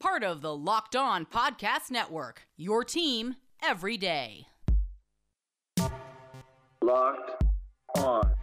Part 0.00 0.24
of 0.24 0.40
the 0.40 0.56
Locked 0.56 0.96
On 0.96 1.26
Podcast 1.26 1.90
Network, 1.90 2.46
your 2.56 2.84
team 2.84 3.36
every 3.62 3.98
day. 3.98 4.46
Locked 6.82 7.44
on. 7.98 8.34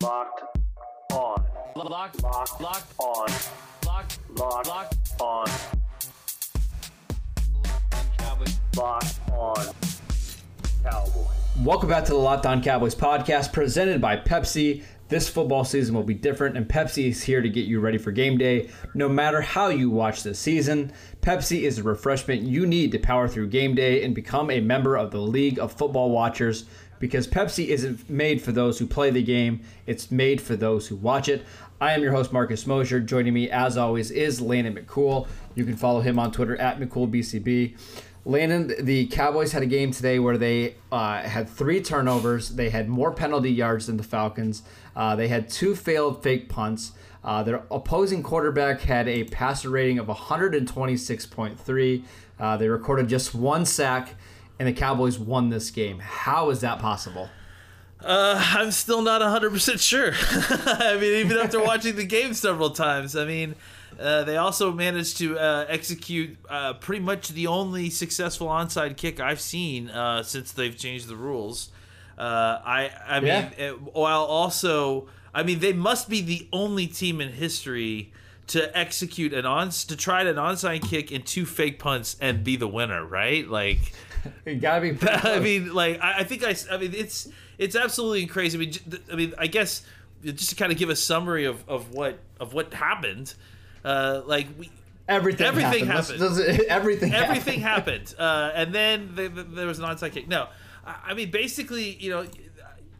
Locked 0.00 0.42
on. 1.12 1.44
Locked, 1.74 2.22
Locked 2.22 2.60
locked, 2.60 2.94
on. 3.00 3.28
locked, 3.84 4.18
Locked 4.38 4.66
locked. 4.68 5.20
on. 5.20 5.46
Locked 8.76 9.20
on. 9.32 9.74
Cowboys. 10.84 11.26
Welcome 11.64 11.88
back 11.88 12.04
to 12.04 12.12
the 12.12 12.18
Locked 12.18 12.46
On 12.46 12.62
Cowboys 12.62 12.94
podcast 12.94 13.52
presented 13.52 14.00
by 14.00 14.16
Pepsi. 14.18 14.84
This 15.08 15.26
football 15.26 15.64
season 15.64 15.94
will 15.94 16.02
be 16.02 16.12
different, 16.12 16.58
and 16.58 16.68
Pepsi 16.68 17.08
is 17.08 17.22
here 17.22 17.40
to 17.40 17.48
get 17.48 17.64
you 17.64 17.80
ready 17.80 17.96
for 17.96 18.12
game 18.12 18.36
day 18.36 18.68
no 18.92 19.08
matter 19.08 19.40
how 19.40 19.68
you 19.68 19.88
watch 19.88 20.22
this 20.22 20.38
season. 20.38 20.92
Pepsi 21.22 21.62
is 21.62 21.76
the 21.76 21.82
refreshment 21.82 22.42
you 22.42 22.66
need 22.66 22.92
to 22.92 22.98
power 22.98 23.26
through 23.26 23.48
game 23.48 23.74
day 23.74 24.04
and 24.04 24.14
become 24.14 24.50
a 24.50 24.60
member 24.60 24.96
of 24.96 25.10
the 25.10 25.20
League 25.20 25.58
of 25.58 25.72
Football 25.72 26.10
Watchers 26.10 26.66
because 26.98 27.26
Pepsi 27.26 27.68
isn't 27.68 28.10
made 28.10 28.42
for 28.42 28.52
those 28.52 28.78
who 28.78 28.86
play 28.86 29.10
the 29.10 29.22
game, 29.22 29.62
it's 29.86 30.10
made 30.10 30.42
for 30.42 30.56
those 30.56 30.88
who 30.88 30.96
watch 30.96 31.28
it. 31.28 31.42
I 31.80 31.92
am 31.92 32.02
your 32.02 32.12
host, 32.12 32.32
Marcus 32.32 32.66
Mosher. 32.66 33.00
Joining 33.00 33.32
me, 33.32 33.48
as 33.48 33.78
always, 33.78 34.10
is 34.10 34.40
Landon 34.40 34.74
McCool. 34.74 35.26
You 35.54 35.64
can 35.64 35.76
follow 35.76 36.00
him 36.00 36.18
on 36.18 36.32
Twitter 36.32 36.56
at 36.56 36.80
McCoolBCB. 36.80 37.78
Landon, 38.28 38.74
the 38.84 39.06
Cowboys 39.06 39.52
had 39.52 39.62
a 39.62 39.66
game 39.66 39.90
today 39.90 40.18
where 40.18 40.36
they 40.36 40.74
uh, 40.92 41.22
had 41.22 41.48
three 41.48 41.80
turnovers. 41.80 42.50
They 42.50 42.68
had 42.68 42.86
more 42.86 43.10
penalty 43.10 43.50
yards 43.50 43.86
than 43.86 43.96
the 43.96 44.02
Falcons. 44.02 44.62
Uh, 44.94 45.16
they 45.16 45.28
had 45.28 45.48
two 45.48 45.74
failed 45.74 46.22
fake 46.22 46.50
punts. 46.50 46.92
Uh, 47.24 47.42
their 47.42 47.62
opposing 47.70 48.22
quarterback 48.22 48.82
had 48.82 49.08
a 49.08 49.24
passer 49.24 49.70
rating 49.70 49.98
of 49.98 50.08
126.3. 50.08 52.04
Uh, 52.38 52.56
they 52.58 52.68
recorded 52.68 53.08
just 53.08 53.34
one 53.34 53.64
sack, 53.64 54.14
and 54.58 54.68
the 54.68 54.74
Cowboys 54.74 55.18
won 55.18 55.48
this 55.48 55.70
game. 55.70 55.98
How 55.98 56.50
is 56.50 56.60
that 56.60 56.80
possible? 56.80 57.30
Uh, 57.98 58.44
I'm 58.56 58.72
still 58.72 59.00
not 59.00 59.22
100% 59.22 59.80
sure. 59.80 60.12
I 60.20 60.98
mean, 61.00 61.14
even 61.24 61.38
after 61.38 61.64
watching 61.64 61.96
the 61.96 62.04
game 62.04 62.34
several 62.34 62.68
times, 62.70 63.16
I 63.16 63.24
mean, 63.24 63.54
uh, 63.98 64.24
they 64.24 64.36
also 64.36 64.72
managed 64.72 65.18
to 65.18 65.38
uh, 65.38 65.66
execute 65.68 66.36
uh, 66.48 66.74
pretty 66.74 67.02
much 67.02 67.28
the 67.30 67.46
only 67.46 67.90
successful 67.90 68.46
onside 68.48 68.96
kick 68.96 69.18
I've 69.20 69.40
seen 69.40 69.90
uh, 69.90 70.22
since 70.22 70.52
they've 70.52 70.76
changed 70.76 71.08
the 71.08 71.16
rules. 71.16 71.70
Uh, 72.16 72.60
I, 72.64 72.90
I 73.06 73.20
mean, 73.20 73.26
Yeah. 73.28 73.50
it, 73.56 73.82
while 73.94 74.24
also, 74.24 75.08
I 75.34 75.42
mean, 75.42 75.58
they 75.60 75.72
must 75.72 76.08
be 76.08 76.20
the 76.20 76.48
only 76.52 76.86
team 76.86 77.20
in 77.20 77.32
history 77.32 78.12
to 78.48 78.76
execute 78.76 79.32
an 79.34 79.44
on 79.46 79.70
to 79.70 79.96
try 79.96 80.22
an 80.22 80.36
onside 80.36 80.88
kick 80.88 81.10
and 81.10 81.24
two 81.26 81.44
fake 81.44 81.78
punts 81.78 82.16
and 82.20 82.42
be 82.42 82.56
the 82.56 82.68
winner, 82.68 83.04
right? 83.04 83.46
Like. 83.48 83.92
You 84.44 84.56
gotta 84.56 84.92
be. 84.92 85.08
I 85.08 85.38
mean, 85.38 85.72
like 85.72 86.00
I, 86.02 86.18
I 86.20 86.24
think 86.24 86.42
I, 86.44 86.54
I 86.72 86.76
mean 86.76 86.92
it's 86.92 87.28
it's 87.56 87.76
absolutely 87.76 88.26
crazy. 88.26 88.58
I 88.58 88.60
mean, 88.60 88.72
j- 88.72 88.80
I 89.12 89.14
mean, 89.14 89.32
I 89.38 89.46
guess 89.46 89.82
just 90.24 90.50
to 90.50 90.56
kind 90.56 90.72
of 90.72 90.76
give 90.76 90.90
a 90.90 90.96
summary 90.96 91.44
of, 91.44 91.62
of 91.68 91.92
what 91.94 92.18
of 92.40 92.52
what 92.52 92.74
happened. 92.74 93.32
Uh, 93.84 94.22
like 94.26 94.46
we, 94.58 94.70
everything. 95.08 95.46
everything 95.46 95.86
happened. 95.86 96.20
happened. 96.20 96.60
Everything. 96.68 97.14
everything 97.14 97.60
happened. 97.60 98.08
happened, 98.08 98.14
uh, 98.18 98.52
and 98.54 98.74
then 98.74 99.14
the, 99.14 99.28
the, 99.28 99.42
there 99.42 99.66
was 99.66 99.78
an 99.78 99.84
onside 99.84 100.12
kick. 100.12 100.28
No, 100.28 100.48
I, 100.86 100.96
I 101.08 101.14
mean 101.14 101.30
basically, 101.30 101.94
you 101.94 102.10
know, 102.10 102.26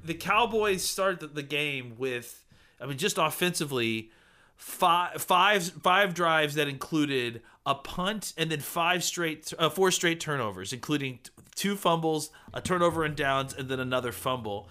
the 0.05 0.15
Cowboys 0.15 0.83
start 0.83 1.21
the, 1.21 1.27
the 1.27 1.43
game 1.43 1.94
with, 1.99 2.44
I 2.81 2.87
mean, 2.87 2.99
just 2.99 3.19
offensively, 3.19 4.11
five 4.56 5.22
five 5.22 5.65
five 5.65 6.15
drives 6.15 6.55
that 6.55 6.69
included 6.69 7.43
a 7.67 7.75
punt 7.75 8.33
and 8.37 8.50
then 8.50 8.61
five 8.61 9.05
straight, 9.05 9.53
uh, 9.59 9.69
four 9.69 9.91
straight 9.91 10.21
turnovers, 10.21 10.72
including 10.72 11.19
t- 11.22 11.31
two 11.55 11.77
fumbles, 11.77 12.31
a 12.55 12.61
turnover 12.61 13.05
and 13.05 13.15
downs, 13.15 13.53
and 13.53 13.69
then 13.69 13.78
another 13.78 14.11
fumble. 14.11 14.69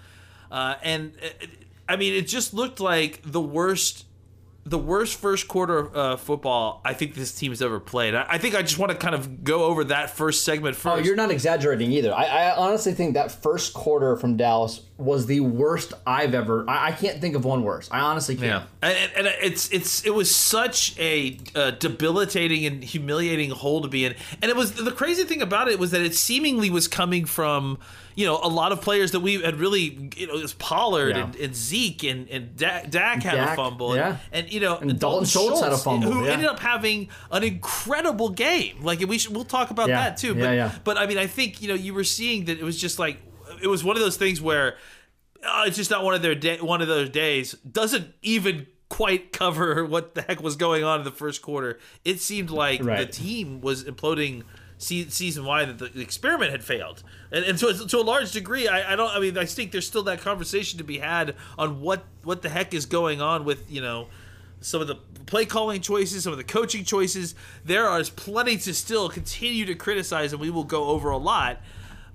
Uh, 0.51 0.75
and 0.81 1.13
uh, 1.21 1.45
I 1.87 1.95
mean, 1.95 2.13
it 2.13 2.27
just 2.27 2.53
looked 2.53 2.79
like 2.79 3.21
the 3.23 3.41
worst 3.41 4.05
the 4.69 4.77
worst 4.77 5.19
first 5.19 5.47
quarter 5.47 5.79
of 5.79 5.95
uh, 5.95 6.17
football 6.17 6.81
I 6.83 6.93
think 6.93 7.15
this 7.15 7.33
team 7.33 7.51
has 7.51 7.61
ever 7.61 7.79
played. 7.79 8.15
I, 8.15 8.25
I 8.29 8.37
think 8.37 8.55
I 8.55 8.61
just 8.61 8.77
want 8.77 8.91
to 8.91 8.97
kind 8.97 9.15
of 9.15 9.43
go 9.43 9.63
over 9.65 9.85
that 9.85 10.09
first 10.09 10.43
segment 10.43 10.77
Oh, 10.85 10.97
you're 10.97 11.15
not 11.15 11.31
exaggerating 11.31 11.91
either. 11.91 12.13
I, 12.13 12.25
I 12.25 12.55
honestly 12.55 12.93
think 12.93 13.13
that 13.13 13.31
first 13.31 13.73
quarter 13.73 14.15
from 14.17 14.37
Dallas 14.37 14.81
was 14.97 15.25
the 15.25 15.39
worst 15.39 15.93
I've 16.05 16.33
ever. 16.33 16.69
I, 16.69 16.87
I 16.87 16.91
can't 16.91 17.21
think 17.21 17.35
of 17.35 17.45
one 17.45 17.63
worse. 17.63 17.87
I 17.91 17.99
honestly 17.99 18.35
can't. 18.35 18.65
Yeah, 18.83 18.89
and, 18.89 19.11
and 19.15 19.27
it's 19.41 19.69
it's 19.71 20.05
it 20.05 20.13
was 20.13 20.33
such 20.33 20.97
a 20.99 21.39
uh, 21.55 21.71
debilitating 21.71 22.65
and 22.65 22.83
humiliating 22.83 23.51
hole 23.51 23.81
to 23.81 23.87
be 23.87 24.05
in, 24.05 24.15
and 24.41 24.49
it 24.49 24.55
was 24.55 24.73
the 24.73 24.91
crazy 24.91 25.23
thing 25.23 25.41
about 25.41 25.67
it 25.67 25.79
was 25.79 25.91
that 25.91 26.01
it 26.01 26.15
seemingly 26.15 26.69
was 26.69 26.87
coming 26.87 27.25
from 27.25 27.77
you 28.17 28.25
know 28.25 28.39
a 28.41 28.49
lot 28.49 28.71
of 28.71 28.81
players 28.81 29.11
that 29.11 29.19
we 29.19 29.35
had 29.41 29.57
really 29.59 30.09
you 30.17 30.25
know 30.27 30.33
it 30.33 30.41
was 30.41 30.53
Pollard 30.53 31.15
Yeah. 31.15 31.25
and, 31.25 31.35
and 31.35 31.55
Zeke 31.55 32.03
and 32.03 32.27
and 32.29 32.55
Dak, 32.57 32.89
Dak 32.89 33.21
had 33.21 33.35
a 33.35 33.37
Dak, 33.37 33.55
fumble, 33.55 33.95
yeah. 33.95 34.17
and, 34.31 34.45
and 34.45 34.53
you 34.53 34.59
know 34.59 34.77
And 34.77 34.99
Dalton 34.99 35.25
Schultz 35.25 35.61
had 35.61 35.71
a 35.71 35.77
fumble, 35.77 36.11
who 36.11 36.25
yeah. 36.25 36.31
ended 36.31 36.47
up 36.47 36.59
having 36.59 37.09
an 37.31 37.43
incredible 37.43 38.29
game. 38.29 38.83
Like 38.83 38.99
we 39.07 39.19
should 39.19 39.35
we'll 39.35 39.45
talk 39.45 39.69
about 39.69 39.87
Yeah, 39.87 40.01
that 40.09 40.17
too. 40.17 40.33
But 40.33 40.55
yeah. 40.55 40.71
but 40.83 40.97
I 40.97 41.05
mean 41.05 41.19
I 41.19 41.27
think 41.27 41.61
you 41.61 41.67
know 41.67 41.75
you 41.75 41.93
were 41.93 42.03
seeing 42.03 42.45
that 42.45 42.57
it 42.57 42.63
was 42.63 42.81
just 42.81 42.97
like 42.97 43.19
it 43.61 43.67
was 43.67 43.83
one 43.83 43.95
of 43.95 44.01
those 44.01 44.17
things 44.17 44.41
where 44.41 44.77
uh, 45.45 45.65
it's 45.67 45.77
just 45.77 45.91
not 45.91 46.03
one 46.03 46.15
of 46.15 46.23
their 46.23 46.35
day, 46.35 46.57
one 46.59 46.81
of 46.81 46.87
those 46.87 47.09
days. 47.09 47.53
Doesn't 47.71 48.13
even 48.23 48.65
quite 48.89 49.31
cover 49.31 49.85
what 49.93 50.15
the 50.15 50.23
heck 50.23 50.41
was 50.41 50.55
going 50.55 50.83
on 50.83 50.99
in 51.01 51.05
the 51.05 51.11
first 51.11 51.43
quarter. 51.43 51.77
It 52.03 52.19
seemed 52.19 52.49
like 52.49 52.81
the 52.83 53.05
team 53.05 53.61
was 53.61 53.83
imploding 53.83 54.43
se- 54.77 55.09
season 55.09 55.45
why 55.45 55.65
That 55.65 55.77
the, 55.93 55.99
experiment 56.01 56.51
had 56.51 56.63
failed, 56.63 57.03
and, 57.31 57.43
and 57.45 57.59
so 57.59 57.73
to 57.73 57.97
a 57.97 58.01
large 58.01 58.31
degree, 58.31 58.67
I, 58.67 58.93
I 58.93 58.95
don't. 58.95 59.09
I 59.09 59.19
mean, 59.19 59.37
I 59.37 59.45
think 59.45 59.71
there's 59.71 59.87
still 59.87 60.03
that 60.03 60.21
conversation 60.21 60.77
to 60.77 60.83
be 60.83 60.99
had 60.99 61.35
on 61.57 61.81
what 61.81 62.03
what 62.23 62.41
the 62.41 62.49
heck 62.49 62.73
is 62.73 62.85
going 62.85 63.21
on 63.21 63.45
with 63.45 63.69
you 63.71 63.81
know 63.81 64.07
some 64.61 64.81
of 64.81 64.87
the 64.87 64.95
play 65.25 65.45
calling 65.45 65.81
choices, 65.81 66.23
some 66.23 66.31
of 66.31 66.37
the 66.37 66.43
coaching 66.43 66.83
choices. 66.83 67.35
There 67.65 67.99
is 67.99 68.09
plenty 68.09 68.57
to 68.57 68.73
still 68.73 69.09
continue 69.09 69.65
to 69.65 69.75
criticize, 69.75 70.31
and 70.33 70.41
we 70.41 70.49
will 70.49 70.63
go 70.63 70.85
over 70.85 71.09
a 71.09 71.17
lot. 71.17 71.61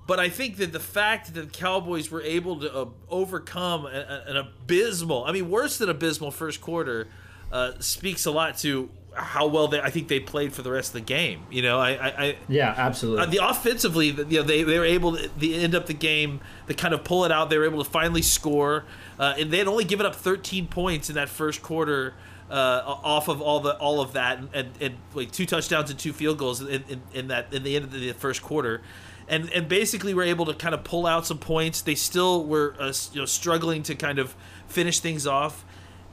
But 0.04 0.18
I 0.18 0.28
think 0.30 0.56
that 0.56 0.72
the 0.72 0.80
fact 0.80 1.32
that 1.32 1.40
the 1.40 1.46
Cowboys 1.46 2.10
were 2.10 2.22
able 2.22 2.58
to 2.60 2.74
uh, 2.74 2.86
overcome 3.08 3.86
a- 3.86 3.90
a- 3.90 4.24
an 4.30 4.36
abysmal, 4.36 5.24
I 5.24 5.30
mean, 5.30 5.48
worse 5.48 5.78
than 5.78 5.88
abysmal 5.88 6.32
first 6.32 6.60
quarter, 6.60 7.06
uh, 7.52 7.72
speaks 7.78 8.26
a 8.26 8.32
lot 8.32 8.58
to 8.58 8.90
how 9.14 9.46
well 9.46 9.68
they, 9.68 9.80
I 9.80 9.90
think 9.90 10.08
they 10.08 10.20
played 10.20 10.52
for 10.52 10.62
the 10.62 10.70
rest 10.70 10.90
of 10.90 10.94
the 10.94 11.00
game. 11.00 11.42
You 11.50 11.62
know, 11.62 11.78
I, 11.78 11.90
I, 11.90 12.36
Yeah, 12.48 12.74
absolutely. 12.76 13.22
uh, 13.22 13.26
the 13.26 13.46
offensively, 13.48 14.08
you 14.08 14.24
know, 14.24 14.42
they, 14.42 14.62
they 14.62 14.78
were 14.78 14.84
able 14.84 15.16
to 15.16 15.30
the 15.38 15.54
end 15.56 15.74
up 15.74 15.86
the 15.86 15.94
game, 15.94 16.40
to 16.68 16.74
kind 16.74 16.94
of 16.94 17.04
pull 17.04 17.24
it 17.24 17.32
out. 17.32 17.50
They 17.50 17.58
were 17.58 17.64
able 17.64 17.84
to 17.84 17.90
finally 17.90 18.22
score, 18.22 18.84
uh, 19.18 19.34
and 19.38 19.50
they 19.50 19.58
had 19.58 19.68
only 19.68 19.84
given 19.84 20.06
up 20.06 20.14
13 20.14 20.66
points 20.66 21.08
in 21.08 21.14
that 21.16 21.28
first 21.28 21.62
quarter. 21.62 22.14
Uh, 22.50 22.82
off 23.02 23.28
of 23.28 23.40
all 23.40 23.60
the 23.60 23.74
all 23.78 24.02
of 24.02 24.12
that, 24.12 24.36
and, 24.36 24.48
and, 24.52 24.68
and 24.78 24.96
like 25.14 25.32
two 25.32 25.46
touchdowns 25.46 25.88
and 25.88 25.98
two 25.98 26.12
field 26.12 26.36
goals 26.36 26.60
in, 26.60 26.84
in, 26.86 27.02
in 27.14 27.28
that 27.28 27.50
in 27.50 27.62
the 27.62 27.74
end 27.74 27.86
of 27.86 27.92
the 27.92 28.12
first 28.12 28.42
quarter, 28.42 28.82
and 29.26 29.50
and 29.52 29.68
basically 29.68 30.12
were 30.12 30.22
able 30.22 30.44
to 30.44 30.52
kind 30.52 30.74
of 30.74 30.84
pull 30.84 31.06
out 31.06 31.24
some 31.24 31.38
points. 31.38 31.80
They 31.80 31.94
still 31.94 32.44
were 32.44 32.74
uh, 32.78 32.92
you 33.12 33.20
know 33.20 33.24
struggling 33.24 33.82
to 33.84 33.94
kind 33.94 34.18
of 34.18 34.34
finish 34.68 35.00
things 35.00 35.26
off, 35.26 35.64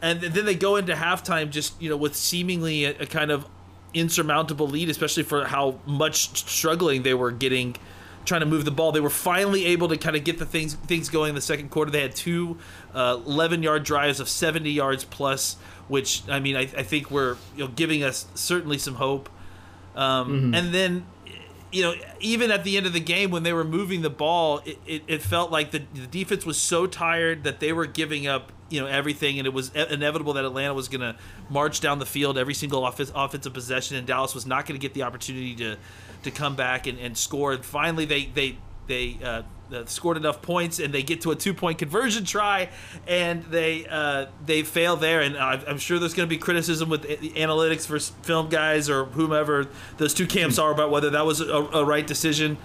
and 0.02 0.22
then 0.22 0.46
they 0.46 0.56
go 0.56 0.76
into 0.76 0.94
halftime 0.94 1.50
just 1.50 1.82
you 1.82 1.90
know 1.90 1.98
with 1.98 2.16
seemingly 2.16 2.86
a, 2.86 2.92
a 3.02 3.06
kind 3.06 3.32
of 3.32 3.46
insurmountable 3.94 4.68
lead, 4.68 4.90
especially 4.90 5.24
for 5.24 5.46
how 5.46 5.80
much 5.86 6.38
struggling 6.48 7.04
they 7.04 7.14
were 7.14 7.32
getting 7.32 7.76
trying 8.26 8.42
to 8.42 8.46
move 8.46 8.64
the 8.66 8.72
ball. 8.72 8.92
They 8.92 9.00
were 9.00 9.10
finally 9.10 9.66
able 9.66 9.88
to 9.88 9.98
kind 9.98 10.16
of 10.16 10.24
get 10.24 10.38
the 10.38 10.46
things 10.46 10.76
things 10.76 11.10
going 11.10 11.30
in 11.30 11.36
the 11.36 11.42
second 11.42 11.70
quarter. 11.70 11.90
They 11.92 12.02
had 12.02 12.16
two 12.16 12.58
uh, 12.94 13.20
11 13.26 13.64
yard 13.64 13.84
drives 13.84 14.20
of 14.20 14.30
70 14.30 14.70
yards 14.70 15.04
plus, 15.06 15.56
which 15.88 16.22
I 16.30 16.40
mean 16.40 16.56
I, 16.56 16.62
I 16.62 16.84
think 16.84 17.10
were 17.10 17.38
you 17.56 17.66
know 17.66 17.72
giving 17.76 18.04
us 18.04 18.28
certainly 18.36 18.78
some 18.78 18.96
hope. 18.96 19.30
Um, 19.96 20.54
And 20.54 20.74
then 20.74 21.06
you 21.72 21.82
know 21.84 21.94
even 22.20 22.52
at 22.52 22.64
the 22.64 22.78
end 22.78 22.86
of 22.86 22.94
the 22.94 23.00
game 23.00 23.32
when 23.32 23.44
they 23.44 23.54
were 23.54 23.64
moving 23.64 24.02
the 24.02 24.10
ball, 24.10 24.62
it, 24.66 24.78
it, 24.86 25.04
it 25.08 25.22
felt 25.24 25.52
like 25.52 25.72
the, 25.72 25.82
the 25.94 26.08
defense 26.08 26.46
was 26.46 26.58
so 26.58 26.86
tired 26.88 27.44
that 27.44 27.60
they 27.60 27.74
were 27.74 27.86
giving 27.88 28.28
up 28.28 28.52
you 28.70 28.80
know 28.80 28.88
everything, 28.88 29.40
and 29.40 29.48
it 29.48 29.54
was 29.54 29.70
inevitable 29.74 30.34
that 30.34 30.46
Atlanta 30.46 30.74
was 30.74 30.88
going 30.88 31.02
to 31.02 31.16
march 31.50 31.82
down 31.82 32.00
the 32.00 32.06
field 32.06 32.38
every 32.38 32.54
single 32.54 32.86
offense, 32.86 33.12
offensive 33.16 33.54
possession, 33.54 33.98
and 33.98 34.08
Dallas 34.08 34.36
was 34.36 34.46
not 34.46 34.66
going 34.66 34.80
to 34.80 34.82
get 34.82 34.94
the 34.94 35.04
opportunity 35.04 35.56
to 35.56 35.78
to 36.24 36.32
come 36.32 36.56
back 36.56 36.88
and, 36.88 37.00
and 37.00 37.18
score. 37.18 37.54
And 37.54 37.64
finally, 37.64 38.06
they 38.06 38.26
they 38.26 38.58
they 38.88 39.18
uh, 39.24 39.44
uh, 39.74 39.86
scored 39.86 40.18
enough 40.18 40.42
points, 40.42 40.80
and 40.80 40.94
they 40.94 41.04
get 41.04 41.22
to 41.22 41.32
a 41.32 41.36
two 41.36 41.54
point 41.54 41.78
conversion 41.78 42.26
try, 42.26 42.70
and 43.08 43.44
they 43.44 43.86
uh, 43.88 44.26
they 44.46 44.64
fail 44.64 44.96
there. 44.96 45.22
And 45.22 45.38
I'm 45.38 45.78
sure 45.78 46.00
there's 46.00 46.14
going 46.14 46.28
to 46.28 46.36
be 46.36 46.40
criticism 46.40 46.90
with 46.90 47.04
the 47.04 47.30
analytics 47.32 47.86
for 47.86 48.00
film 48.24 48.50
guys 48.50 48.90
or 48.90 49.06
whomever 49.06 49.68
those 49.98 50.14
two 50.14 50.28
camps 50.28 50.60
are 50.60 50.72
about 50.72 50.92
whether 50.92 51.12
that 51.12 51.26
was 51.26 51.40
a, 51.40 51.46
a 51.46 51.86
right 51.86 52.06
decision. 52.06 52.58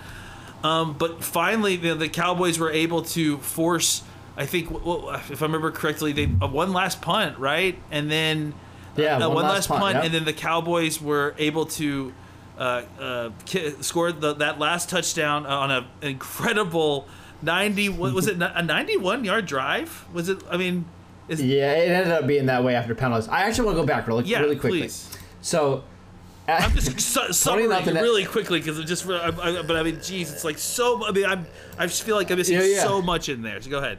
Um, 0.65 0.95
but 0.95 1.23
finally, 1.23 1.77
the, 1.77 1.95
the 1.95 2.09
Cowboys 2.09 2.59
were 2.59 2.71
able 2.71 3.03
to 3.03 3.39
force. 3.39 4.03
I 4.37 4.47
think, 4.47 4.69
if 4.71 5.43
I 5.43 5.45
remember 5.45 5.71
correctly, 5.71 6.13
they 6.13 6.25
uh, 6.43 6.49
one 6.49 6.73
last 6.73 7.01
punt, 7.01 7.39
right, 7.39 7.79
and 7.91 8.11
then 8.11 8.53
Yeah, 8.97 9.17
uh, 9.17 9.29
one 9.29 9.37
one, 9.37 9.45
last 9.45 9.55
last 9.55 9.69
punt, 9.69 9.81
punt, 9.81 9.95
yep. 9.97 10.05
and 10.07 10.15
then 10.15 10.25
the 10.25 10.33
Cowboys 10.33 11.01
were 11.01 11.35
able 11.39 11.67
to 11.67 12.13
uh, 12.59 12.83
uh, 13.01 13.31
ki- 13.47 13.71
score 13.81 14.11
the, 14.13 14.35
that 14.35 14.59
last 14.59 14.89
touchdown 14.89 15.47
on 15.47 15.71
an 15.71 15.85
incredible 16.03 17.07
ninety. 17.43 17.89
Was 17.89 18.27
it? 18.27 18.41
A 18.43 18.63
ninety-one 18.63 19.25
yard 19.25 19.47
drive? 19.47 20.05
Was 20.13 20.29
it? 20.29 20.43
I 20.51 20.57
mean, 20.57 20.85
is, 21.29 21.41
Yeah, 21.43 21.73
it 21.73 21.89
ended 21.91 22.13
up 22.13 22.27
being 22.27 22.47
that 22.47 22.65
way 22.65 22.75
after 22.75 22.95
penalties. 22.95 23.29
I 23.29 23.43
actually 23.43 23.67
want 23.67 23.77
to 23.77 23.83
go 23.83 23.87
back 23.87 24.07
really, 24.09 24.25
Yeah, 24.25 24.41
really 24.41 24.57
quickly. 24.57 24.81
please. 24.83 25.17
So, 25.43 25.85
I'm 26.49 26.73
just 26.73 27.01
su- 27.01 27.33
summarizing 27.33 27.95
really 27.95 28.25
quickly 28.25 28.59
because 28.61 28.79
it 28.79 28.85
just. 28.85 29.09
I, 29.09 29.29
I, 29.29 29.63
but 29.63 29.77
I 29.77 29.83
mean, 29.85 30.01
geez, 30.03 30.33
it's 30.33 30.45
like 30.45 30.59
so. 30.59 31.07
I 31.07 31.13
mean, 31.13 31.25
I'm. 31.25 31.47
I 31.79 31.87
just 31.87 32.03
feel 32.03 32.17
like 32.17 32.31
I'm 32.31 32.39
missing 32.39 32.57
Yeah, 32.57 32.65
yeah. 32.65 32.83
so 32.85 33.01
much 33.03 33.29
in 33.29 33.43
there. 33.43 33.61
So 33.61 33.71
go 33.71 33.79
ahead. 33.79 33.99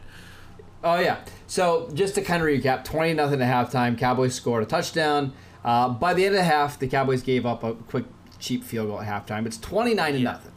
Oh 0.85 0.99
yeah. 0.99 1.17
So 1.47 1.89
just 1.93 2.15
to 2.15 2.21
kind 2.21 2.41
of 2.41 2.47
recap, 2.47 2.83
twenty 2.85 3.13
nothing 3.13 3.41
at 3.41 3.51
halftime. 3.71 3.97
Cowboys 3.97 4.35
scored 4.35 4.63
a 4.63 4.65
touchdown. 4.67 5.33
Uh, 5.63 5.89
by 5.89 6.13
the 6.13 6.23
end 6.25 6.35
of 6.35 6.39
the 6.39 6.45
half, 6.45 6.77
the 6.77 6.87
Cowboys 6.87 7.23
gave 7.23 7.43
up 7.45 7.63
a 7.63 7.73
quick 7.73 8.05
cheap 8.39 8.63
field 8.63 8.87
goal 8.87 9.01
at 9.01 9.07
halftime. 9.27 9.45
It's 9.47 9.57
twenty 9.57 9.95
nine 9.95 10.13
to 10.13 10.19
nothing. 10.19 10.51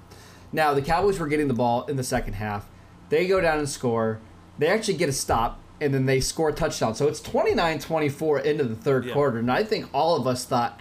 Now 0.53 0.75
the 0.75 0.83
Cowboys 0.83 1.19
were 1.19 1.29
getting 1.29 1.49
the 1.49 1.55
ball 1.55 1.85
in 1.87 1.97
the 1.97 2.05
second 2.05 2.35
half. 2.35 2.69
They 3.09 3.27
go 3.27 3.41
down 3.41 3.59
and 3.59 3.69
score. 3.69 4.21
They 4.59 4.69
actually 4.69 4.99
get 4.99 5.09
a 5.09 5.13
stop 5.13 5.61
and 5.81 5.95
then 5.95 6.05
they 6.07 6.21
score 6.21 6.51
a 6.51 6.53
touchdown. 6.53 6.95
So 6.95 7.07
it's 7.07 7.21
29-24 7.21 8.45
into 8.45 8.65
the 8.65 8.75
third 8.75 9.07
Yeah. 9.07 9.13
quarter. 9.15 9.39
And 9.39 9.51
I 9.51 9.63
think 9.63 9.89
all 9.95 10.17
of 10.17 10.27
us 10.27 10.45
thought, 10.45 10.81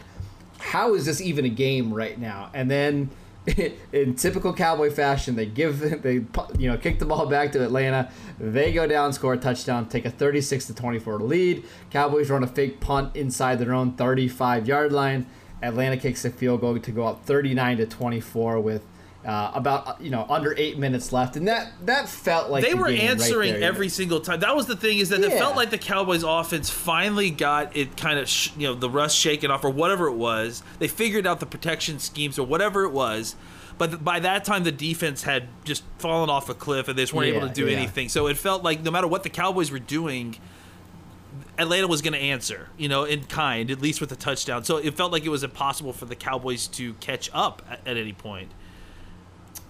how 0.57 0.95
is 0.95 1.05
this 1.05 1.21
even 1.21 1.45
a 1.45 1.49
game 1.49 1.93
right 1.93 2.19
now? 2.19 2.49
And 2.53 2.69
then, 2.71 3.11
in 3.93 4.15
typical 4.15 4.53
Cowboy 4.53 4.91
fashion, 4.91 5.35
they 5.35 5.45
give 5.45 5.79
they 6.01 6.25
you 6.57 6.69
know 6.69 6.77
kick 6.77 6.99
the 6.99 7.05
ball 7.05 7.25
back 7.25 7.51
to 7.53 7.63
Atlanta. 7.63 8.11
They 8.39 8.73
go 8.73 8.87
down, 8.87 9.13
score 9.13 9.33
a 9.33 9.37
touchdown, 9.37 9.87
take 9.87 10.05
a 10.05 10.09
36 10.09 10.67
to 10.67 10.73
24 10.75 11.19
lead. 11.19 11.65
Cowboys 11.89 12.29
run 12.29 12.43
a 12.43 12.47
fake 12.47 12.79
punt 12.79 13.15
inside 13.15 13.59
their 13.59 13.73
own 13.73 13.93
35 13.93 14.67
yard 14.67 14.91
line. 14.91 15.25
Atlanta 15.61 15.97
kicks 15.97 16.23
a 16.25 16.29
field 16.29 16.61
goal 16.61 16.77
to 16.77 16.91
go 16.91 17.07
up 17.07 17.25
39 17.25 17.77
to 17.77 17.85
24 17.85 18.59
with. 18.59 18.83
Uh, 19.27 19.51
about 19.55 19.99
you 19.99 20.09
know 20.09 20.25
under 20.29 20.55
eight 20.55 20.79
minutes 20.79 21.11
left, 21.11 21.35
and 21.35 21.49
that 21.49 21.73
that 21.85 22.07
felt 22.07 22.49
like 22.49 22.63
they 22.63 22.71
the 22.71 22.77
were 22.77 22.87
game 22.87 22.99
right 22.99 23.09
answering 23.09 23.49
there, 23.49 23.55
you 23.55 23.61
know. 23.61 23.67
every 23.67 23.89
single 23.89 24.21
time. 24.21 24.39
That 24.39 24.55
was 24.55 24.67
the 24.67 24.77
thing 24.77 24.99
is 24.99 25.09
that 25.09 25.19
it 25.19 25.33
felt 25.33 25.57
like 25.57 25.69
the 25.69 25.77
Cowboys' 25.77 26.23
offense 26.23 26.69
finally 26.69 27.29
got 27.29 27.75
it 27.75 27.97
kind 27.97 28.19
of 28.19 28.29
sh- 28.29 28.51
you 28.57 28.67
know 28.67 28.73
the 28.73 28.89
rust 28.89 29.17
shaken 29.17 29.51
off 29.51 29.65
or 29.65 29.69
whatever 29.69 30.07
it 30.07 30.15
was. 30.15 30.63
They 30.79 30.87
figured 30.87 31.27
out 31.27 31.41
the 31.41 31.45
protection 31.45 31.99
schemes 31.99 32.39
or 32.39 32.47
whatever 32.47 32.85
it 32.85 32.93
was. 32.93 33.35
But 33.77 34.01
by 34.01 34.21
that 34.21 34.45
time, 34.45 34.63
the 34.63 34.71
defense 34.71 35.23
had 35.23 35.49
just 35.65 35.83
fallen 35.99 36.29
off 36.29 36.47
a 36.47 36.53
cliff 36.53 36.87
and 36.87 36.97
they 36.97 37.03
just 37.03 37.13
weren't 37.13 37.35
able 37.35 37.47
to 37.47 37.53
do 37.53 37.67
yeah. 37.67 37.77
anything. 37.77 38.07
So 38.07 38.27
it 38.27 38.37
felt 38.37 38.63
like 38.63 38.81
no 38.81 38.91
matter 38.91 39.07
what 39.07 39.23
the 39.23 39.29
Cowboys 39.29 39.71
were 39.71 39.77
doing, 39.77 40.37
Atlanta 41.59 41.87
was 41.87 42.01
going 42.01 42.13
to 42.13 42.19
answer, 42.19 42.69
you 42.77 42.87
know, 42.87 43.03
in 43.03 43.25
kind, 43.25 43.69
at 43.69 43.81
least 43.81 43.99
with 44.01 44.11
a 44.11 44.15
touchdown. 44.15 44.63
So 44.63 44.77
it 44.77 44.95
felt 44.95 45.11
like 45.11 45.25
it 45.25 45.29
was 45.29 45.43
impossible 45.43 45.93
for 45.93 46.05
the 46.05 46.15
Cowboys 46.15 46.67
to 46.67 46.93
catch 46.95 47.29
up 47.33 47.61
at, 47.69 47.85
at 47.85 47.97
any 47.97 48.13
point. 48.13 48.51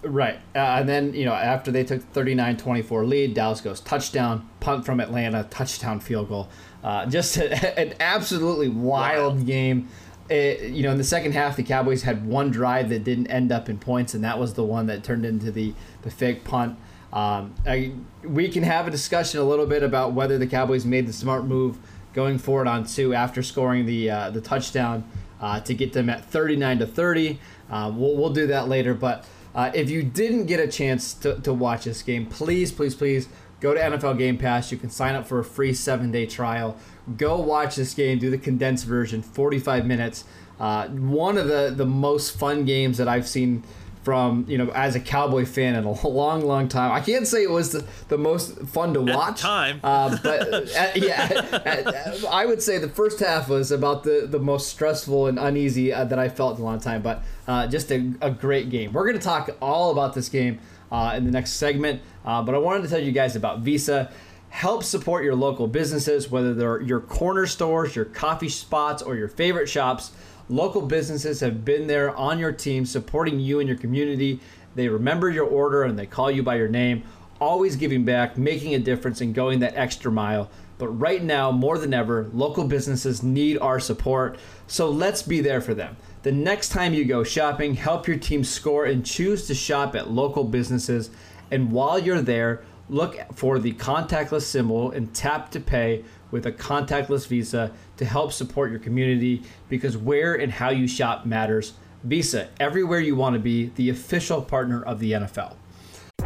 Right. 0.02 0.36
Uh, 0.54 0.58
and 0.58 0.88
then, 0.88 1.12
you 1.12 1.24
know, 1.24 1.32
after 1.32 1.70
they 1.72 1.84
took 1.84 2.02
39 2.12 2.56
24 2.56 3.04
lead, 3.04 3.34
Dallas 3.34 3.60
goes 3.60 3.80
touchdown, 3.80 4.48
punt 4.60 4.86
from 4.86 5.00
Atlanta, 5.00 5.46
touchdown 5.50 6.00
field 6.00 6.28
goal. 6.28 6.48
Uh, 6.84 7.06
just 7.06 7.36
a, 7.36 7.78
an 7.80 7.94
absolutely 8.00 8.68
wild, 8.68 9.34
Wild. 9.34 9.46
game. 9.46 9.88
It, 10.30 10.70
you 10.72 10.82
know, 10.82 10.92
in 10.92 10.98
the 10.98 11.04
second 11.04 11.32
half, 11.32 11.56
the 11.56 11.62
Cowboys 11.62 12.02
had 12.02 12.26
one 12.26 12.50
drive 12.50 12.90
that 12.90 13.02
didn't 13.02 13.28
end 13.28 13.50
up 13.50 13.68
in 13.68 13.78
points, 13.78 14.14
and 14.14 14.22
that 14.24 14.38
was 14.38 14.54
the 14.54 14.64
one 14.64 14.86
that 14.86 15.02
turned 15.02 15.24
into 15.24 15.50
the, 15.50 15.74
the 16.02 16.10
fake 16.10 16.44
punt. 16.44 16.78
Um, 17.12 17.54
I, 17.66 17.92
we 18.22 18.48
can 18.48 18.62
have 18.62 18.86
a 18.86 18.90
discussion 18.90 19.40
a 19.40 19.44
little 19.44 19.64
bit 19.66 19.82
about 19.82 20.12
whether 20.12 20.36
the 20.36 20.46
Cowboys 20.46 20.84
made 20.84 21.06
the 21.06 21.12
smart 21.12 21.44
move 21.46 21.78
going 22.12 22.38
forward 22.38 22.68
on 22.68 22.84
two 22.84 23.14
after 23.14 23.42
scoring 23.42 23.86
the 23.86 24.10
uh, 24.10 24.30
the 24.30 24.40
touchdown 24.42 25.08
uh, 25.40 25.60
to 25.60 25.72
get 25.74 25.92
them 25.94 26.10
at 26.10 26.24
39 26.26 26.80
to 26.80 26.86
30. 26.86 27.40
Uh, 27.70 27.92
we'll, 27.94 28.14
we'll 28.16 28.30
do 28.32 28.46
that 28.48 28.68
later, 28.68 28.92
but 28.92 29.24
uh, 29.58 29.72
if 29.74 29.90
you 29.90 30.04
didn't 30.04 30.46
get 30.46 30.60
a 30.60 30.68
chance 30.68 31.12
to, 31.14 31.34
to 31.40 31.52
watch 31.52 31.82
this 31.82 32.00
game, 32.00 32.26
please, 32.26 32.70
please, 32.70 32.94
please 32.94 33.28
go 33.58 33.74
to 33.74 33.80
NFL 33.80 34.16
Game 34.16 34.38
Pass. 34.38 34.70
You 34.70 34.78
can 34.78 34.88
sign 34.88 35.16
up 35.16 35.26
for 35.26 35.40
a 35.40 35.44
free 35.44 35.74
seven 35.74 36.12
day 36.12 36.26
trial. 36.26 36.76
Go 37.16 37.40
watch 37.40 37.74
this 37.74 37.92
game, 37.92 38.20
do 38.20 38.30
the 38.30 38.38
condensed 38.38 38.86
version, 38.86 39.20
45 39.20 39.84
minutes. 39.84 40.22
Uh, 40.60 40.86
one 40.86 41.36
of 41.36 41.48
the, 41.48 41.72
the 41.74 41.84
most 41.84 42.38
fun 42.38 42.66
games 42.66 42.98
that 42.98 43.08
I've 43.08 43.26
seen 43.26 43.64
from, 44.08 44.46
you 44.48 44.56
know, 44.56 44.70
as 44.70 44.94
a 44.94 45.00
Cowboy 45.00 45.44
fan 45.44 45.74
in 45.74 45.84
a 45.84 45.90
long, 46.08 46.40
long 46.40 46.66
time. 46.66 46.90
I 46.92 47.00
can't 47.02 47.26
say 47.26 47.42
it 47.42 47.50
was 47.50 47.72
the, 47.72 47.84
the 48.08 48.16
most 48.16 48.58
fun 48.62 48.94
to 48.94 49.02
watch. 49.02 49.42
time. 49.42 49.80
Uh, 49.84 50.16
but 50.22 50.54
uh, 50.54 50.62
yeah, 50.94 51.28
uh, 51.52 52.26
I 52.30 52.46
would 52.46 52.62
say 52.62 52.78
the 52.78 52.88
first 52.88 53.20
half 53.20 53.50
was 53.50 53.70
about 53.70 54.04
the, 54.04 54.26
the 54.26 54.38
most 54.38 54.68
stressful 54.68 55.26
and 55.26 55.38
uneasy 55.38 55.92
uh, 55.92 56.04
that 56.04 56.18
I 56.18 56.30
felt 56.30 56.56
in 56.56 56.62
a 56.62 56.64
long 56.64 56.80
time. 56.80 57.02
But 57.02 57.22
uh, 57.46 57.66
just 57.66 57.92
a, 57.92 58.14
a 58.22 58.30
great 58.30 58.70
game. 58.70 58.94
We're 58.94 59.04
going 59.04 59.18
to 59.18 59.22
talk 59.22 59.50
all 59.60 59.90
about 59.90 60.14
this 60.14 60.30
game 60.30 60.58
uh, 60.90 61.12
in 61.14 61.26
the 61.26 61.30
next 61.30 61.52
segment. 61.52 62.00
Uh, 62.24 62.40
but 62.40 62.54
I 62.54 62.58
wanted 62.58 62.84
to 62.84 62.88
tell 62.88 63.00
you 63.00 63.12
guys 63.12 63.36
about 63.36 63.60
Visa. 63.60 64.10
Help 64.48 64.84
support 64.84 65.22
your 65.22 65.34
local 65.34 65.66
businesses, 65.68 66.30
whether 66.30 66.54
they're 66.54 66.80
your 66.80 67.00
corner 67.00 67.46
stores, 67.46 67.94
your 67.94 68.06
coffee 68.06 68.48
spots, 68.48 69.02
or 69.02 69.16
your 69.16 69.28
favorite 69.28 69.68
shops. 69.68 70.12
Local 70.48 70.82
businesses 70.82 71.40
have 71.40 71.64
been 71.64 71.86
there 71.86 72.16
on 72.16 72.38
your 72.38 72.52
team, 72.52 72.86
supporting 72.86 73.38
you 73.38 73.60
and 73.60 73.68
your 73.68 73.78
community. 73.78 74.40
They 74.74 74.88
remember 74.88 75.28
your 75.28 75.46
order 75.46 75.82
and 75.82 75.98
they 75.98 76.06
call 76.06 76.30
you 76.30 76.42
by 76.42 76.56
your 76.56 76.68
name 76.68 77.02
always 77.40 77.76
giving 77.76 78.04
back, 78.04 78.36
making 78.36 78.74
a 78.74 78.78
difference, 78.78 79.20
and 79.20 79.34
going 79.34 79.60
that 79.60 79.76
extra 79.76 80.10
mile. 80.10 80.50
But 80.78 80.88
right 80.88 81.22
now, 81.22 81.50
more 81.50 81.78
than 81.78 81.92
ever, 81.92 82.28
local 82.32 82.64
businesses 82.64 83.22
need 83.22 83.58
our 83.58 83.80
support. 83.80 84.38
So 84.66 84.88
let's 84.90 85.22
be 85.22 85.40
there 85.40 85.60
for 85.60 85.74
them. 85.74 85.96
The 86.22 86.32
next 86.32 86.70
time 86.70 86.94
you 86.94 87.04
go 87.04 87.24
shopping, 87.24 87.74
help 87.74 88.06
your 88.06 88.16
team 88.16 88.44
score 88.44 88.84
and 88.84 89.04
choose 89.04 89.46
to 89.46 89.54
shop 89.54 89.96
at 89.96 90.10
local 90.10 90.44
businesses. 90.44 91.10
And 91.50 91.72
while 91.72 91.98
you're 91.98 92.22
there, 92.22 92.62
look 92.88 93.18
for 93.34 93.58
the 93.58 93.72
contactless 93.72 94.42
symbol 94.42 94.90
and 94.90 95.12
tap 95.14 95.50
to 95.52 95.60
pay 95.60 96.04
with 96.30 96.46
a 96.46 96.52
contactless 96.52 97.26
Visa 97.26 97.72
to 97.96 98.04
help 98.04 98.32
support 98.32 98.70
your 98.70 98.80
community 98.80 99.42
because 99.68 99.96
where 99.96 100.34
and 100.34 100.52
how 100.52 100.70
you 100.70 100.86
shop 100.86 101.26
matters. 101.26 101.74
Visa, 102.04 102.48
everywhere 102.60 103.00
you 103.00 103.16
want 103.16 103.34
to 103.34 103.40
be, 103.40 103.66
the 103.76 103.90
official 103.90 104.40
partner 104.40 104.82
of 104.82 104.98
the 105.00 105.12
NFL. 105.12 105.54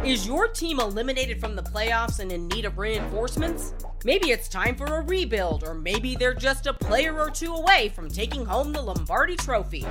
Is 0.03 0.27
your 0.27 0.49
team 0.49 0.81
eliminated 0.81 1.39
from 1.39 1.55
the 1.55 1.61
playoffs 1.61 2.19
and 2.19 2.29
in 2.29 2.49
need 2.49 2.65
of 2.65 2.77
reinforcements? 2.77 3.73
Maybe 4.03 4.31
it's 4.31 4.49
time 4.49 4.75
for 4.75 4.83
a 4.85 5.01
rebuild, 5.01 5.63
or 5.63 5.73
maybe 5.73 6.17
they're 6.17 6.33
just 6.33 6.67
a 6.67 6.73
player 6.73 7.17
or 7.17 7.29
two 7.29 7.53
away 7.53 7.89
from 7.95 8.09
taking 8.09 8.45
home 8.45 8.73
the 8.73 8.81
Lombardi 8.81 9.37
Trophy. 9.37 9.85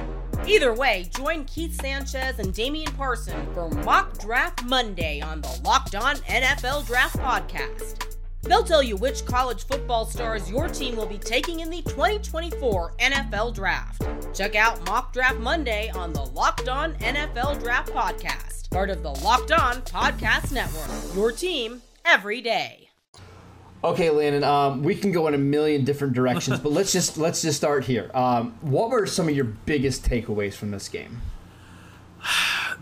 Either 0.47 0.75
way, 0.75 1.09
join 1.16 1.47
Keith 1.47 1.81
Sanchez 1.81 2.38
and 2.38 2.52
Damian 2.52 2.92
Parson 2.92 3.47
for 3.54 3.71
Mock 3.71 4.19
Draft 4.19 4.62
Monday 4.64 5.23
on 5.23 5.40
the 5.40 5.61
Locked 5.64 5.95
On 5.95 6.16
NFL 6.16 6.87
Draft 6.87 7.16
Podcast. 7.16 8.12
They'll 8.42 8.64
tell 8.64 8.82
you 8.82 8.96
which 8.96 9.25
college 9.25 9.64
football 9.66 10.04
stars 10.04 10.50
your 10.50 10.68
team 10.68 10.96
will 10.96 11.06
be 11.06 11.18
taking 11.18 11.61
in 11.61 11.70
the 11.70 11.82
2024 11.82 12.94
NFL 12.99 13.54
Draft. 13.54 14.02
Check 14.34 14.56
out 14.56 14.84
Mock 14.87 15.12
Draft 15.12 15.38
Monday 15.38 15.90
on 15.90 16.12
the 16.12 16.25
Locked 16.25 16.68
On 16.68 16.94
NFL 16.94 17.62
Draft 17.62 17.92
Podcast, 17.92 18.68
part 18.70 18.90
of 18.90 19.02
the 19.02 19.11
Locked 19.11 19.52
On 19.52 19.80
Podcast 19.82 20.52
Network. 20.52 21.14
Your 21.14 21.30
team 21.30 21.82
every 22.04 22.40
day. 22.40 22.88
Okay, 23.84 24.11
Landon. 24.11 24.44
Um, 24.44 24.82
we 24.82 24.94
can 24.94 25.12
go 25.12 25.26
in 25.28 25.34
a 25.34 25.38
million 25.38 25.84
different 25.84 26.12
directions, 26.14 26.61
but 26.61 26.72
let's 26.72 26.92
just 26.92 27.18
let's 27.18 27.42
just 27.42 27.56
start 27.58 27.84
here. 27.84 28.11
Um, 28.14 28.56
what 28.61 28.90
were 28.90 29.06
some 29.06 29.28
of 29.28 29.34
your 29.34 29.44
biggest 29.44 30.04
takeaways 30.04 30.54
from 30.54 30.70
this 30.70 30.88
game? 30.88 31.20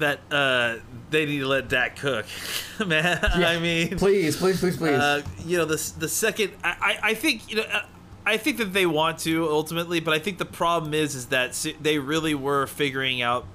That 0.01 0.21
uh, 0.31 0.77
they 1.11 1.27
need 1.27 1.39
to 1.41 1.47
let 1.47 1.69
Dak 1.69 1.97
cook, 1.97 2.27
man. 2.87 3.19
I 3.23 3.59
mean, 3.59 3.97
Please, 3.99 4.37
please, 4.37 4.61
please, 4.61 4.77
please. 4.77 4.93
uh, 4.99 5.23
you 5.47 5.57
know, 5.59 5.65
the 5.65 5.93
the 5.99 6.09
second, 6.09 6.53
I, 6.65 6.99
I 7.03 7.15
think 7.15 7.49
you 7.51 7.57
know. 7.57 7.63
uh, 7.63 7.83
I 8.27 8.37
think 8.37 8.59
that 8.59 8.75
they 8.75 8.85
want 8.85 9.19
to 9.21 9.49
ultimately, 9.49 9.99
but 9.99 10.13
I 10.13 10.19
think 10.19 10.37
the 10.37 10.45
problem 10.45 10.93
is 10.93 11.15
is 11.15 11.27
that 11.29 11.53
they 11.81 11.99
really 11.99 12.35
were 12.35 12.67
figuring 12.67 13.23
out, 13.23 13.47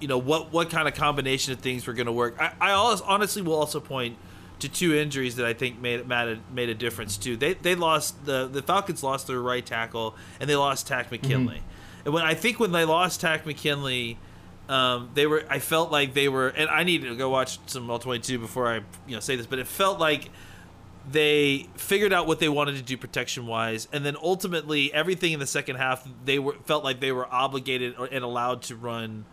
you 0.00 0.06
know, 0.06 0.16
what 0.16 0.52
what 0.52 0.70
kind 0.70 0.86
of 0.86 0.94
combination 0.94 1.52
of 1.52 1.58
things 1.58 1.86
were 1.88 1.92
going 1.92 2.06
to 2.06 2.12
work. 2.12 2.36
I, 2.40 2.52
I 2.60 2.70
always, 2.70 3.00
honestly 3.00 3.42
will 3.42 3.56
also 3.56 3.80
point 3.80 4.16
to 4.60 4.68
two 4.68 4.94
injuries 4.94 5.36
that 5.36 5.44
I 5.44 5.52
think 5.54 5.80
made 5.80 6.06
made 6.06 6.28
a, 6.28 6.40
made 6.54 6.68
a 6.68 6.74
difference 6.74 7.16
too. 7.18 7.36
They 7.36 7.54
they 7.54 7.74
lost 7.74 8.24
the 8.24 8.46
the 8.46 8.62
Falcons 8.62 9.02
lost 9.02 9.26
their 9.26 9.40
right 9.40 9.66
tackle 9.66 10.14
and 10.40 10.48
they 10.48 10.56
lost 10.56 10.86
Takk 10.86 11.10
McKinley. 11.10 11.62
And 12.04 12.14
when 12.14 12.22
I 12.22 12.34
think 12.34 12.60
when 12.60 12.70
they 12.70 12.84
lost 12.84 13.20
Takk 13.20 13.44
McKinley, 13.44 14.18
um, 14.68 15.10
they 15.14 15.26
were 15.26 15.44
I 15.48 15.58
felt 15.58 15.92
like 15.92 16.14
they 16.14 16.28
were 16.28 16.48
and 16.48 16.68
I 16.68 16.82
need 16.82 17.02
to 17.02 17.14
go 17.16 17.30
watch 17.30 17.58
some 17.66 17.88
All 17.90 17.98
22 17.98 18.38
before 18.38 18.68
I 18.68 18.76
you 19.06 19.14
know 19.14 19.20
say 19.20 19.36
this, 19.36 19.46
but 19.46 19.58
it 19.58 19.66
felt 19.66 20.00
like 20.00 20.30
they 21.08 21.68
figured 21.76 22.12
out 22.12 22.26
what 22.26 22.40
they 22.40 22.48
wanted 22.48 22.74
to 22.74 22.82
do 22.82 22.96
protection 22.96 23.46
wise 23.46 23.86
and 23.92 24.04
then 24.04 24.16
ultimately 24.20 24.92
everything 24.92 25.32
in 25.32 25.38
the 25.38 25.46
second 25.46 25.76
half 25.76 26.06
they 26.24 26.38
were 26.38 26.54
felt 26.64 26.82
like 26.82 26.98
they 26.98 27.12
were 27.12 27.32
obligated 27.32 27.94
and 28.10 28.24
allowed 28.24 28.60
to 28.62 28.74
run 28.74 29.24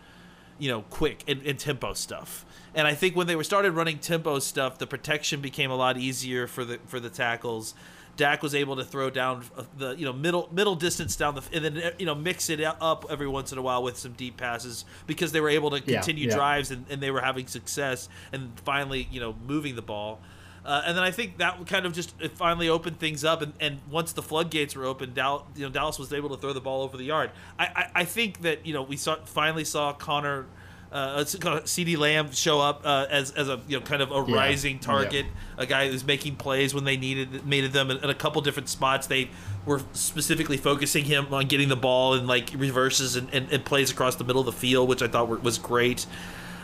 you 0.58 0.68
know 0.68 0.82
quick 0.82 1.24
and, 1.26 1.42
and 1.44 1.58
tempo 1.58 1.92
stuff. 1.94 2.46
And 2.76 2.86
i 2.86 2.94
think 2.94 3.16
when 3.16 3.26
they 3.26 3.36
were 3.36 3.44
started 3.44 3.72
running 3.72 3.98
tempo 3.98 4.38
stuff 4.38 4.78
the 4.78 4.86
protection 4.86 5.40
became 5.40 5.70
a 5.70 5.76
lot 5.76 5.96
easier 5.96 6.46
for 6.46 6.64
the 6.64 6.78
for 6.86 7.00
the 7.00 7.10
tackles 7.10 7.74
Dak 8.16 8.42
was 8.42 8.54
able 8.54 8.76
to 8.76 8.84
throw 8.84 9.10
down 9.10 9.44
uh, 9.56 9.64
the 9.76 9.90
you 9.96 10.04
know 10.04 10.12
middle 10.12 10.48
middle 10.52 10.74
distance 10.74 11.16
down 11.16 11.34
the 11.34 11.42
and 11.52 11.64
then 11.64 11.78
uh, 11.78 11.90
you 11.98 12.06
know 12.06 12.14
mix 12.14 12.50
it 12.50 12.60
up 12.62 13.06
every 13.10 13.28
once 13.28 13.52
in 13.52 13.58
a 13.58 13.62
while 13.62 13.82
with 13.82 13.96
some 13.96 14.12
deep 14.12 14.36
passes 14.36 14.84
because 15.06 15.32
they 15.32 15.40
were 15.40 15.48
able 15.48 15.70
to 15.70 15.80
continue 15.80 16.28
yeah. 16.28 16.34
drives 16.34 16.70
and, 16.70 16.84
and 16.90 17.02
they 17.02 17.10
were 17.10 17.20
having 17.20 17.46
success 17.46 18.08
and 18.32 18.52
finally 18.60 19.08
you 19.10 19.20
know 19.20 19.34
moving 19.46 19.74
the 19.76 19.82
ball 19.82 20.20
uh, 20.64 20.82
and 20.86 20.96
then 20.96 21.04
I 21.04 21.10
think 21.10 21.38
that 21.38 21.66
kind 21.66 21.84
of 21.84 21.92
just 21.92 22.14
it 22.20 22.32
finally 22.32 22.68
opened 22.68 22.98
things 22.98 23.24
up. 23.24 23.42
And, 23.42 23.52
and 23.60 23.80
once 23.90 24.12
the 24.12 24.22
floodgates 24.22 24.74
were 24.74 24.84
open, 24.84 25.12
Dal- 25.12 25.46
you 25.54 25.64
know, 25.64 25.70
Dallas 25.70 25.98
was 25.98 26.12
able 26.12 26.30
to 26.30 26.36
throw 26.36 26.52
the 26.52 26.60
ball 26.60 26.82
over 26.82 26.96
the 26.96 27.04
yard. 27.04 27.30
I, 27.58 27.64
I, 27.64 27.90
I 27.96 28.04
think 28.04 28.42
that 28.42 28.64
you 28.64 28.72
know 28.72 28.82
we 28.82 28.96
saw 28.96 29.16
finally 29.24 29.64
saw 29.64 29.92
Connor. 29.92 30.46
Uh, 30.94 31.24
CeeDee 31.24 31.98
Lamb 31.98 32.30
show 32.30 32.60
up 32.60 32.82
uh, 32.84 33.06
as, 33.10 33.32
as 33.32 33.48
a 33.48 33.60
you 33.66 33.78
know 33.80 33.84
kind 33.84 34.00
of 34.00 34.12
a 34.12 34.24
Yeah. 34.30 34.36
rising 34.36 34.78
target, 34.78 35.26
a 35.58 35.66
guy 35.66 35.88
who's 35.90 36.04
making 36.04 36.36
plays 36.36 36.72
when 36.72 36.84
they 36.84 36.96
needed 36.96 37.44
needed 37.44 37.72
them 37.72 37.90
in, 37.90 37.96
in 37.98 38.10
a 38.10 38.14
couple 38.14 38.40
different 38.42 38.68
spots. 38.68 39.08
They 39.08 39.28
were 39.66 39.80
specifically 39.92 40.56
focusing 40.56 41.04
him 41.04 41.34
on 41.34 41.46
getting 41.46 41.68
the 41.68 41.74
ball 41.76 42.14
and 42.14 42.28
like 42.28 42.50
reverses 42.56 43.16
and, 43.16 43.28
and, 43.34 43.50
and 43.50 43.64
plays 43.64 43.90
across 43.90 44.14
the 44.14 44.22
middle 44.24 44.40
of 44.40 44.46
the 44.46 44.52
field, 44.52 44.88
which 44.88 45.02
I 45.02 45.08
thought 45.08 45.26
were, 45.28 45.38
was 45.38 45.58
great. 45.58 46.06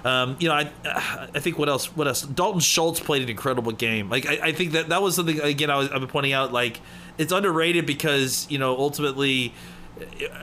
Um, 0.05 0.37
you 0.39 0.49
know, 0.49 0.55
I 0.55 0.71
I 1.35 1.41
think 1.41 1.59
what 1.59 1.69
else? 1.69 1.87
What 1.97 2.07
else? 2.07 2.23
Dalton 2.23 2.61
Schultz 2.61 3.01
played 3.01 3.23
an 3.23 3.29
incredible 3.31 3.73
game. 3.73 4.09
Like 4.09 4.27
I, 4.27 4.49
I 4.49 4.53
think 4.53 4.73
that 4.73 4.91
that 4.91 5.03
was 5.03 5.17
something 5.17 5.41
again 5.41 5.71
I 5.71 5.77
was 5.77 5.89
I've 5.91 6.01
been 6.01 6.09
pointing 6.09 6.33
out. 6.35 6.53
Like 6.53 6.81
it's 7.19 7.33
underrated 7.33 7.85
because 7.85 8.47
you 8.49 8.59
know 8.59 8.77
ultimately 8.79 9.53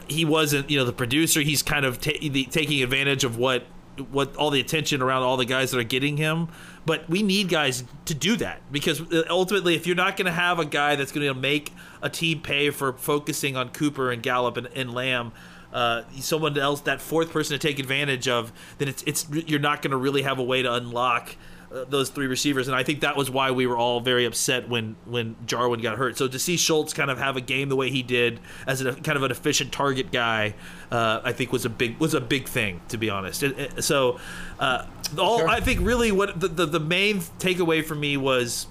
he 0.10 0.26
wasn't 0.26 0.70
you 0.70 0.78
know 0.78 0.84
the 0.84 0.92
producer. 0.94 1.40
He's 1.40 1.64
kind 1.64 1.86
of 1.86 2.02
ta- 2.02 2.12
the, 2.22 2.44
taking 2.46 2.84
advantage 2.84 3.24
of 3.24 3.38
what 3.38 3.64
what 4.00 4.36
all 4.36 4.50
the 4.50 4.60
attention 4.60 5.02
around 5.02 5.24
all 5.24 5.38
the 5.38 5.46
guys 5.46 5.72
that 5.72 5.80
are 5.80 5.84
getting 5.84 6.18
him. 6.18 6.48
But 6.86 7.10
we 7.10 7.24
need 7.24 7.50
guys 7.50 7.84
to 8.06 8.14
do 8.14 8.38
that 8.38 8.62
because 8.72 9.02
uh, 9.02 9.24
ultimately, 9.30 9.76
if 9.76 9.86
you're 9.86 9.96
not 9.96 10.18
going 10.18 10.26
to 10.26 10.32
have 10.32 10.60
a 10.60 10.66
guy 10.66 10.96
that's 10.96 11.12
going 11.12 11.28
to 11.28 11.34
make 11.34 11.74
a 12.02 12.10
team 12.10 12.42
pay 12.42 12.70
for 12.70 12.94
focusing 12.94 13.58
on 13.58 13.70
Cooper 13.70 14.12
and 14.12 14.24
Gallup 14.24 14.58
and, 14.58 14.68
and 14.68 14.94
Lamb, 14.94 15.32
uh, 15.74 16.04
someone 16.20 16.58
else, 16.58 16.82
that 16.82 17.02
fourth 17.02 17.32
person 17.32 17.58
to 17.58 17.68
take 17.68 17.80
advantage 17.80 18.28
of, 18.28 18.52
then 18.78 18.88
it's 18.88 19.04
it's 19.04 19.28
you're 19.30 19.60
not 19.60 19.82
going 19.82 19.92
to 19.92 19.98
really 19.98 20.22
have 20.22 20.40
a 20.40 20.44
way 20.44 20.62
to 20.62 20.74
unlock 20.74 21.36
those 21.70 22.10
three 22.10 22.28
receivers. 22.28 22.68
And 22.68 22.76
I 22.78 22.84
think 22.84 23.02
that 23.02 23.18
was 23.18 23.30
why 23.30 23.52
we 23.52 23.68
were 23.68 23.78
all 23.78 24.00
very 24.00 24.26
upset 24.26 24.70
when 24.70 24.96
when 25.06 25.36
Jarwin 25.46 25.82
got 25.82 25.98
hurt. 25.98 26.18
So 26.18 26.28
to 26.28 26.40
see 26.40 26.56
Schultz 26.58 26.94
kind 26.94 27.12
of 27.12 27.18
have 27.18 27.36
a 27.36 27.42
game 27.42 27.70
the 27.70 27.76
way 27.76 27.90
he 27.90 28.04
did 28.04 28.40
as 28.66 28.82
a 28.82 28.94
kind 28.94 29.18
of 29.18 29.24
an 29.24 29.32
efficient 29.32 29.72
target 29.72 30.12
guy, 30.12 30.54
uh, 30.92 31.22
I 31.24 31.34
think 31.34 31.52
was 31.52 31.66
a 31.66 31.70
big 31.70 32.00
was 32.00 32.14
a 32.14 32.22
big 32.22 32.48
thing 32.48 32.82
to 32.90 32.98
be 32.98 33.10
honest. 33.10 33.44
It- 33.44 33.60
it- 33.60 33.84
so 33.84 34.20
uh, 34.60 34.86
all 35.18 35.40
Sure. 35.40 35.48
I 35.50 35.60
think 35.60 35.82
really 35.82 36.12
what 36.12 36.40
the, 36.40 36.48
the 36.48 36.66
the 36.66 36.80
main 36.80 37.20
takeaway 37.40 37.84
for 37.84 37.96
me 37.96 38.16
was 38.18 38.68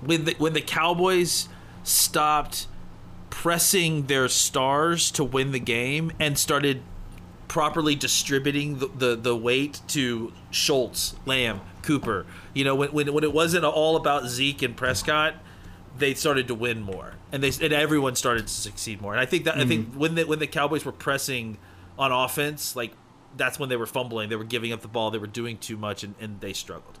when 0.00 0.24
the, 0.24 0.34
when 0.38 0.52
the 0.52 0.60
Cowboys 0.62 1.48
stopped 1.82 2.66
pressing 3.30 4.06
their 4.06 4.28
stars 4.28 5.10
to 5.12 5.24
win 5.24 5.52
the 5.52 5.60
game 5.60 6.10
and 6.18 6.38
started 6.38 6.82
properly 7.46 7.94
distributing 7.94 8.78
the, 8.78 8.86
the, 8.88 9.16
the 9.16 9.36
weight 9.36 9.80
to 9.88 10.32
Schultz, 10.50 11.14
Lamb, 11.24 11.60
Cooper. 11.88 12.26
You 12.52 12.64
know, 12.64 12.74
when, 12.74 12.92
when, 12.92 13.12
when 13.14 13.24
it 13.24 13.32
wasn't 13.32 13.64
all 13.64 13.96
about 13.96 14.26
Zeke 14.26 14.60
and 14.60 14.76
Prescott, 14.76 15.36
they 15.96 16.12
started 16.12 16.48
to 16.48 16.54
win 16.54 16.82
more, 16.82 17.14
and 17.32 17.42
they 17.42 17.50
and 17.64 17.72
everyone 17.72 18.14
started 18.14 18.46
to 18.46 18.52
succeed 18.52 19.00
more. 19.00 19.12
And 19.12 19.20
I 19.20 19.24
think 19.24 19.44
that 19.44 19.56
I 19.56 19.64
think 19.64 19.94
when 19.94 20.14
the 20.14 20.24
when 20.24 20.38
the 20.38 20.46
Cowboys 20.46 20.84
were 20.84 20.92
pressing 20.92 21.56
on 21.98 22.12
offense, 22.12 22.76
like 22.76 22.92
that's 23.38 23.58
when 23.58 23.70
they 23.70 23.76
were 23.76 23.86
fumbling. 23.86 24.28
They 24.28 24.36
were 24.36 24.44
giving 24.44 24.70
up 24.72 24.82
the 24.82 24.88
ball. 24.88 25.10
They 25.10 25.18
were 25.18 25.26
doing 25.26 25.56
too 25.56 25.78
much, 25.78 26.04
and, 26.04 26.14
and 26.20 26.40
they 26.40 26.52
struggled. 26.52 26.98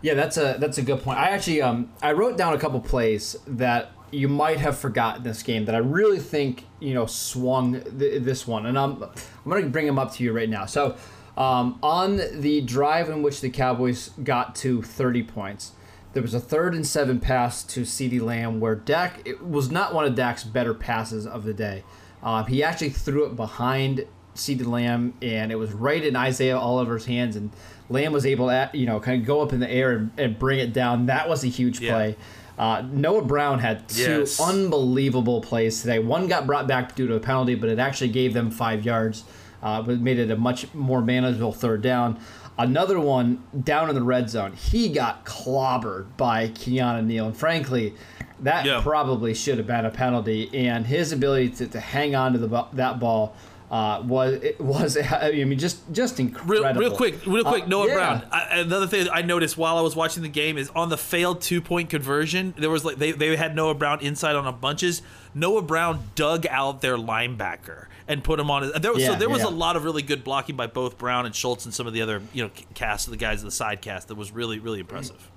Yeah, 0.00 0.14
that's 0.14 0.38
a 0.38 0.56
that's 0.58 0.78
a 0.78 0.82
good 0.82 1.02
point. 1.02 1.18
I 1.18 1.30
actually 1.30 1.60
um 1.60 1.92
I 2.02 2.12
wrote 2.12 2.38
down 2.38 2.54
a 2.54 2.58
couple 2.58 2.80
plays 2.80 3.36
that 3.46 3.92
you 4.10 4.28
might 4.28 4.58
have 4.58 4.78
forgotten 4.78 5.22
this 5.24 5.42
game 5.42 5.66
that 5.66 5.74
I 5.74 5.78
really 5.78 6.18
think 6.18 6.64
you 6.80 6.94
know 6.94 7.04
swung 7.04 7.82
th- 7.82 8.22
this 8.22 8.46
one, 8.46 8.64
and 8.64 8.78
I'm 8.78 9.02
I'm 9.02 9.10
gonna 9.46 9.66
bring 9.66 9.86
them 9.86 9.98
up 9.98 10.14
to 10.14 10.24
you 10.24 10.32
right 10.32 10.48
now. 10.48 10.64
So 10.64 10.96
um, 11.36 11.78
on 11.82 12.20
the 12.40 12.60
drive 12.62 13.08
in 13.08 13.22
which 13.22 13.40
the 13.40 13.50
Cowboys 13.50 14.10
got 14.22 14.54
to 14.56 14.82
30 14.82 15.22
points, 15.24 15.72
there 16.12 16.22
was 16.22 16.32
a 16.34 16.40
third 16.40 16.74
and 16.74 16.86
seven 16.86 17.20
pass 17.20 17.62
to 17.64 17.82
CeeDee 17.82 18.20
Lamb 18.22 18.58
where 18.58 18.74
Dak 18.74 19.20
it 19.26 19.44
was 19.44 19.70
not 19.70 19.92
one 19.92 20.06
of 20.06 20.14
Dak's 20.14 20.44
better 20.44 20.72
passes 20.72 21.26
of 21.26 21.44
the 21.44 21.52
day. 21.52 21.84
Um, 22.22 22.46
he 22.46 22.62
actually 22.62 22.88
threw 22.90 23.26
it 23.26 23.36
behind 23.36 24.06
CeeDee 24.34 24.66
Lamb, 24.66 25.14
and 25.20 25.52
it 25.52 25.56
was 25.56 25.72
right 25.72 26.02
in 26.02 26.16
Isaiah 26.16 26.56
Oliver's 26.58 27.04
hands, 27.06 27.36
and 27.36 27.50
Lamb 27.90 28.12
was 28.12 28.24
able 28.26 28.48
to, 28.48 28.70
you 28.72 28.86
know, 28.86 28.98
kind 29.00 29.20
of 29.20 29.26
go 29.26 29.42
up 29.42 29.52
in 29.52 29.60
the 29.60 29.70
air 29.70 29.92
and, 29.92 30.10
and 30.18 30.38
bring 30.38 30.58
it 30.58 30.72
down. 30.72 31.06
That 31.06 31.28
was 31.28 31.44
a 31.44 31.48
huge 31.48 31.80
Yeah. 31.80 31.92
play. 31.92 32.16
Uh, 32.58 32.82
Noah 32.90 33.22
Brown 33.22 33.58
had 33.58 33.86
two 33.88 34.20
Yes. 34.20 34.40
unbelievable 34.40 35.42
plays 35.42 35.80
today. 35.82 35.98
One 35.98 36.26
got 36.26 36.46
brought 36.46 36.66
back 36.66 36.94
due 36.96 37.06
to 37.06 37.14
a 37.14 37.20
penalty, 37.20 37.54
but 37.54 37.68
it 37.68 37.78
actually 37.78 38.08
gave 38.08 38.32
them 38.32 38.50
five 38.50 38.84
yards, 38.84 39.24
uh, 39.62 39.82
but 39.82 40.00
made 40.00 40.18
it 40.18 40.30
a 40.30 40.36
much 40.36 40.72
more 40.74 41.00
manageable 41.02 41.52
third 41.52 41.82
down. 41.82 42.18
Another 42.58 42.98
one 42.98 43.42
down 43.64 43.88
in 43.90 43.94
the 43.94 44.02
red 44.02 44.30
zone. 44.30 44.52
He 44.54 44.88
got 44.88 45.26
clobbered 45.26 46.06
by 46.16 46.48
Keanu 46.48 47.04
Neal, 47.04 47.26
and 47.26 47.36
frankly, 47.36 47.94
that 48.40 48.64
Yeah. 48.64 48.80
probably 48.82 49.34
should 49.34 49.58
have 49.58 49.66
been 49.66 49.84
a 49.84 49.90
penalty. 49.90 50.50
And 50.54 50.86
his 50.86 51.12
ability 51.12 51.50
to, 51.50 51.66
to 51.68 51.80
hang 51.80 52.14
on 52.14 52.32
to 52.32 52.38
the 52.38 52.64
that 52.74 52.98
ball 52.98 53.36
uh, 53.70 54.00
was 54.06 54.34
it 54.34 54.60
was 54.60 54.96
I 55.10 55.32
mean 55.32 55.58
just 55.58 55.80
just 55.92 56.18
Real, 56.18 56.28
incredible. 56.28 56.80
real 56.80 56.96
quick, 56.96 57.26
real 57.26 57.44
quick. 57.44 57.64
Uh, 57.64 57.66
Noah 57.66 57.88
yeah. 57.88 57.94
Brown. 57.94 58.22
I, 58.30 58.58
another 58.60 58.86
thing 58.86 59.06
I 59.12 59.20
noticed 59.22 59.58
while 59.58 59.76
I 59.76 59.80
was 59.82 59.94
watching 59.96 60.22
the 60.22 60.28
game 60.30 60.56
is 60.56 60.70
on 60.70 60.88
the 60.88 60.96
failed 60.96 61.42
two 61.42 61.60
point 61.60 61.90
conversion. 61.90 62.54
There 62.56 62.70
was 62.70 62.84
like 62.86 62.96
they, 62.96 63.12
they 63.12 63.36
had 63.36 63.54
Noah 63.54 63.74
Brown 63.74 64.00
inside 64.00 64.34
on 64.36 64.46
a 64.46 64.52
bunches. 64.52 65.02
Noah 65.34 65.62
Brown 65.62 66.04
dug 66.14 66.46
out 66.46 66.80
their 66.80 66.96
linebacker 66.96 67.86
and 68.08 68.22
put 68.22 68.38
him 68.38 68.50
on. 68.50 68.62
His, 68.62 68.72
there 68.72 68.92
was 68.92 69.04
so 69.04 69.14
there 69.14 69.28
was 69.28 69.42
yeah. 69.42 69.48
a 69.48 69.50
lot 69.50 69.76
of 69.76 69.84
really 69.84 70.02
good 70.02 70.24
blocking 70.24 70.56
by 70.56 70.66
both 70.66 70.98
Brown 70.98 71.26
and 71.26 71.34
Schultz 71.34 71.64
and 71.64 71.74
some 71.74 71.86
of 71.86 71.92
the 71.92 72.02
other 72.02 72.22
you 72.32 72.44
know 72.44 72.50
cast 72.74 73.06
of 73.06 73.10
the 73.10 73.16
guys 73.16 73.40
of 73.40 73.46
the 73.46 73.50
side 73.50 73.80
cast 73.82 74.08
that 74.08 74.16
was 74.16 74.32
really 74.32 74.58
really 74.58 74.80
impressive. 74.80 75.30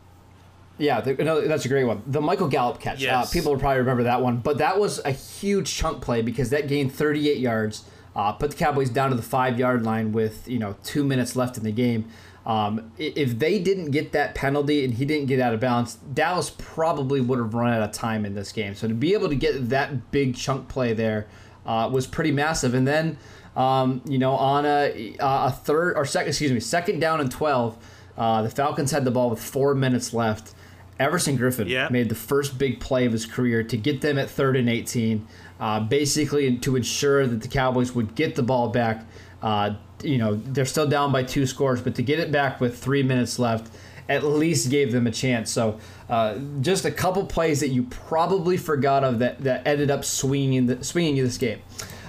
Yeah, 0.77 1.01
the, 1.01 1.13
no, 1.15 1.45
that's 1.45 1.65
a 1.65 1.67
great 1.67 1.83
one. 1.83 2.01
The 2.07 2.21
Michael 2.21 2.47
Gallup 2.47 2.79
catch. 2.79 3.03
Uh, 3.05 3.25
people 3.25 3.51
will 3.51 3.59
probably 3.59 3.79
remember 3.79 4.03
that 4.03 4.21
one, 4.21 4.37
but 4.37 4.59
that 4.59 4.79
was 4.79 4.99
a 5.03 5.11
huge 5.11 5.75
chunk 5.75 6.01
play 6.01 6.21
because 6.21 6.51
that 6.51 6.69
gained 6.69 6.93
38 6.93 7.37
yards, 7.37 7.83
uh, 8.15 8.31
put 8.31 8.51
the 8.51 8.57
Cowboys 8.57 8.89
down 8.89 9.09
to 9.09 9.15
the 9.17 9.21
five 9.21 9.59
yard 9.59 9.83
line 9.83 10.13
with 10.13 10.47
you 10.47 10.57
know 10.57 10.77
two 10.83 11.03
minutes 11.03 11.35
left 11.35 11.57
in 11.57 11.63
the 11.63 11.71
game. 11.71 12.09
Um, 12.45 12.93
if 12.97 13.37
they 13.37 13.59
didn't 13.59 13.91
get 13.91 14.13
that 14.13 14.33
penalty 14.33 14.83
and 14.85 14.93
he 14.93 15.05
didn't 15.05 15.27
get 15.27 15.39
out 15.39 15.53
of 15.53 15.59
bounds, 15.59 15.95
Dallas 15.95 16.51
probably 16.57 17.21
would 17.21 17.37
have 17.37 17.53
run 17.53 17.73
out 17.73 17.83
of 17.83 17.91
time 17.91 18.25
in 18.25 18.33
this 18.33 18.51
game. 18.51 18.73
So 18.73 18.87
to 18.87 18.93
be 18.93 19.13
able 19.13 19.29
to 19.29 19.35
get 19.35 19.69
that 19.69 20.09
big 20.09 20.35
chunk 20.35 20.67
play 20.69 20.93
there 20.93 21.27
uh, 21.65 21.89
was 21.91 22.07
pretty 22.07 22.31
massive. 22.31 22.73
And 22.73 22.87
then 22.87 23.17
um, 23.55 24.01
you 24.05 24.17
know 24.17 24.33
on 24.33 24.65
a 24.65 25.15
a 25.19 25.51
third 25.51 25.95
or 25.97 26.05
second, 26.05 26.29
excuse 26.29 26.51
me, 26.51 26.59
second 26.59 26.99
down 26.99 27.19
and 27.21 27.31
12, 27.31 27.77
uh, 28.17 28.41
the 28.43 28.49
Falcons 28.49 28.91
had 28.91 29.05
the 29.05 29.11
ball 29.11 29.29
with 29.29 29.41
four 29.41 29.73
minutes 29.75 30.13
left. 30.13 30.53
Everson 30.99 31.37
Griffen 31.37 31.69
Yeah. 31.69 31.87
made 31.89 32.09
the 32.09 32.15
first 32.15 32.57
big 32.57 32.81
play 32.81 33.05
of 33.05 33.13
his 33.13 33.25
career 33.25 33.63
to 33.63 33.77
get 33.77 34.01
them 34.01 34.17
at 34.17 34.29
third 34.29 34.57
and 34.57 34.69
18, 34.69 35.25
uh, 35.59 35.79
basically 35.79 36.57
to 36.57 36.75
ensure 36.75 37.25
that 37.25 37.41
the 37.41 37.47
Cowboys 37.47 37.95
would 37.95 38.15
get 38.15 38.35
the 38.35 38.43
ball 38.43 38.67
back. 38.67 39.05
Uh, 39.41 39.75
you 40.03 40.17
know, 40.17 40.35
they're 40.35 40.65
still 40.65 40.87
down 40.87 41.13
by 41.13 41.23
two 41.23 41.45
scores, 41.45 41.79
but 41.81 41.95
to 41.95 42.01
get 42.01 42.19
it 42.19 42.33
back 42.33 42.59
with 42.59 42.77
three 42.77 43.01
minutes 43.03 43.39
left 43.39 43.71
at 44.09 44.23
least 44.23 44.69
gave 44.69 44.91
them 44.91 45.07
a 45.07 45.11
chance. 45.11 45.51
So 45.51 45.79
uh, 46.09 46.39
just 46.59 46.83
a 46.83 46.91
couple 46.91 47.25
plays 47.25 47.61
that 47.61 47.69
you 47.69 47.83
probably 47.83 48.57
forgot 48.57 49.03
of 49.03 49.19
that, 49.19 49.39
that 49.43 49.65
ended 49.65 49.89
up 49.91 50.03
swinging, 50.03 50.65
the, 50.65 50.83
swinging 50.83 51.15
you 51.15 51.23
this 51.23 51.37
game. 51.37 51.61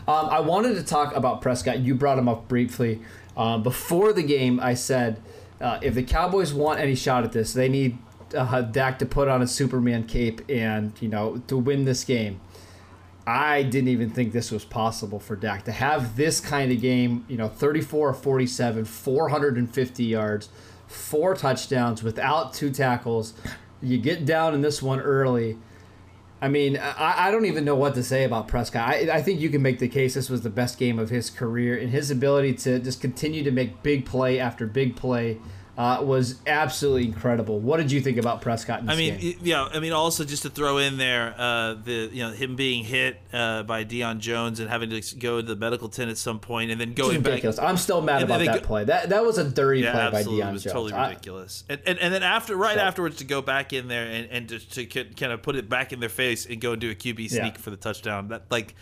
Um, 0.08 0.26
I 0.30 0.40
wanted 0.40 0.74
to 0.74 0.82
talk 0.82 1.14
about 1.14 1.42
Prescott. 1.42 1.78
You 1.80 1.94
brought 1.94 2.18
him 2.18 2.28
up 2.28 2.48
briefly. 2.48 3.00
Uh, 3.36 3.58
before 3.58 4.12
the 4.12 4.22
game, 4.22 4.58
I 4.58 4.74
said 4.74 5.22
uh, 5.60 5.78
if 5.82 5.94
the 5.94 6.02
Cowboys 6.02 6.52
want 6.52 6.80
any 6.80 6.94
shot 6.94 7.22
at 7.22 7.32
this, 7.32 7.52
they 7.52 7.68
need 7.68 7.98
uh, 8.34 8.62
Dak 8.62 8.98
to 9.00 9.06
put 9.06 9.28
on 9.28 9.42
a 9.42 9.46
Superman 9.46 10.04
cape 10.04 10.40
and 10.48 10.92
you 11.00 11.08
know 11.08 11.42
to 11.46 11.56
win 11.56 11.84
this 11.84 12.04
game. 12.04 12.40
I 13.26 13.62
didn't 13.62 13.88
even 13.88 14.10
think 14.10 14.32
this 14.32 14.50
was 14.50 14.64
possible 14.64 15.20
for 15.20 15.36
Dak 15.36 15.64
to 15.66 15.72
have 15.72 16.16
this 16.16 16.40
kind 16.40 16.72
of 16.72 16.80
game. 16.80 17.24
You 17.28 17.36
know, 17.36 17.48
34 17.48 18.08
or 18.08 18.14
47, 18.14 18.84
450 18.84 20.04
yards, 20.04 20.48
four 20.90 21.34
touchdowns 21.34 22.02
without 22.02 22.52
two 22.52 22.70
tackles. 22.70 23.32
You 23.80 23.96
get 23.96 24.26
down 24.26 24.54
in 24.54 24.60
this 24.60 24.82
one 24.82 25.00
early. 25.00 25.56
I 26.42 26.48
mean, 26.48 26.76
I, 26.76 27.28
I 27.28 27.30
don't 27.30 27.44
even 27.44 27.64
know 27.64 27.76
what 27.76 27.94
to 27.94 28.02
say 28.02 28.24
about 28.24 28.48
Prescott. 28.48 28.88
I, 28.88 29.10
I 29.12 29.22
think 29.22 29.40
you 29.40 29.50
can 29.50 29.62
make 29.62 29.78
the 29.78 29.88
case 29.88 30.14
this 30.14 30.28
was 30.28 30.42
the 30.42 30.50
best 30.50 30.78
game 30.78 30.98
of 30.98 31.10
his 31.10 31.30
career, 31.30 31.78
and 31.78 31.90
his 31.90 32.10
ability 32.10 32.54
to 32.54 32.78
just 32.78 33.00
continue 33.00 33.44
to 33.44 33.50
make 33.50 33.82
big 33.82 34.04
play 34.04 34.40
after 34.40 34.66
big 34.66 34.96
play 34.96 35.38
uh, 35.80 36.02
was 36.02 36.34
absolutely 36.46 37.06
incredible. 37.06 37.58
What 37.58 37.78
did 37.78 37.90
you 37.90 38.02
think 38.02 38.18
about 38.18 38.42
Prescott? 38.42 38.82
I 38.86 38.96
mean, 38.96 39.18
game? 39.18 39.38
yeah. 39.42 39.64
I 39.72 39.80
mean, 39.80 39.92
also 39.92 40.24
just 40.24 40.42
to 40.42 40.50
throw 40.50 40.76
in 40.76 40.98
there, 40.98 41.34
uh, 41.38 41.74
the 41.74 42.10
you 42.12 42.22
know 42.22 42.32
him 42.32 42.54
being 42.54 42.84
hit 42.84 43.16
uh, 43.32 43.62
by 43.62 43.86
Deion 43.86 44.18
Jones 44.18 44.60
and 44.60 44.68
having 44.68 44.90
to 44.90 45.00
go 45.16 45.40
to 45.40 45.46
the 45.46 45.56
medical 45.56 45.88
tent 45.88 46.10
at 46.10 46.18
some 46.18 46.38
point, 46.38 46.70
and 46.70 46.78
then 46.78 46.90
It's 46.90 47.00
going 47.00 47.22
back. 47.22 47.42
I'm 47.58 47.78
still 47.78 48.02
mad 48.02 48.22
about 48.22 48.40
that 48.40 48.60
go- 48.60 48.66
play. 48.66 48.84
That 48.84 49.08
that 49.08 49.24
was 49.24 49.38
a 49.38 49.44
dirty 49.48 49.80
Yeah, 49.80 49.92
play 49.92 50.10
by 50.10 50.18
absolutely. 50.18 50.42
Jones. 50.42 50.50
It 50.50 50.52
was 50.52 50.62
Jones. 50.64 50.72
totally 50.74 50.92
I- 50.92 51.08
ridiculous. 51.08 51.64
And, 51.70 51.80
and 51.86 51.98
and 51.98 52.12
then 52.12 52.22
after, 52.22 52.56
right 52.56 52.74
So- 52.76 52.82
afterwards, 52.82 53.16
to 53.16 53.24
go 53.24 53.40
back 53.40 53.72
in 53.72 53.88
there 53.88 54.04
and 54.06 54.28
and 54.30 54.48
just 54.50 54.72
to 54.74 54.84
kind 54.84 55.32
of 55.32 55.40
put 55.42 55.56
it 55.56 55.70
back 55.70 55.94
in 55.94 56.00
their 56.00 56.10
face 56.10 56.44
and 56.44 56.60
go 56.60 56.72
and 56.72 56.80
do 56.80 56.90
a 56.90 56.94
QB 56.94 57.30
sneak 57.30 57.54
Yeah. 57.54 57.60
for 57.60 57.70
the 57.70 57.78
touchdown. 57.78 58.28
That 58.28 58.42
like. 58.50 58.74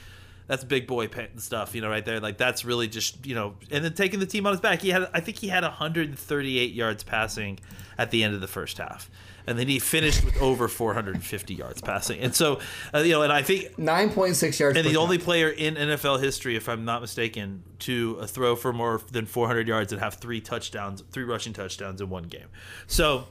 That's 0.48 0.64
big 0.64 0.86
boy 0.86 1.08
stuff, 1.36 1.74
you 1.74 1.80
know, 1.82 1.88
right 1.88 2.04
there. 2.04 2.18
Like 2.20 2.38
that's 2.38 2.64
really 2.64 2.88
just, 2.88 3.24
you 3.24 3.34
know, 3.34 3.54
and 3.70 3.84
then 3.84 3.92
taking 3.94 4.18
the 4.18 4.26
team 4.26 4.46
on 4.46 4.52
his 4.52 4.60
back. 4.60 4.80
He 4.80 4.88
had, 4.88 5.08
I 5.14 5.20
think, 5.20 5.38
he 5.38 5.48
had 5.48 5.62
138 5.62 6.72
yards 6.72 7.04
passing 7.04 7.60
at 7.96 8.10
the 8.10 8.24
end 8.24 8.34
of 8.34 8.40
the 8.40 8.46
first 8.48 8.78
half, 8.78 9.10
and 9.46 9.58
then 9.58 9.68
he 9.68 9.78
finished 9.78 10.24
with 10.24 10.40
over 10.40 10.66
450 10.68 11.54
yards 11.54 11.80
passing. 11.82 12.20
And 12.20 12.34
so, 12.34 12.60
uh, 12.94 12.98
you 13.00 13.12
know, 13.12 13.22
and 13.22 13.32
I 13.32 13.42
think 13.42 13.78
Nine 13.78 14.10
point 14.10 14.36
six 14.36 14.58
yards. 14.58 14.76
and 14.78 14.86
the 14.86 14.96
only 14.96 15.18
player 15.18 15.50
in 15.50 15.74
NFL 15.74 16.20
history, 16.22 16.56
if 16.56 16.68
I'm 16.68 16.84
not 16.84 17.00
mistaken, 17.02 17.62
to 17.80 18.18
uh, 18.20 18.26
throw 18.26 18.56
for 18.56 18.72
more 18.72 19.00
than 19.12 19.26
400 19.26 19.68
yards 19.68 19.92
and 19.92 20.00
have 20.00 20.14
three 20.14 20.40
touchdowns, 20.40 21.02
three 21.12 21.24
rushing 21.24 21.52
touchdowns 21.52 22.00
in 22.00 22.08
one 22.08 22.24
game. 22.24 22.46
So, 22.86 23.26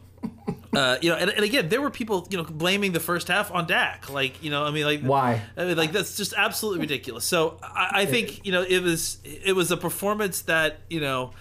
uh, 0.78 0.98
you 1.02 1.10
know, 1.10 1.16
and, 1.16 1.32
and 1.32 1.44
again, 1.44 1.70
there 1.70 1.82
were 1.82 1.90
people, 1.90 2.28
you 2.30 2.38
know, 2.38 2.44
blaming 2.44 2.92
the 2.92 3.00
first 3.00 3.28
half 3.30 3.52
on 3.52 3.66
Dak. 3.66 4.12
Like, 4.12 4.44
you 4.44 4.52
know, 4.52 4.64
I 4.64 4.70
mean, 4.70 4.86
like, 4.86 5.02
Why? 5.02 5.42
I 5.58 5.66
mean, 5.66 5.76
like 5.76 5.92
that's 5.92 6.16
just 6.16 6.34
absolutely 6.38 6.82
ridiculous. 6.82 7.26
So, 7.26 7.58
I, 7.64 8.02
I 8.02 8.06
think 8.06 8.46
you 8.46 8.52
know, 8.52 8.62
it 8.62 8.84
was 8.84 9.18
it 9.24 9.56
was 9.56 9.72
a 9.72 9.78
performance 9.78 10.42
that 10.44 10.80
you 10.90 11.02
know. 11.02 11.32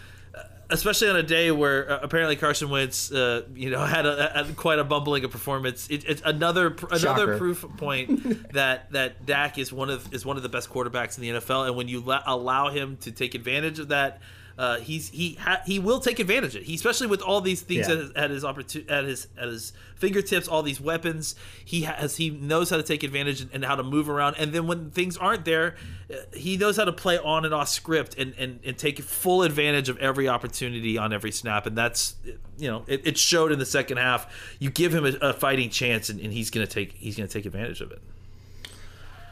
Especially 0.68 1.08
on 1.08 1.14
a 1.14 1.22
day 1.22 1.52
where 1.52 1.88
uh, 1.88 2.00
apparently 2.02 2.34
Carson 2.34 2.68
Wentz, 2.70 3.12
uh, 3.12 3.42
you 3.54 3.70
know, 3.70 3.84
had, 3.84 4.04
a, 4.04 4.32
had 4.34 4.56
quite 4.56 4.80
a 4.80 4.84
bumbling 4.84 5.22
a 5.22 5.28
performance. 5.28 5.88
It, 5.88 6.04
it's 6.08 6.22
another 6.24 6.74
another 6.90 7.38
proof 7.38 7.64
point 7.76 8.52
that 8.52 8.90
that 8.90 9.24
Dak 9.24 9.58
is 9.58 9.72
one 9.72 9.90
of 9.90 10.12
is 10.12 10.26
one 10.26 10.36
of 10.36 10.42
the 10.42 10.48
best 10.48 10.68
quarterbacks 10.68 11.18
in 11.18 11.22
the 11.22 11.40
NFL, 11.40 11.68
and 11.68 11.76
when 11.76 11.86
you 11.86 12.00
la- 12.00 12.24
allow 12.26 12.70
him 12.70 12.96
to 13.02 13.12
take 13.12 13.36
advantage 13.36 13.78
of 13.78 13.88
that, 13.90 14.20
uh, 14.58 14.78
he's 14.78 15.10
he 15.10 15.34
ha- 15.34 15.60
he 15.66 15.78
will 15.78 16.00
take 16.00 16.18
advantage 16.18 16.54
of 16.56 16.62
it. 16.62 16.66
He, 16.66 16.74
especially 16.74 17.08
with 17.08 17.20
all 17.20 17.40
these 17.40 17.60
things 17.60 17.86
Yeah. 17.88 17.94
at, 17.94 17.98
his- 18.00 18.10
at 18.12 18.30
his 18.30 18.44
opportunity 18.44 18.90
at 18.90 19.04
his 19.04 19.28
at 19.38 19.48
his 19.48 19.72
fingertips, 19.96 20.48
all 20.48 20.62
these 20.62 20.80
weapons. 20.80 21.34
He 21.64 21.82
has 21.82 22.16
he 22.16 22.30
knows 22.30 22.70
how 22.70 22.76
to 22.78 22.82
take 22.82 23.02
advantage 23.02 23.42
and, 23.42 23.50
and 23.52 23.64
how 23.64 23.74
to 23.76 23.82
move 23.82 24.08
around. 24.08 24.36
And 24.38 24.52
then 24.52 24.66
when 24.66 24.90
things 24.90 25.16
aren't 25.18 25.44
there, 25.44 25.76
uh, 26.10 26.16
he 26.34 26.56
knows 26.56 26.76
how 26.78 26.84
to 26.84 26.92
play 26.92 27.18
on 27.18 27.44
and 27.44 27.52
off 27.52 27.68
script 27.68 28.14
and, 28.18 28.34
and, 28.38 28.60
and 28.64 28.78
take 28.78 28.98
full 29.00 29.42
advantage 29.42 29.88
of 29.90 29.98
every 29.98 30.26
opportunity 30.28 30.96
on 30.96 31.12
every 31.12 31.32
snap. 31.32 31.66
And 31.66 31.76
that's 31.76 32.14
you 32.58 32.68
know 32.68 32.84
it, 32.86 33.06
it 33.06 33.18
showed 33.18 33.52
in 33.52 33.58
the 33.58 33.66
second 33.66 33.98
half. 33.98 34.26
You 34.58 34.70
give 34.70 34.94
him 34.94 35.04
a, 35.04 35.12
a 35.20 35.32
fighting 35.34 35.68
chance, 35.68 36.08
and, 36.08 36.18
and 36.20 36.32
he's 36.32 36.48
gonna 36.50 36.66
take 36.66 36.92
he's 36.92 37.14
gonna 37.16 37.28
take 37.28 37.44
advantage 37.44 37.82
of 37.82 37.90
it. 37.92 38.00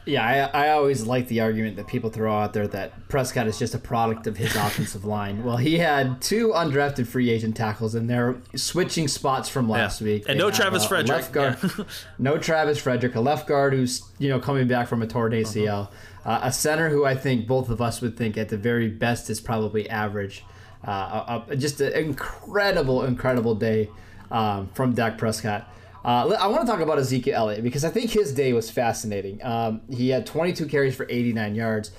Yeah, 0.05 0.49
I, 0.53 0.65
I 0.67 0.69
always 0.69 1.05
like 1.07 1.27
the 1.29 1.41
argument 1.41 1.77
that 1.77 1.87
people 1.87 2.11
throw 2.11 2.31
out 2.31 2.53
there 2.53 2.67
that 2.67 3.07
Prescott 3.09 3.47
is 3.47 3.57
just 3.57 3.73
a 3.73 3.79
product 3.79 4.27
of 4.27 4.37
his 4.37 4.55
offensive 4.55 5.03
line. 5.03 5.43
Well, 5.43 5.57
he 5.57 5.79
had 5.79 6.21
two 6.21 6.49
undrafted 6.49 7.07
free 7.07 7.29
agent 7.31 7.55
tackles, 7.57 7.95
and 7.95 8.07
they're 8.09 8.35
switching 8.55 9.07
spots 9.07 9.49
from 9.49 9.67
last 9.67 10.01
Yeah. 10.01 10.05
week. 10.05 10.25
And 10.29 10.39
They 10.39 10.43
no 10.43 10.51
Travis 10.51 10.83
a- 10.83 10.85
a 10.85 10.89
Frederick. 10.89 11.09
left 11.09 11.31
guard, 11.31 11.57
Yeah. 11.63 11.85
no 12.19 12.37
Travis 12.37 12.77
Frederick, 12.79 13.15
a 13.15 13.19
left 13.21 13.47
guard 13.47 13.73
who's 13.73 14.03
you 14.19 14.29
know 14.29 14.39
coming 14.39 14.67
back 14.67 14.87
from 14.87 15.01
a 15.01 15.07
torn 15.07 15.31
ACL, 15.31 15.89
uh, 16.23 16.39
a 16.43 16.51
center 16.51 16.89
who 16.89 17.03
I 17.05 17.15
think 17.15 17.47
both 17.47 17.69
of 17.69 17.81
us 17.81 17.99
would 18.01 18.15
think 18.15 18.37
at 18.37 18.49
the 18.49 18.57
very 18.57 18.87
best 18.89 19.29
is 19.31 19.41
probably 19.41 19.89
average. 19.89 20.43
Uh, 20.87 21.41
a- 21.47 21.51
a- 21.51 21.55
just 21.55 21.81
an 21.81 21.93
incredible, 21.93 23.03
incredible 23.05 23.55
day 23.55 23.89
um, 24.29 24.69
from 24.75 24.93
Dak 24.93 25.17
Prescott. 25.17 25.67
Uh, 26.05 26.37
I 26.39 26.45
want 26.45 26.61
to 26.61 26.67
talk 26.71 26.81
about 26.81 26.99
Ezekiel 26.99 27.35
Elliott 27.35 27.63
because 27.63 27.83
I 27.83 27.89
think 27.89 28.11
his 28.11 28.31
day 28.31 28.53
was 28.53 28.69
fascinating. 28.69 29.43
Um, 29.43 29.81
he 29.89 30.09
had 30.09 30.27
22 30.27 30.67
carries 30.67 30.95
for 30.95 31.07
89 31.09 31.55
yards, 31.55 31.89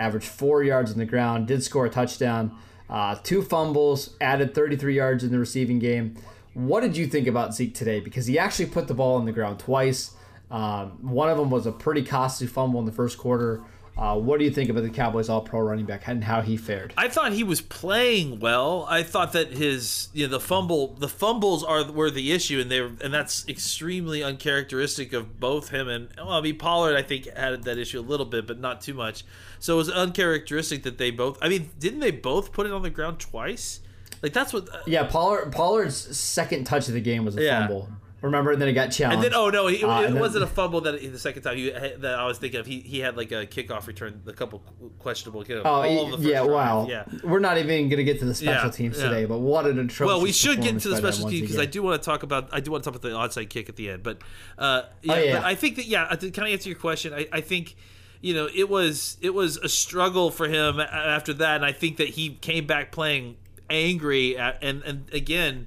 averaged 0.00 0.26
four 0.26 0.64
yards 0.64 0.90
on 0.90 0.98
the 0.98 1.04
ground, 1.04 1.46
did 1.46 1.62
score 1.62 1.86
a 1.86 1.90
touchdown, 1.90 2.58
uh, 2.90 3.14
two 3.22 3.40
fumbles, 3.40 4.16
added 4.20 4.52
33 4.52 4.96
yards 4.96 5.22
in 5.22 5.30
the 5.30 5.38
receiving 5.38 5.78
game. 5.78 6.16
What 6.54 6.80
did 6.80 6.96
you 6.96 7.06
think 7.06 7.28
about 7.28 7.54
Zeke 7.54 7.72
today? 7.72 8.00
Because 8.00 8.26
he 8.26 8.36
actually 8.36 8.66
put 8.66 8.88
the 8.88 8.94
ball 8.94 9.14
on 9.14 9.26
the 9.26 9.32
ground 9.32 9.60
twice. 9.60 10.16
Um, 10.50 10.98
one 11.00 11.30
of 11.30 11.38
them 11.38 11.48
was 11.48 11.64
a 11.64 11.72
pretty 11.72 12.02
costly 12.02 12.48
fumble 12.48 12.80
in 12.80 12.86
the 12.86 12.92
first 12.92 13.16
quarter. 13.16 13.62
Uh, 13.94 14.18
what 14.18 14.38
do 14.38 14.44
you 14.46 14.50
think 14.50 14.70
about 14.70 14.82
the 14.82 14.90
Cowboys 14.90 15.28
All 15.28 15.42
Pro 15.42 15.60
running 15.60 15.84
back 15.84 16.04
and 16.08 16.24
how 16.24 16.40
he 16.40 16.56
fared? 16.56 16.94
I 16.96 17.08
thought 17.08 17.32
he 17.32 17.44
was 17.44 17.60
playing 17.60 18.40
well. 18.40 18.86
I 18.88 19.02
thought 19.02 19.32
that 19.34 19.52
his 19.52 20.08
you 20.14 20.26
know 20.26 20.30
the 20.32 20.40
fumble 20.40 20.94
the 20.94 21.08
fumbles 21.08 21.62
are 21.62 21.84
were 21.92 22.10
the 22.10 22.32
issue 22.32 22.58
and 22.58 22.70
they 22.70 22.80
were, 22.80 22.92
and 23.02 23.12
that's 23.12 23.46
extremely 23.48 24.22
uncharacteristic 24.22 25.12
of 25.12 25.38
both 25.38 25.68
him 25.68 25.88
and 25.88 26.08
well, 26.16 26.30
I 26.30 26.40
mean 26.40 26.56
Pollard 26.56 26.96
I 26.96 27.02
think 27.02 27.26
had 27.36 27.64
that 27.64 27.76
issue 27.76 28.00
a 28.00 28.02
little 28.02 28.24
bit 28.26 28.46
but 28.46 28.58
not 28.58 28.80
too 28.80 28.94
much. 28.94 29.24
So 29.58 29.74
it 29.74 29.76
was 29.76 29.90
uncharacteristic 29.90 30.84
that 30.84 30.96
they 30.96 31.10
both 31.10 31.36
I 31.42 31.50
mean 31.50 31.70
didn't 31.78 32.00
they 32.00 32.12
both 32.12 32.52
put 32.52 32.64
it 32.66 32.72
on 32.72 32.80
the 32.82 32.90
ground 32.90 33.18
twice? 33.18 33.80
Like 34.22 34.32
that's 34.32 34.54
what 34.54 34.68
Yeah, 34.86 35.04
Pollard 35.04 35.52
Pollard's 35.52 36.16
second 36.16 36.64
touch 36.64 36.88
of 36.88 36.94
the 36.94 37.00
game 37.00 37.26
was 37.26 37.36
a 37.36 37.42
Yeah. 37.42 37.66
fumble. 37.66 37.90
Remember, 38.22 38.52
and 38.52 38.62
then 38.62 38.68
it 38.68 38.72
got 38.74 38.84
and 38.84 38.92
challenged. 38.92 39.24
then 39.24 39.34
oh 39.34 39.50
no, 39.50 39.66
it, 39.66 39.82
Uh, 39.82 40.00
it 40.00 40.02
then- 40.12 40.18
wasn't 40.20 40.44
a 40.44 40.46
fumble 40.46 40.80
that 40.82 41.00
the 41.00 41.18
second 41.18 41.42
time 41.42 41.56
he, 41.56 41.70
that 41.70 42.04
I 42.18 42.24
was 42.24 42.38
thinking 42.38 42.60
of. 42.60 42.66
He 42.66 42.80
he 42.80 43.00
had 43.00 43.16
like 43.16 43.32
a 43.32 43.46
kickoff 43.46 43.86
return, 43.88 44.22
a 44.26 44.32
couple 44.32 44.60
questionable. 45.00 45.44
Know, 45.48 45.62
Oh, 45.64 45.82
all 45.82 46.06
the 46.06 46.16
first 46.18 46.28
yeah, 46.28 46.40
wow. 46.42 46.86
Yeah. 46.88 47.04
We're 47.24 47.40
not 47.40 47.58
even 47.58 47.88
going 47.88 47.98
to 47.98 48.04
get 48.04 48.20
to 48.20 48.24
the 48.24 48.34
special 48.34 48.66
Yeah, 48.66 48.70
teams 48.70 48.96
yeah. 48.98 49.08
today, 49.08 49.24
but 49.24 49.38
what 49.40 49.66
an 49.66 49.78
atrocious 49.80 50.06
Well, 50.06 50.20
we 50.22 50.30
should 50.32 50.60
get 50.62 50.70
into 50.70 50.88
the 50.88 50.94
performance 50.96 51.00
by 51.00 51.00
them 51.00 51.12
special 51.14 51.30
teams 51.30 51.40
because 51.42 51.58
I 51.60 51.66
do 51.66 51.82
want 51.82 52.00
to 52.00 52.04
talk 52.06 52.22
about 52.22 52.48
I 52.52 52.60
do 52.60 52.70
want 52.70 52.84
to 52.84 52.90
talk 52.90 52.98
about 53.02 53.08
the 53.08 53.14
onside 53.40 53.48
kick 53.50 53.68
at 53.68 53.74
the 53.76 53.90
end. 53.90 54.02
But 54.04 54.18
uh, 54.56 54.82
yeah, 55.02 55.12
Oh, 55.12 55.18
yeah. 55.18 55.32
but 55.40 55.44
I 55.44 55.54
think 55.56 55.76
that 55.76 55.86
yeah, 55.86 56.06
to 56.06 56.30
kind 56.30 56.46
of 56.48 56.52
answer 56.54 56.68
your 56.68 56.78
question, 56.78 57.12
I, 57.12 57.26
I 57.32 57.40
think 57.40 57.74
you 58.20 58.34
know 58.34 58.48
it 58.54 58.68
was 58.68 59.16
it 59.20 59.34
was 59.34 59.56
a 59.56 59.68
struggle 59.68 60.30
for 60.30 60.46
him 60.46 60.78
after 60.78 61.34
that, 61.34 61.56
and 61.56 61.64
I 61.64 61.72
think 61.72 61.96
that 61.96 62.10
he 62.10 62.34
came 62.36 62.66
back 62.66 62.92
playing 62.92 63.36
angry 63.68 64.36
at, 64.38 64.58
and 64.62 64.82
and 64.84 65.08
again 65.12 65.66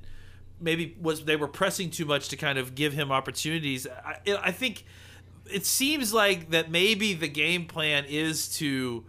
maybe 0.59 0.95
was 1.01 1.25
they 1.25 1.35
were 1.35 1.47
pressing 1.47 1.89
too 1.89 2.05
much 2.05 2.29
to 2.29 2.37
kind 2.37 2.57
of 2.57 2.75
give 2.75 2.93
him 2.93 3.11
opportunities. 3.11 3.87
I, 3.87 4.19
I 4.41 4.51
think 4.51 4.85
it 5.51 5.65
seems 5.65 6.13
like 6.13 6.51
that 6.51 6.71
maybe 6.71 7.13
the 7.13 7.27
game 7.27 7.65
plan 7.65 8.05
is 8.07 8.47
to 8.57 9.03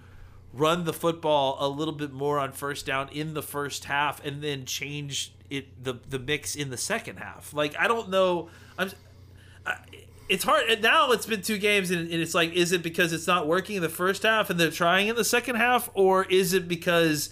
run 0.52 0.85
the 0.85 0.92
football 0.92 1.56
a 1.61 1.68
little 1.68 1.94
bit 1.94 2.12
more 2.12 2.38
on 2.38 2.52
first 2.52 2.87
down 2.87 3.09
in 3.11 3.35
the 3.35 3.42
first 3.42 3.85
half 3.85 4.24
and 4.24 4.42
then 4.42 4.64
change 4.64 5.32
it 5.50 5.82
the 5.82 5.94
the 6.09 6.18
mix 6.18 6.54
in 6.56 6.70
the 6.70 6.76
second 6.76 7.18
half. 7.18 7.52
Like 7.52 7.76
I 7.78 7.88
don't 7.88 8.11
know 8.11 8.48
I'm 8.78 8.90
I, 9.64 9.76
it's 10.28 10.44
hard 10.44 10.68
and 10.68 10.82
now 10.82 11.12
it's 11.12 11.26
been 11.26 11.42
two 11.42 11.59
games 11.59 11.90
and, 11.90 12.11
and 12.11 12.20
it's 12.20 12.35
like 12.35 12.52
is 12.52 12.72
it 12.72 12.82
because 12.82 13.12
it's 13.12 13.26
not 13.26 13.46
working 13.46 13.76
in 13.76 13.82
the 13.82 13.88
first 13.88 14.22
half 14.24 14.50
and 14.50 14.59
they're 14.59 14.70
trying 14.70 15.09
in 15.09 15.16
the 15.16 15.24
second 15.24 15.56
half 15.56 15.88
or 15.94 16.24
is 16.24 16.52
it 16.52 16.66
because 16.66 17.30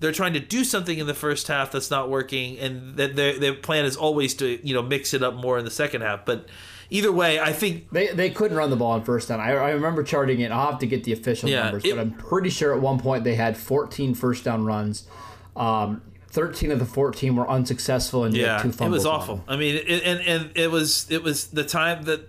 they're 0.00 0.12
trying 0.12 0.32
to 0.32 0.40
do 0.40 0.64
something 0.64 0.98
in 0.98 1.06
the 1.06 1.14
first 1.14 1.46
half 1.48 1.70
that's 1.72 1.90
not 1.90 2.08
working 2.10 2.58
and 2.58 2.96
that 2.96 3.16
their 3.16 3.38
their 3.38 3.54
plan 3.54 3.84
is 3.84 3.96
always 3.96 4.34
to 4.34 4.58
you 4.66 4.74
know 4.74 4.82
mix 4.82 5.14
it 5.14 5.22
up 5.22 5.34
more 5.34 5.58
in 5.58 5.64
the 5.64 5.70
second 5.70 6.00
half 6.00 6.24
but 6.24 6.48
either 6.90 7.12
way 7.12 7.38
I 7.38 7.52
think 7.52 7.90
They, 7.92 8.08
they 8.08 8.30
couldn't 8.30 8.56
run 8.56 8.70
the 8.70 8.76
ball 8.76 8.92
on 8.92 9.04
first 9.04 9.28
down. 9.28 9.38
I, 9.38 9.52
I 9.52 9.70
remember 9.70 10.02
charting 10.02 10.40
it. 10.40 10.50
I'll 10.50 10.70
have 10.72 10.80
to 10.80 10.86
get 10.86 11.04
the 11.04 11.12
official 11.12 11.48
Yeah, 11.48 11.62
numbers, 11.64 11.84
it- 11.84 11.94
but 11.94 12.00
I'm 12.00 12.10
pretty 12.12 12.50
sure 12.50 12.74
at 12.74 12.80
one 12.80 12.98
point 12.98 13.22
they 13.24 13.36
had 13.36 13.56
14 13.56 14.14
first 14.14 14.42
down 14.42 14.64
runs. 14.64 15.06
Um, 15.54 16.02
13 16.32 16.70
of 16.72 16.78
the 16.78 16.84
14 16.84 17.36
were 17.36 17.48
unsuccessful, 17.48 18.24
and 18.24 18.34
Yeah, 18.36 18.62
two 18.62 18.70
it 18.84 18.88
was 18.88 19.04
awful. 19.06 19.44
I 19.48 19.56
mean, 19.56 19.76
it, 19.84 20.02
and 20.04 20.20
and 20.20 20.50
it 20.56 20.70
was 20.70 21.10
it 21.10 21.22
was 21.22 21.48
the 21.48 21.64
time 21.64 22.04
that 22.04 22.20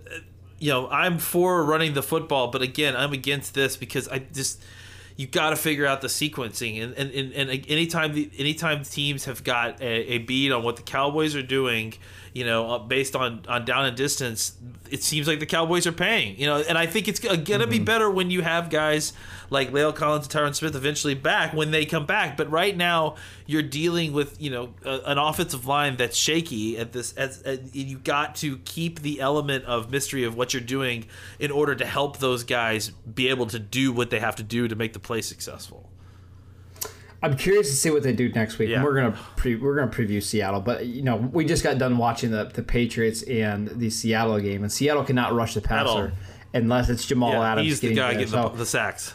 you 0.58 0.70
know 0.70 0.88
I'm 0.90 1.18
for 1.18 1.64
running 1.64 1.94
the 1.94 2.02
football, 2.02 2.48
but 2.48 2.62
again, 2.62 2.94
I'm 2.96 3.12
against 3.12 3.54
this 3.54 3.76
because 3.76 4.06
I 4.08 4.18
just 4.20 4.60
you 5.16 5.26
got 5.26 5.50
to 5.50 5.56
figure 5.56 5.86
out 5.86 6.00
the 6.00 6.08
sequencing 6.08 6.82
and 6.82 6.94
and, 6.94 7.10
and, 7.12 7.32
and 7.32 7.50
anytime 7.68 8.14
the 8.14 8.30
anytime 8.38 8.82
teams 8.84 9.24
have 9.26 9.44
got 9.44 9.80
a, 9.80 10.14
a 10.14 10.18
beat 10.18 10.52
on 10.52 10.62
what 10.62 10.76
the 10.76 10.82
Cowboys 10.82 11.34
are 11.36 11.42
doing, 11.42 11.94
you 12.32 12.44
know, 12.44 12.70
uh, 12.70 12.78
based 12.78 13.14
on 13.14 13.44
on 13.48 13.64
down 13.64 13.84
and 13.84 13.96
distance, 13.96 14.56
it 14.90 15.02
seems 15.02 15.28
like 15.28 15.40
the 15.40 15.46
Cowboys 15.46 15.86
are 15.86 15.92
paying. 15.92 16.38
You 16.38 16.46
know, 16.46 16.56
and 16.66 16.78
I 16.78 16.86
think 16.86 17.08
it's 17.08 17.20
gonna 17.20 17.66
be 17.66 17.78
better 17.78 18.10
when 18.10 18.30
you 18.30 18.42
have 18.42 18.70
guys 18.70 19.12
like 19.50 19.70
La'el 19.70 19.94
Collins 19.94 20.26
and 20.26 20.34
Tyron 20.34 20.54
Smith 20.54 20.74
eventually 20.74 21.14
back 21.14 21.52
when 21.52 21.70
they 21.70 21.84
come 21.84 22.06
back. 22.06 22.36
But 22.36 22.50
right 22.50 22.74
now, 22.76 23.16
you're 23.46 23.62
dealing 23.62 24.12
with 24.12 24.40
you 24.40 24.50
know 24.50 24.74
a, 24.84 25.00
an 25.06 25.18
offensive 25.18 25.66
line 25.66 25.96
that's 25.96 26.16
shaky 26.16 26.78
at 26.78 26.92
this. 26.92 27.12
As, 27.12 27.42
as 27.42 27.74
you 27.74 27.98
got 27.98 28.36
to 28.36 28.58
keep 28.58 29.00
the 29.00 29.20
element 29.20 29.64
of 29.66 29.90
mystery 29.90 30.24
of 30.24 30.36
what 30.36 30.54
you're 30.54 30.62
doing 30.62 31.04
in 31.38 31.50
order 31.50 31.74
to 31.74 31.84
help 31.84 32.18
those 32.18 32.44
guys 32.44 32.90
be 32.90 33.28
able 33.28 33.46
to 33.46 33.58
do 33.58 33.92
what 33.92 34.10
they 34.10 34.20
have 34.20 34.36
to 34.36 34.42
do 34.42 34.68
to 34.68 34.74
make 34.74 34.94
the 34.94 35.00
play 35.02 35.22
successful. 35.22 35.88
I'm 37.24 37.36
curious 37.36 37.68
to 37.70 37.76
see 37.76 37.90
what 37.90 38.02
they 38.02 38.12
do 38.12 38.28
next 38.30 38.58
week. 38.58 38.68
Yeah. 38.70 38.82
We're 38.82 38.94
gonna 38.94 39.16
pre- 39.36 39.54
we're 39.54 39.76
gonna 39.76 39.92
preview 39.92 40.20
Seattle, 40.22 40.60
but 40.60 40.86
you 40.86 41.02
know 41.02 41.16
we 41.16 41.44
just 41.44 41.62
got 41.62 41.78
done 41.78 41.96
watching 41.96 42.32
the 42.32 42.44
the 42.52 42.62
Patriots 42.64 43.22
and 43.22 43.68
the 43.68 43.90
Seattle 43.90 44.40
game, 44.40 44.62
and 44.64 44.72
Seattle 44.72 45.04
cannot 45.04 45.32
rush 45.32 45.54
the 45.54 45.60
passer 45.60 46.14
unless 46.54 46.88
it's 46.88 47.06
Jamal 47.06 47.32
Yeah, 47.32 47.52
Adams. 47.52 47.68
he's 47.68 47.80
the 47.80 47.88
getting 47.94 47.96
guy 47.96 48.12
getting 48.14 48.26
So- 48.28 48.48
the, 48.50 48.58
the 48.58 48.66
sacks. 48.66 49.14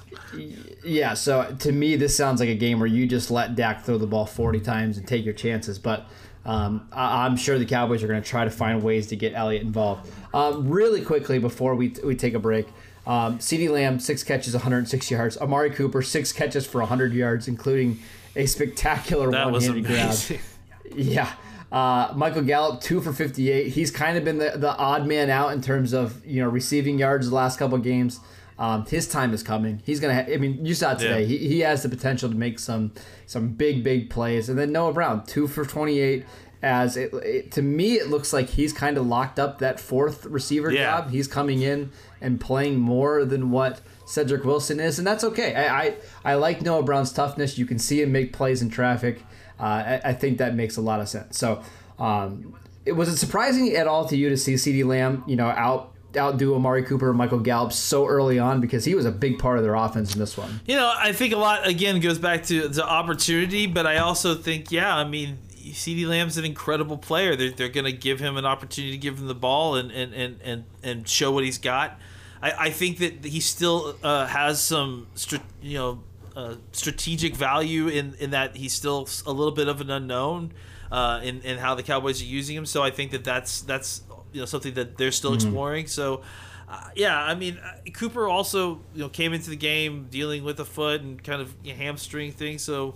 Yeah, 0.84 1.14
so 1.16 1.54
to 1.60 1.72
me, 1.72 1.96
this 1.98 2.16
sounds 2.16 2.40
like 2.40 2.50
a 2.50 2.56
game 2.56 2.80
where 2.80 2.88
you 2.88 3.06
just 3.08 3.30
let 3.30 3.56
Dak 3.56 3.84
throw 3.84 3.98
the 3.98 4.08
ball 4.08 4.26
40 4.26 4.60
times 4.62 4.98
and 4.98 5.06
take 5.08 5.24
your 5.24 5.34
chances. 5.36 5.78
But 5.78 6.08
um, 6.46 6.88
I- 6.92 7.26
I'm 7.26 7.36
sure 7.38 7.60
the 7.60 7.66
Cowboys 7.66 8.04
are 8.04 8.08
going 8.08 8.22
to 8.24 8.28
try 8.28 8.44
to 8.44 8.50
find 8.50 8.82
ways 8.82 9.06
to 9.08 9.16
get 9.16 9.34
Elliott 9.36 9.62
involved. 9.64 10.10
Um, 10.34 10.68
really 10.68 11.02
quickly 11.02 11.38
before 11.40 11.76
we, 11.76 11.90
we 12.04 12.16
take 12.16 12.34
a 12.34 12.40
break, 12.40 12.68
um, 13.08 13.40
CeeDee 13.40 13.70
Lamb, 13.72 14.00
six 14.00 14.22
catches, 14.24 14.54
106 14.54 15.10
yards. 15.10 15.38
Amari 15.38 15.72
Cooper, 15.72 16.02
six 16.04 16.32
catches 16.32 16.68
for 16.68 16.82
100 16.82 17.14
yards, 17.14 17.48
including 17.48 18.00
a 18.36 18.46
spectacular 18.46 19.32
That 19.32 19.50
one-handed 19.52 19.86
grab. 19.86 20.16
Yeah. 20.96 21.32
Uh, 21.72 22.14
Michael 22.16 22.44
Gallup, 22.44 22.80
two 22.82 23.02
for 23.02 23.12
58. 23.12 23.68
He's 23.70 23.92
kind 23.92 24.18
of 24.18 24.24
been 24.24 24.38
the, 24.38 24.54
the 24.56 24.76
odd 24.78 25.06
man 25.06 25.30
out 25.30 25.52
in 25.52 25.62
terms 25.62 25.92
of, 25.94 26.26
you 26.26 26.42
know, 26.42 26.48
receiving 26.50 26.98
yards 26.98 27.30
the 27.30 27.36
last 27.36 27.60
couple 27.60 27.76
of 27.78 27.84
games. 27.84 28.20
Um, 28.58 28.86
his 28.86 29.08
time 29.08 29.34
is 29.34 29.44
coming. 29.44 29.82
He's 29.86 30.00
going 30.00 30.16
to, 30.16 30.24
ha- 30.24 30.34
I 30.34 30.38
mean, 30.38 30.66
you 30.66 30.74
saw 30.74 30.94
it 30.94 31.00
today. 31.00 31.22
Yeah. 31.22 31.28
He, 31.28 31.38
he 31.50 31.60
has 31.60 31.84
the 31.84 31.90
potential 31.90 32.30
to 32.30 32.36
make 32.36 32.58
some 32.60 32.92
some 33.26 33.50
big, 33.50 33.84
big 33.84 34.10
plays. 34.10 34.48
And 34.50 34.58
then 34.58 34.72
Noah 34.72 34.94
Brown, 34.94 35.26
two 35.26 35.48
for 35.48 35.66
28. 35.66 36.26
As 36.64 36.98
it, 36.98 37.14
it, 37.14 37.52
to 37.52 37.62
me, 37.62 37.96
it 37.96 38.08
looks 38.08 38.34
like 38.34 38.50
he's 38.50 38.74
kind 38.74 38.98
of 38.98 39.06
locked 39.06 39.38
up 39.38 39.60
that 39.60 39.80
fourth 39.80 40.26
receiver 40.26 40.72
Yeah. 40.72 41.02
job. 41.02 41.12
He's 41.12 41.28
coming 41.28 41.62
in 41.62 41.92
and 42.22 42.40
playing 42.40 42.80
more 42.80 43.26
than 43.26 43.52
what 43.52 43.82
Cedric 44.06 44.44
Wilson 44.44 44.80
is, 44.80 44.98
and 44.98 45.08
that's 45.08 45.24
okay. 45.24 45.54
I, 45.54 45.82
I, 45.82 45.96
I 46.24 46.34
like 46.36 46.62
Noah 46.62 46.84
Brown's 46.84 47.12
toughness. 47.12 47.58
You 47.58 47.66
can 47.66 47.80
see 47.80 48.02
him 48.02 48.12
make 48.12 48.34
plays 48.34 48.62
in 48.62 48.70
traffic. 48.70 49.22
Uh, 49.60 49.64
I, 49.64 50.02
I 50.06 50.14
think 50.14 50.38
that 50.38 50.56
makes 50.56 50.78
a 50.78 50.82
lot 50.82 51.02
of 51.02 51.10
sense. 51.10 51.38
So, 51.38 51.62
um, 52.00 52.56
it 52.86 52.94
was 52.94 53.10
it 53.10 53.18
surprising 53.18 53.76
at 53.76 53.88
all 53.88 54.06
to 54.06 54.16
you 54.16 54.30
to 54.30 54.38
see 54.38 54.54
CeeDee 54.54 54.86
Lamb, 54.86 55.24
you 55.28 55.36
know, 55.36 55.48
out 55.48 55.94
outdo 56.16 56.56
Amari 56.56 56.84
Cooper 56.84 57.10
and 57.10 57.18
Michael 57.18 57.40
Gallup 57.40 57.74
so 57.74 58.08
early 58.08 58.40
on 58.40 58.62
because 58.62 58.86
he 58.86 58.96
was 58.96 59.06
a 59.06 59.12
big 59.12 59.40
part 59.40 59.58
of 59.58 59.64
their 59.64 59.76
offense 59.76 60.14
in 60.14 60.20
this 60.20 60.38
one. 60.38 60.62
You 60.66 60.76
know, 60.78 60.92
I 60.98 61.12
think 61.12 61.34
a 61.34 61.38
lot 61.38 61.68
again 61.68 62.00
goes 62.00 62.18
back 62.18 62.44
to 62.46 62.68
the 62.70 62.86
opportunity, 62.86 63.68
but 63.68 63.86
I 63.86 63.98
also 63.98 64.36
think, 64.36 64.72
yeah, 64.72 64.96
I 64.96 65.04
mean, 65.04 65.38
CeeDee 65.74 66.08
Lamb's 66.08 66.38
an 66.38 66.46
incredible 66.46 66.98
player. 66.98 67.36
They're, 67.36 67.52
they're 67.52 67.70
going 67.70 67.86
to 67.86 67.92
give 67.92 68.20
him 68.20 68.38
an 68.38 68.46
opportunity 68.46 68.92
to 68.92 68.98
give 68.98 69.18
him 69.18 69.28
the 69.28 69.36
ball 69.36 69.76
and 69.76 69.92
and, 69.92 70.14
and, 70.14 70.42
and, 70.44 70.64
and 70.84 71.08
show 71.08 71.32
what 71.32 71.44
he's 71.44 71.58
got. 71.58 72.00
I, 72.42 72.52
I 72.52 72.70
think 72.70 73.00
that 73.00 73.26
he 73.26 73.40
still 73.40 73.96
uh, 74.04 74.28
has 74.28 74.64
some, 74.64 75.08
str- 75.16 75.38
you 75.62 75.78
know, 75.78 76.04
uh, 76.36 76.56
strategic 76.72 77.36
value 77.36 77.88
in, 77.88 78.14
in 78.20 78.30
that 78.32 78.56
he's 78.56 78.74
still 78.74 79.10
a 79.26 79.32
little 79.32 79.54
bit 79.54 79.68
of 79.68 79.82
an 79.82 79.90
unknown 79.90 80.54
uh, 80.92 81.20
in, 81.24 81.42
in 81.42 81.58
how 81.58 81.74
the 81.74 81.84
Cowboys 81.84 82.22
are 82.22 82.26
using 82.26 82.56
him. 82.56 82.66
So 82.66 82.84
I 82.84 82.92
think 82.92 83.12
that 83.12 83.24
that's 83.24 83.62
that's 83.62 84.04
you 84.32 84.42
know 84.42 84.46
something 84.46 84.74
that 84.76 84.98
they're 84.98 85.12
still 85.12 85.34
exploring. 85.34 85.88
So. 85.88 86.22
Uh, 86.70 86.90
yeah, 86.98 87.18
I 87.18 87.34
mean, 87.34 87.58
uh, 87.60 87.78
Cooper 87.94 88.28
also 88.28 88.82
you 88.94 89.00
know 89.00 89.08
came 89.08 89.32
into 89.32 89.50
the 89.50 89.56
game 89.56 90.08
dealing 90.10 90.44
with 90.44 90.60
a 90.60 90.66
foot 90.66 91.00
and 91.00 91.24
kind 91.24 91.42
of 91.42 91.56
you 91.64 91.72
know, 91.72 91.78
hamstring 91.78 92.34
thing. 92.34 92.58
So 92.58 92.96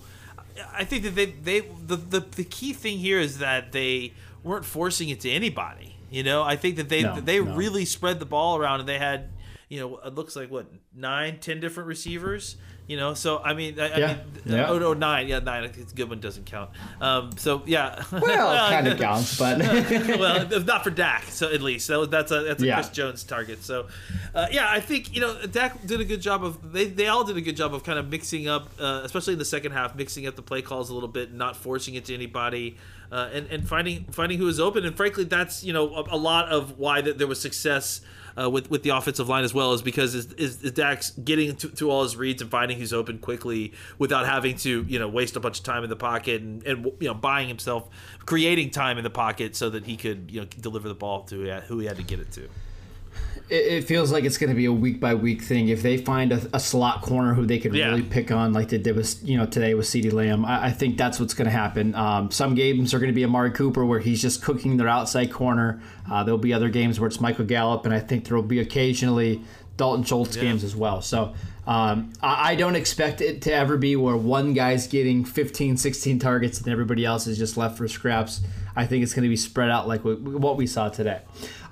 I 0.74 0.84
think 0.84 1.04
that 1.04 1.16
they 1.16 1.26
they 1.28 1.60
the, 1.62 1.96
the 1.96 2.20
the 2.22 2.44
key 2.44 2.74
thing 2.74 2.98
here 2.98 3.20
is 3.20 3.40
that 3.40 3.72
they 3.72 4.14
weren't 4.44 4.66
forcing 4.66 5.10
it 5.10 5.20
to 5.22 5.30
anybody. 5.30 5.96
You 6.10 6.24
know, 6.24 6.44
I 6.44 6.56
think 6.56 6.76
that 6.78 6.90
they 6.90 7.04
No, 7.04 7.20
they 7.20 7.40
no. 7.40 7.56
really 7.56 7.86
spread 7.86 8.20
the 8.20 8.26
ball 8.26 8.58
around 8.58 8.82
and 8.82 8.90
they 8.90 9.00
had 9.00 9.30
you 9.70 9.80
know 9.80 9.98
it 10.00 10.14
looks 10.16 10.36
like 10.36 10.52
what 10.52 10.68
nine 10.94 11.40
ten 11.40 11.60
different 11.60 11.88
receivers. 11.88 12.58
You 12.92 12.98
know, 12.98 13.14
so 13.14 13.40
I 13.40 13.54
mean, 13.54 13.80
I, 13.80 13.98
Yeah, 13.98 14.06
I 14.06 14.08
mean, 14.10 14.20
yeah. 14.44 14.70
oh 14.70 14.78
no, 14.78 14.94
nine, 14.94 15.30
yeah, 15.30 15.40
nine. 15.40 15.64
I 15.64 15.68
think 15.70 15.84
it's 15.84 15.94
a 15.94 15.96
good 15.96 16.10
one 16.10 16.20
doesn't 16.20 16.46
count. 16.46 16.72
Um, 17.00 17.32
so 17.38 17.64
yeah, 17.66 18.04
Well, 18.12 18.70
kind 18.70 18.86
of 18.86 19.00
counts, 19.00 19.40
but 19.40 19.60
well, 20.20 20.46
not 20.66 20.84
for 20.84 20.90
Dak, 20.90 21.24
so 21.24 21.50
at 21.50 21.62
least 21.62 21.88
that 21.88 21.98
was, 21.98 22.10
that's 22.10 22.34
a 22.34 22.42
that's 22.42 22.62
a 22.62 22.66
Yeah. 22.66 22.76
Chris 22.76 22.90
Jones 22.90 23.24
target. 23.24 23.64
So, 23.64 23.88
uh, 24.36 24.48
yeah, 24.52 24.70
I 24.70 24.82
think 24.82 25.16
you 25.16 25.22
know 25.22 25.46
Dak 25.46 25.88
did 25.88 26.02
a 26.02 26.04
good 26.04 26.20
job 26.20 26.44
of 26.44 26.74
they 26.74 26.88
they 26.88 27.08
all 27.08 27.24
did 27.24 27.38
a 27.38 27.42
good 27.42 27.56
job 27.56 27.74
of 27.74 27.86
kind 27.86 27.98
of 27.98 28.10
mixing 28.10 28.50
up, 28.50 28.70
uh, 28.78 29.04
especially 29.06 29.34
in 29.34 29.40
the 29.40 29.46
second 29.46 29.72
half, 29.72 29.96
mixing 29.96 30.28
up 30.28 30.36
the 30.36 30.42
play 30.42 30.62
calls 30.62 30.90
a 30.90 30.94
little 30.94 31.08
bit, 31.08 31.34
not 31.34 31.56
forcing 31.56 31.96
it 31.96 32.04
to 32.06 32.14
anybody, 32.14 32.76
uh, 33.10 33.30
and 33.32 33.48
and 33.48 33.70
finding 33.70 34.04
finding 34.12 34.38
who 34.38 34.46
was 34.46 34.60
open. 34.60 34.86
And 34.86 34.98
frankly, 34.98 35.24
that's 35.24 35.64
you 35.64 35.72
know 35.72 35.96
a, 35.96 36.16
a 36.16 36.18
lot 36.18 36.50
of 36.50 36.78
why 36.78 37.00
that 37.00 37.18
there 37.18 37.28
was 37.28 37.40
success. 37.40 38.02
Uh, 38.40 38.50
with 38.50 38.70
with 38.70 38.84
the 38.84 38.90
offensive 38.90 39.28
line 39.28 39.44
as 39.44 39.54
well 39.54 39.74
is 39.74 39.82
because 39.82 40.16
is, 40.16 40.32
is, 40.34 40.64
is 40.64 40.72
Dak's 40.72 41.12
getting 41.12 41.56
to, 41.58 41.70
to 41.70 41.92
all 41.92 42.04
his 42.04 42.16
reads 42.16 42.42
and 42.42 42.50
finding 42.50 42.78
who's 42.78 42.94
open 42.94 43.20
quickly 43.20 43.74
without 43.98 44.26
having 44.26 44.56
to 44.58 44.86
you 44.88 45.00
know 45.00 45.08
waste 45.08 45.36
a 45.36 45.40
bunch 45.40 45.60
of 45.60 45.66
time 45.66 45.84
in 45.84 45.90
the 45.90 45.96
pocket 45.96 46.42
and, 46.42 46.64
and 46.66 46.86
you 47.00 47.08
know 47.08 47.14
buying 47.14 47.48
himself 47.48 47.90
creating 48.26 48.70
time 48.70 48.98
in 48.98 49.04
the 49.04 49.10
pocket 49.10 49.56
so 49.56 49.70
that 49.70 49.86
he 49.86 49.98
could 49.98 50.32
you 50.32 50.42
know 50.42 50.48
deliver 50.60 50.88
the 50.88 50.96
ball 50.96 51.24
to 51.24 51.36
who 51.36 51.44
he 51.44 51.50
had, 51.50 51.64
who 51.64 51.80
he 51.80 51.88
had 51.88 51.98
to 51.98 52.04
get 52.04 52.20
it 52.20 52.32
to. 52.32 52.48
It, 53.52 53.74
it 53.74 53.84
feels 53.84 54.12
like 54.12 54.24
it's 54.24 54.38
going 54.38 54.50
to 54.50 54.56
be 54.56 54.66
a 54.66 54.72
week 54.74 55.00
by 55.00 55.14
week 55.14 55.42
thing. 55.42 55.68
If 55.68 55.82
they 55.84 55.98
find 55.98 56.32
a, 56.32 56.42
a 56.54 56.60
slot 56.60 57.02
corner 57.02 57.34
who 57.34 57.46
they 57.46 57.60
could 57.60 57.76
Yeah. 57.76 57.90
really 57.90 58.02
pick 58.04 58.32
on, 58.32 58.54
like 58.54 58.70
they 58.70 58.78
did 58.78 58.96
with 58.96 59.20
you 59.28 59.38
know 59.38 59.46
today 59.46 59.74
with 59.74 59.86
CeeDee 59.86 60.12
Lamb, 60.14 60.46
I, 60.46 60.68
I 60.68 60.72
think 60.72 60.98
that's 60.98 61.20
what's 61.20 61.34
going 61.34 61.46
to 61.46 61.52
happen. 61.52 61.94
Um, 61.94 62.32
some 62.32 62.56
games 62.56 62.94
are 62.94 63.00
going 63.00 63.12
to 63.12 63.16
be 63.16 63.24
Amari 63.26 63.52
Cooper 63.52 63.86
where 63.86 64.00
he's 64.00 64.22
just 64.22 64.42
cooking 64.42 64.78
their 64.78 64.88
outside 64.90 65.32
corner. 65.32 65.82
Uh, 66.10 66.24
there'll 66.24 66.38
be 66.40 66.54
other 66.54 66.70
games 66.70 67.00
where 67.00 67.08
it's 67.08 67.20
Michael 67.22 67.46
Gallup, 67.46 67.86
and 67.86 67.94
I 67.94 68.00
think 68.00 68.26
there 68.26 68.36
will 68.36 68.44
be 68.44 68.60
occasionally 68.60 69.42
Dalton 69.78 70.04
Schultz 70.04 70.36
games 70.38 70.64
as 70.64 70.76
well. 70.76 71.02
So. 71.02 71.34
Um, 71.68 72.12
I, 72.24 72.54
I 72.54 72.56
don't 72.56 72.76
expect 72.76 73.22
it 73.22 73.44
to 73.44 73.54
ever 73.54 73.78
be 73.78 73.96
where 73.96 74.18
one 74.18 74.54
guy's 74.56 74.88
getting 74.88 75.24
15, 75.24 75.78
16 75.78 76.18
targets 76.18 76.58
and 76.58 76.68
everybody 76.70 77.06
else 77.06 77.28
is 77.28 77.38
just 77.38 77.56
left 77.56 77.78
for 77.78 77.88
scraps. 77.88 78.42
I 78.76 78.86
think 78.86 79.04
it's 79.04 79.14
going 79.14 79.24
to 79.24 79.30
be 79.30 79.36
spread 79.36 79.70
out 79.70 79.88
like 79.88 80.02
what 80.02 80.58
we 80.58 80.68
saw 80.68 80.90
today. 80.90 81.22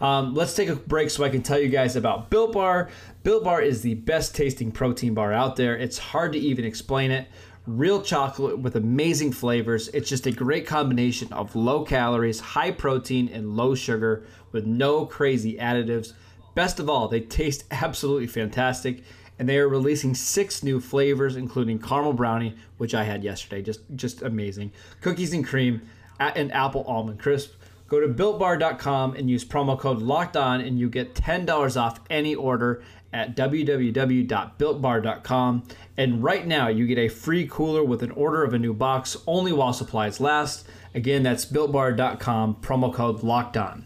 Um, 0.02 0.34
let's 0.34 0.56
take 0.56 0.70
a 0.70 0.76
break 0.76 1.10
so 1.10 1.24
I 1.24 1.30
can 1.30 1.42
tell 1.42 1.60
you 1.60 1.70
guys 1.70 1.96
about 1.96 2.30
Built 2.30 2.54
Bar. 2.54 2.90
Built 3.24 3.44
Bar 3.44 3.62
is 3.62 3.82
the 3.82 3.96
best 3.96 4.36
tasting 4.36 4.72
protein 4.72 5.14
bar 5.14 5.34
out 5.34 5.56
there. 5.56 5.78
It's 5.78 5.98
hard 5.98 6.34
to 6.34 6.40
even 6.40 6.66
explain 6.66 7.12
it. 7.12 7.28
Real 7.68 8.02
chocolate 8.02 8.60
with 8.60 8.76
amazing 8.76 9.32
flavors. 9.32 9.90
It's 9.90 10.10
just 10.10 10.26
a 10.26 10.32
great 10.32 10.66
combination 10.66 11.32
of 11.34 11.56
low 11.56 11.84
calories, 11.84 12.40
high 12.40 12.72
protein, 12.72 13.30
and 13.30 13.56
low 13.56 13.76
sugar 13.76 14.26
with 14.52 14.66
no 14.66 15.06
crazy 15.06 15.58
additives. 15.58 16.14
Best 16.56 16.80
of 16.80 16.90
all, 16.90 17.08
they 17.08 17.22
taste 17.22 17.66
absolutely 17.72 18.28
fantastic. 18.28 19.04
And 19.38 19.48
they 19.48 19.58
are 19.58 19.70
releasing 19.70 20.16
six 20.16 20.64
new 20.64 20.82
flavors, 20.82 21.38
including 21.38 21.80
caramel 21.80 22.12
brownie, 22.12 22.56
which 22.78 22.94
I 22.94 23.04
had 23.04 23.24
yesterday, 23.24 23.62
just 23.62 23.80
just 23.96 24.22
amazing. 24.22 24.74
Cookies 25.00 25.32
and 25.32 25.48
cream, 25.48 25.82
a- 26.20 26.38
and 26.38 26.54
apple 26.54 26.84
almond 26.88 27.20
crisp. 27.20 27.54
Go 27.88 28.00
to 28.00 28.08
builtbar.com 28.08 29.16
and 29.16 29.30
use 29.30 29.44
promo 29.44 29.78
code 29.78 30.02
locked 30.02 30.38
on, 30.38 30.62
and 30.62 30.80
you 30.80 30.90
get 30.90 31.14
$10 31.16 31.76
off 31.76 32.00
any 32.10 32.34
order 32.36 32.82
at 33.12 33.36
www.builtbar.com. 33.36 35.64
And 35.98 36.24
right 36.24 36.46
now, 36.46 36.68
you 36.68 36.86
get 36.86 37.00
a 37.00 37.08
free 37.08 37.48
cooler 37.50 37.84
with 37.84 38.04
an 38.04 38.12
order 38.12 38.44
of 38.44 38.54
a 38.54 38.60
new 38.60 38.76
box 38.76 39.18
only 39.26 39.52
while 39.52 39.74
supplies 39.74 40.22
last. 40.22 40.68
Again, 40.94 41.24
that's 41.24 41.46
builtbar.com, 41.46 42.58
promo 42.62 42.94
code 42.94 43.24
locked 43.24 43.58
on. 43.58 43.86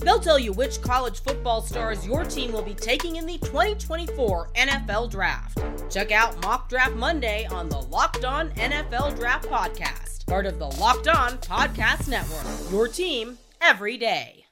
They'll 0.00 0.20
tell 0.20 0.38
you 0.38 0.52
which 0.52 0.80
college 0.80 1.22
football 1.22 1.60
stars 1.60 2.06
your 2.06 2.24
team 2.24 2.52
will 2.52 2.62
be 2.62 2.74
taking 2.74 3.16
in 3.16 3.26
the 3.26 3.38
2024 3.38 4.50
NFL 4.54 5.10
Draft. 5.10 5.58
Check 5.90 6.12
out 6.12 6.40
Mock 6.42 6.68
Draft 6.68 6.94
Monday 6.94 7.46
on 7.46 7.68
the 7.68 7.80
Locked 7.80 8.24
On 8.24 8.50
NFL 8.50 9.16
Draft 9.18 9.48
Podcast, 9.48 10.24
part 10.26 10.46
of 10.46 10.60
the 10.60 10.66
Locked 10.66 11.08
On 11.08 11.32
Podcast 11.38 12.08
Network. 12.08 12.46
Your 12.70 12.86
team 12.86 13.38
every 13.60 13.96
day. 13.96 14.44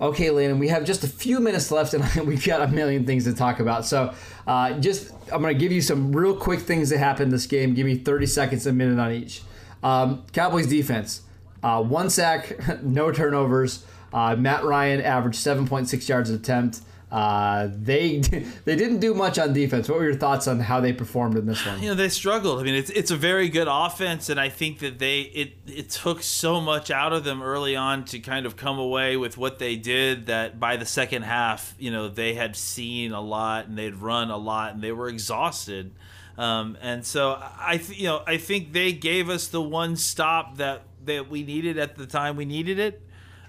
Okay, 0.00 0.30
Landon, 0.30 0.58
we 0.58 0.68
have 0.68 0.84
just 0.84 1.04
a 1.04 1.08
few 1.08 1.40
minutes 1.40 1.70
left, 1.70 1.92
and 1.92 2.02
we've 2.26 2.44
got 2.44 2.62
a 2.62 2.68
million 2.68 3.04
things 3.04 3.24
to 3.24 3.34
talk 3.34 3.60
about. 3.60 3.84
So, 3.84 4.14
uh, 4.46 4.78
just 4.80 5.12
I'm 5.30 5.42
going 5.42 5.54
to 5.54 5.60
give 5.60 5.72
you 5.72 5.82
some 5.82 6.10
real 6.16 6.34
quick 6.34 6.60
things 6.60 6.88
that 6.88 6.98
happened 6.98 7.32
this 7.32 7.46
game. 7.46 7.74
Give 7.74 7.84
me 7.84 7.96
30 7.96 8.24
seconds, 8.24 8.66
a 8.66 8.72
minute 8.72 8.98
on 8.98 9.12
each. 9.12 9.42
Um, 9.82 10.24
Cowboys 10.32 10.66
defense, 10.68 11.20
uh, 11.62 11.82
one 11.82 12.08
sack, 12.08 12.58
no 12.82 13.12
turnovers. 13.12 13.84
Uh, 14.12 14.36
Matt 14.36 14.64
Ryan 14.64 15.00
averaged 15.00 15.38
7.6 15.38 16.08
yards 16.08 16.30
an 16.30 16.36
attempt. 16.36 16.80
Uh, 17.10 17.68
they 17.72 18.18
they 18.64 18.76
didn't 18.76 19.00
do 19.00 19.14
much 19.14 19.38
on 19.38 19.52
defense. 19.52 19.88
What 19.88 19.98
were 19.98 20.04
your 20.04 20.14
thoughts 20.14 20.46
on 20.46 20.60
how 20.60 20.80
they 20.80 20.92
performed 20.92 21.36
in 21.36 21.44
this 21.44 21.64
one? 21.66 21.82
You 21.82 21.88
know, 21.88 21.94
they 21.94 22.08
struggled. 22.08 22.60
I 22.60 22.62
mean, 22.62 22.76
it's 22.76 22.90
it's 22.90 23.10
a 23.10 23.16
very 23.16 23.48
good 23.48 23.66
offense, 23.68 24.28
and 24.28 24.38
I 24.38 24.48
think 24.48 24.78
that 24.78 25.00
they 25.00 25.22
it 25.22 25.54
it 25.66 25.90
took 25.90 26.22
so 26.22 26.60
much 26.60 26.90
out 26.90 27.12
of 27.12 27.24
them 27.24 27.42
early 27.42 27.74
on 27.74 28.04
to 28.06 28.20
kind 28.20 28.46
of 28.46 28.56
come 28.56 28.78
away 28.78 29.16
with 29.16 29.36
what 29.36 29.58
they 29.58 29.74
did 29.74 30.26
that 30.26 30.60
by 30.60 30.76
the 30.76 30.86
second 30.86 31.22
half, 31.22 31.74
you 31.80 31.90
know, 31.90 32.08
they 32.08 32.34
had 32.34 32.54
seen 32.54 33.10
a 33.10 33.20
lot 33.20 33.66
and 33.66 33.76
they'd 33.76 33.96
run 33.96 34.30
a 34.30 34.36
lot 34.36 34.74
and 34.74 34.82
they 34.82 34.92
were 34.92 35.08
exhausted. 35.08 35.92
Um, 36.38 36.78
and 36.80 37.04
so 37.04 37.38
I, 37.58 37.76
th- 37.76 37.98
you 37.98 38.06
know, 38.06 38.22
I 38.26 38.36
think 38.38 38.72
they 38.72 38.92
gave 38.92 39.28
us 39.28 39.48
the 39.48 39.60
one 39.60 39.96
stop 39.96 40.58
that 40.58 40.82
that 41.04 41.28
we 41.28 41.42
needed 41.42 41.76
at 41.76 41.96
the 41.96 42.06
time 42.06 42.36
we 42.36 42.44
needed 42.44 42.78
it. 42.78 43.02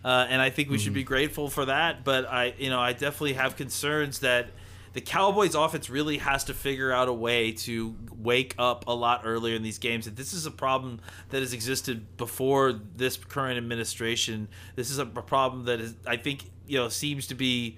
Uh, 0.03 0.25
and 0.29 0.41
I 0.41 0.49
think 0.49 0.69
we 0.69 0.77
should 0.77 0.93
be 0.93 1.03
grateful 1.03 1.49
for 1.49 1.65
that. 1.65 2.03
But 2.03 2.25
I, 2.25 2.53
you 2.57 2.69
know, 2.69 2.79
I 2.79 2.93
definitely 2.93 3.33
have 3.33 3.55
concerns 3.55 4.19
that 4.19 4.47
the 4.93 5.01
Cowboys' 5.01 5.55
offense 5.55 5.89
really 5.89 6.17
has 6.17 6.43
to 6.45 6.53
figure 6.53 6.91
out 6.91 7.07
a 7.07 7.13
way 7.13 7.51
to 7.53 7.95
wake 8.13 8.55
up 8.57 8.85
a 8.87 8.93
lot 8.93 9.21
earlier 9.23 9.55
in 9.55 9.63
these 9.63 9.77
games. 9.77 10.05
And 10.05 10.17
this 10.17 10.33
is 10.33 10.45
a 10.45 10.51
problem 10.51 10.99
that 11.29 11.39
has 11.39 11.53
existed 11.53 12.17
before 12.17 12.73
this 12.95 13.15
current 13.15 13.57
administration. 13.57 14.49
This 14.75 14.89
is 14.89 14.97
a 14.97 15.05
problem 15.05 15.65
that 15.65 15.79
is, 15.79 15.95
I 16.05 16.17
think, 16.17 16.49
you 16.67 16.77
know, 16.77 16.89
seems 16.89 17.27
to 17.27 17.35
be 17.35 17.77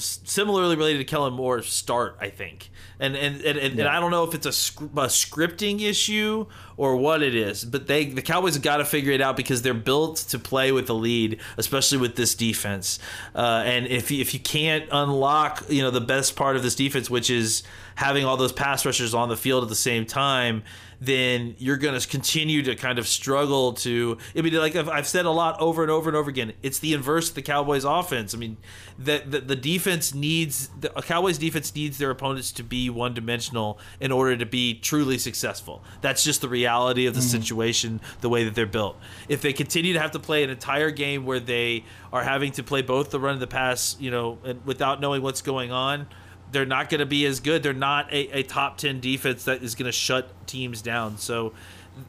similarly 0.00 0.76
related 0.76 0.98
to 0.98 1.04
Kellen 1.04 1.34
Moore's 1.34 1.66
start, 1.66 2.16
I 2.20 2.30
think. 2.30 2.70
And 3.00 3.16
and 3.16 3.40
and, 3.42 3.58
and, 3.58 3.78
and 3.78 3.88
I 3.88 4.00
don't 4.00 4.10
know 4.10 4.24
if 4.24 4.34
it's 4.34 4.46
a, 4.46 4.52
sc- 4.52 4.80
a 4.80 5.06
scripting 5.06 5.80
issue 5.80 6.46
or 6.76 6.96
what 6.96 7.22
it 7.22 7.34
is, 7.34 7.64
but 7.64 7.86
they 7.86 8.06
the 8.06 8.22
Cowboys 8.22 8.54
have 8.54 8.62
got 8.62 8.78
to 8.78 8.84
figure 8.84 9.12
it 9.12 9.20
out 9.20 9.36
because 9.36 9.62
they're 9.62 9.74
built 9.74 10.16
to 10.28 10.38
play 10.38 10.72
with 10.72 10.86
the 10.86 10.94
lead, 10.94 11.40
especially 11.56 11.98
with 11.98 12.16
this 12.16 12.34
defense. 12.34 12.98
Uh, 13.34 13.62
and 13.64 13.86
if 13.86 14.10
you, 14.10 14.20
if 14.20 14.34
you 14.34 14.40
can't 14.40 14.88
unlock, 14.90 15.64
you 15.68 15.82
know, 15.82 15.90
the 15.90 16.00
best 16.00 16.36
part 16.36 16.56
of 16.56 16.62
this 16.62 16.74
defense, 16.74 17.10
which 17.10 17.30
is 17.30 17.62
having 17.96 18.24
all 18.24 18.36
those 18.36 18.52
pass 18.52 18.86
rushers 18.86 19.14
on 19.14 19.28
the 19.28 19.36
field 19.36 19.62
at 19.62 19.68
the 19.68 19.74
same 19.74 20.06
time, 20.06 20.62
then 21.00 21.54
you're 21.58 21.76
going 21.76 21.98
to 21.98 22.08
continue 22.08 22.62
to 22.62 22.74
kind 22.74 22.98
of 22.98 23.06
struggle 23.06 23.72
to. 23.72 24.18
I 24.36 24.42
mean, 24.42 24.54
like 24.54 24.74
I've, 24.74 24.88
I've 24.88 25.06
said 25.06 25.26
a 25.26 25.30
lot 25.30 25.60
over 25.60 25.82
and 25.82 25.90
over 25.90 26.10
and 26.10 26.16
over 26.16 26.28
again, 26.28 26.52
it's 26.62 26.78
the 26.78 26.92
inverse 26.92 27.28
of 27.28 27.34
the 27.34 27.42
Cowboys' 27.42 27.84
offense. 27.84 28.34
I 28.34 28.38
mean, 28.38 28.56
the 28.98 29.22
the, 29.24 29.40
the 29.40 29.56
defense 29.56 30.14
needs 30.14 30.68
the 30.80 30.96
a 30.98 31.02
Cowboys' 31.02 31.38
defense 31.38 31.74
needs 31.74 31.98
their 31.98 32.10
opponents 32.10 32.52
to 32.52 32.62
be 32.62 32.90
one 32.90 33.14
dimensional 33.14 33.78
in 34.00 34.10
order 34.10 34.36
to 34.36 34.46
be 34.46 34.74
truly 34.74 35.18
successful. 35.18 35.82
That's 36.00 36.24
just 36.24 36.40
the 36.40 36.48
reality 36.48 37.06
of 37.06 37.14
the 37.14 37.20
mm-hmm. 37.20 37.28
situation, 37.28 38.00
the 38.20 38.28
way 38.28 38.44
that 38.44 38.54
they're 38.54 38.66
built. 38.66 38.96
If 39.28 39.42
they 39.42 39.52
continue 39.52 39.92
to 39.92 40.00
have 40.00 40.12
to 40.12 40.18
play 40.18 40.42
an 40.42 40.50
entire 40.50 40.90
game 40.90 41.24
where 41.24 41.40
they 41.40 41.84
are 42.12 42.22
having 42.22 42.52
to 42.52 42.62
play 42.62 42.82
both 42.82 43.10
the 43.10 43.20
run 43.20 43.34
and 43.34 43.42
the 43.42 43.46
pass, 43.46 43.96
you 44.00 44.10
know, 44.10 44.38
and 44.44 44.64
without 44.64 45.00
knowing 45.00 45.22
what's 45.22 45.42
going 45.42 45.70
on 45.70 46.06
they're 46.52 46.66
not 46.66 46.88
going 46.88 47.00
to 47.00 47.06
be 47.06 47.26
as 47.26 47.40
good. 47.40 47.62
They're 47.62 47.72
not 47.72 48.12
a, 48.12 48.38
a 48.38 48.42
top 48.42 48.78
10 48.78 49.00
defense 49.00 49.44
that 49.44 49.62
is 49.62 49.74
going 49.74 49.86
to 49.86 49.92
shut 49.92 50.30
teams 50.46 50.80
down. 50.82 51.18
So 51.18 51.52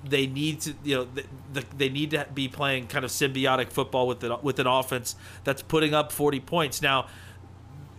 they 0.03 0.27
need 0.27 0.61
to, 0.61 0.73
you 0.83 0.95
know, 0.95 1.07
the, 1.13 1.23
the, 1.53 1.65
they 1.77 1.89
need 1.89 2.11
to 2.11 2.27
be 2.33 2.47
playing 2.47 2.87
kind 2.87 3.03
of 3.03 3.11
symbiotic 3.11 3.69
football 3.71 4.07
with 4.07 4.23
it, 4.23 4.43
with 4.43 4.59
an 4.59 4.67
offense 4.67 5.15
that's 5.43 5.61
putting 5.61 5.93
up 5.93 6.11
40 6.11 6.39
points. 6.41 6.81
Now, 6.81 7.07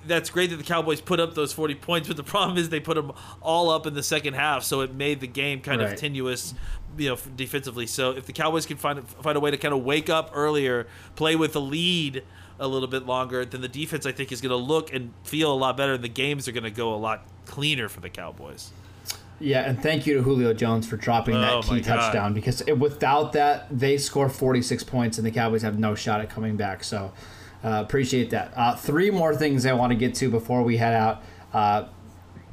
that's 0.07 0.31
great 0.31 0.49
that 0.51 0.57
the 0.57 0.63
Cowboys 0.65 1.01
put 1.01 1.21
up 1.21 1.35
those 1.35 1.53
40 1.53 1.75
points, 1.75 2.09
but 2.09 2.17
the 2.17 2.23
problem 2.35 2.57
is 2.57 2.69
they 2.71 2.81
put 2.81 2.95
them 2.95 3.13
all 3.43 3.69
up 3.71 3.87
in 3.87 3.95
the 3.95 4.03
second 4.03 4.35
half, 4.35 4.63
so 4.65 4.81
it 4.81 4.95
made 4.95 5.21
the 5.21 5.27
game 5.27 5.61
kind 5.61 5.81
Right. 5.83 5.93
of 5.93 5.99
tenuous, 5.99 6.55
you 6.97 7.11
know, 7.11 7.19
defensively. 7.37 7.87
So 7.87 8.13
if 8.13 8.25
the 8.25 8.33
Cowboys 8.33 8.65
can 8.67 8.77
find 8.79 9.07
find 9.07 9.37
a 9.37 9.41
way 9.41 9.51
to 9.51 9.59
kind 9.59 9.75
of 9.75 9.85
wake 9.85 10.09
up 10.09 10.31
earlier, 10.33 10.87
play 11.17 11.37
with 11.37 11.53
the 11.53 11.61
lead 11.61 12.23
a 12.61 12.69
little 12.69 12.89
bit 12.89 13.07
longer, 13.07 13.45
then 13.45 13.61
the 13.63 13.69
defense 13.69 14.07
I 14.07 14.13
think 14.13 14.31
is 14.31 14.41
going 14.41 14.51
to 14.51 14.57
look 14.57 14.93
and 14.93 15.13
feel 15.25 15.53
a 15.53 15.57
lot 15.57 15.77
better, 15.77 15.95
and 15.95 16.05
the 16.05 16.09
games 16.09 16.47
are 16.47 16.53
going 16.53 16.65
to 16.65 16.71
go 16.71 16.95
a 16.95 16.97
lot 16.97 17.23
cleaner 17.47 17.89
for 17.89 18.01
the 18.01 18.11
Cowboys. 18.11 18.71
Yeah, 19.41 19.63
and 19.63 19.83
thank 19.83 20.07
you 20.07 20.15
to 20.15 20.23
Julio 20.23 20.53
Jones 20.53 20.87
for 20.87 20.97
dropping 20.99 21.35
Oh, 21.37 21.41
that 21.41 21.65
key 21.65 21.81
touchdown 21.81 22.35
because 22.35 22.61
it, 22.61 22.79
without 22.79 23.33
that, 23.33 23.67
they 23.71 23.97
score 23.97 24.29
46 24.29 24.85
points 24.85 25.17
and 25.17 25.27
the 25.27 25.31
Cowboys 25.31 25.63
have 25.63 25.79
no 25.79 25.95
shot 25.95 26.21
at 26.21 26.29
coming 26.29 26.59
back. 26.59 26.85
So 26.85 27.11
uh, 27.65 27.83
appreciate 27.83 28.29
that. 28.31 28.53
Uh, 28.55 28.77
three 28.77 29.11
more 29.11 29.35
things 29.35 29.65
I 29.65 29.73
want 29.73 29.93
to 29.93 29.97
get 29.97 30.15
to 30.17 30.31
before 30.31 30.63
we 30.63 30.77
head 30.77 30.95
out. 30.95 31.23
Uh, 31.55 31.87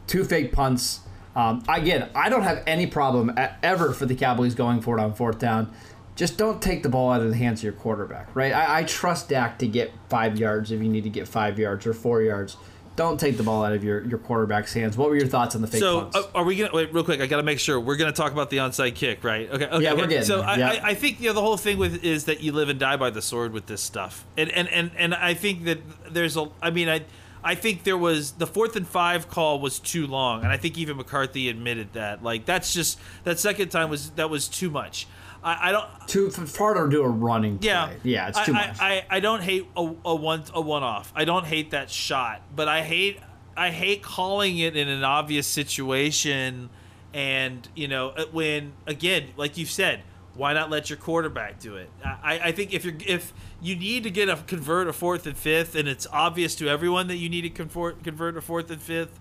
two 0.07 0.23
fake 0.23 0.53
punts. 0.53 1.01
Um, 1.35 1.61
again, 1.67 2.09
I 2.15 2.29
don't 2.29 2.43
have 2.43 2.63
any 2.65 2.87
problem 2.87 3.31
e- 3.37 3.47
ever 3.61 3.91
for 3.91 4.05
the 4.05 4.15
Cowboys 4.15 4.55
going 4.55 4.79
for 4.79 4.97
it 4.97 5.01
on 5.01 5.13
fourth 5.13 5.39
down. 5.39 5.73
Just 6.17 6.37
don't 6.37 6.61
take 6.61 6.83
the 6.83 6.89
ball 6.89 7.11
out 7.11 7.21
of 7.21 7.29
the 7.29 7.35
hands 7.37 7.59
of 7.61 7.63
your 7.63 7.73
quarterback, 7.73 8.27
right? 8.35 8.51
I, 8.51 8.79
I 8.79 8.83
trust 8.83 9.29
Dak 9.29 9.59
to 9.59 9.67
get 9.67 9.93
five 10.09 10.37
yards 10.37 10.71
if 10.71 10.81
you 10.81 10.89
need 10.89 11.03
to 11.05 11.09
get 11.09 11.27
five 11.27 11.57
yards 11.57 11.85
or 11.87 11.93
four 11.93 12.21
yards. 12.21 12.57
Don't 12.95 13.19
take 13.19 13.37
the 13.37 13.43
ball 13.43 13.63
out 13.63 13.73
of 13.73 13.83
your, 13.83 14.03
your 14.05 14.17
quarterback's 14.17 14.73
hands. 14.73 14.97
What 14.97 15.09
were 15.09 15.15
your 15.15 15.27
thoughts 15.27 15.55
on 15.55 15.61
the 15.61 15.67
fake 15.67 15.79
So 15.81 16.01
punts? 16.01 16.17
uh, 16.17 16.23
are 16.33 16.43
we 16.43 16.55
gonna 16.55 16.71
wait 16.73 16.91
real 16.91 17.03
quick? 17.03 17.21
I 17.21 17.27
got 17.27 17.37
to 17.37 17.43
make 17.43 17.59
sure 17.59 17.79
we're 17.79 17.95
gonna 17.95 18.11
talk 18.11 18.31
about 18.31 18.49
the 18.49 18.57
onside 18.57 18.95
kick, 18.95 19.23
right? 19.23 19.47
Okay, 19.51 19.67
okay. 19.67 19.83
Yeah, 19.83 19.93
we're 19.93 20.07
getting 20.07 20.25
So. 20.25 20.41
I, 20.41 20.57
Yeah. 20.57 20.69
I, 20.69 20.89
I 20.89 20.93
think 20.95 21.21
you 21.21 21.27
know 21.27 21.33
the 21.33 21.41
whole 21.41 21.57
thing 21.57 21.77
with 21.77 22.03
is 22.03 22.25
that 22.25 22.41
you 22.41 22.51
live 22.51 22.69
and 22.69 22.79
die 22.79 22.97
by 22.97 23.11
the 23.11 23.21
sword 23.21 23.53
with 23.53 23.67
this 23.67 23.81
stuff, 23.81 24.25
and 24.35 24.49
and 24.51 24.67
and 24.69 24.89
and 24.97 25.13
I 25.13 25.35
think 25.35 25.65
that 25.65 25.77
there's 26.11 26.35
a. 26.35 26.49
I 26.61 26.71
mean, 26.71 26.89
I. 26.89 27.05
I 27.43 27.53
think 27.55 27.83
there 27.83 27.97
was 27.97 28.31
the 28.33 28.47
fourth 28.47 28.75
and 28.75 28.85
five 28.85 29.29
call 29.29 29.59
was 29.61 29.77
too 29.79 30.05
long, 30.07 30.43
and 30.43 30.51
I 30.51 30.57
think 30.57 30.77
even 30.77 30.97
McCarthy 30.97 31.47
admitted 31.49 31.93
that. 31.93 32.21
Like 32.23 32.45
that's 32.45 32.73
just 32.73 32.99
that 33.23 33.39
second 33.39 33.69
time 33.69 33.89
was 33.91 34.09
that 34.11 34.29
was 34.31 34.47
too 34.49 34.69
much. 34.71 35.07
I, 35.43 35.69
I 35.69 35.71
don't. 35.71 36.07
too 36.07 36.29
far 36.29 36.73
to 36.73 36.89
do 36.89 37.03
a 37.03 37.07
running 37.07 37.59
play. 37.59 37.69
Yeah, 37.69 37.91
yeah, 38.03 38.27
it's 38.29 38.45
too 38.45 38.53
I, 38.53 38.67
much. 38.67 38.79
I, 38.79 39.05
I 39.09 39.19
don't 39.19 39.41
hate 39.41 39.67
a, 39.75 39.93
a 40.05 40.15
one 40.15 40.43
a 40.53 40.61
one 40.61 40.83
off. 40.83 41.11
I 41.15 41.25
don't 41.25 41.45
hate 41.45 41.71
that 41.71 41.89
shot, 41.89 42.41
but 42.55 42.67
I 42.67 42.81
hate 42.83 43.19
I 43.55 43.71
hate 43.71 44.03
calling 44.03 44.59
it 44.59 44.75
in 44.75 44.87
an 44.87 45.03
obvious 45.03 45.47
situation, 45.47 46.69
and 47.13 47.67
you 47.75 47.87
know 47.87 48.09
uh, 48.09 48.25
when 48.31 48.73
again, 48.85 49.29
like 49.35 49.57
you 49.57 49.65
said, 49.65 50.03
why 50.35 50.53
not 50.53 50.69
let 50.69 50.89
your 50.89 50.97
quarterback 50.97 51.59
do 51.59 51.75
it? 51.75 51.89
I, 52.03 52.39
I 52.45 52.51
think 52.51 52.73
if 52.73 52.85
you're 52.85 52.95
if 53.05 53.33
you 53.61 53.75
need 53.75 54.03
to 54.03 54.11
get 54.11 54.29
a 54.29 54.35
convert 54.35 54.87
a 54.87 54.93
fourth 54.93 55.25
and 55.25 55.35
fifth, 55.35 55.75
and 55.75 55.87
it's 55.87 56.05
obvious 56.11 56.55
to 56.55 56.69
everyone 56.69 57.07
that 57.07 57.17
you 57.17 57.29
need 57.29 57.41
to 57.41 57.49
convert 57.49 58.03
convert 58.03 58.37
a 58.37 58.41
fourth 58.41 58.69
and 58.69 58.81
fifth, 58.81 59.19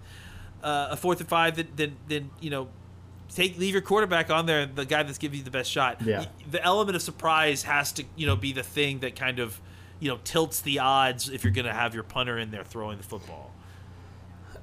uh, 0.62 0.88
a 0.90 0.96
fourth 0.96 1.20
and 1.20 1.29
five, 1.29 1.57
then 1.57 1.68
then, 1.76 1.96
then 2.09 2.31
you 2.40 2.50
know. 2.50 2.68
Take 3.37 3.59
leave 3.59 3.75
your 3.75 3.83
quarterback 3.83 4.31
on 4.31 4.46
there, 4.46 4.64
the 4.66 4.85
guy 4.87 5.03
that's 5.05 5.18
giving 5.18 5.38
you 5.38 5.44
the 5.44 5.51
best 5.51 5.70
shot 5.70 6.01
Yeah. 6.03 6.25
The 6.51 6.62
element 6.64 6.96
of 6.96 7.03
surprise 7.03 7.62
has 7.62 7.92
to 7.92 8.05
you 8.16 8.27
know 8.27 8.35
be 8.35 8.53
the 8.53 8.62
thing 8.64 8.99
that 9.01 9.14
kind 9.14 9.38
of 9.38 9.61
you 10.01 10.09
know 10.09 10.18
tilts 10.25 10.61
the 10.62 10.79
odds 10.81 11.29
if 11.29 11.44
you're 11.44 11.53
going 11.53 11.66
to 11.66 11.72
have 11.72 11.94
your 11.94 12.03
punter 12.03 12.38
in 12.38 12.51
there 12.51 12.64
throwing 12.64 12.96
the 12.96 13.05
football. 13.05 13.53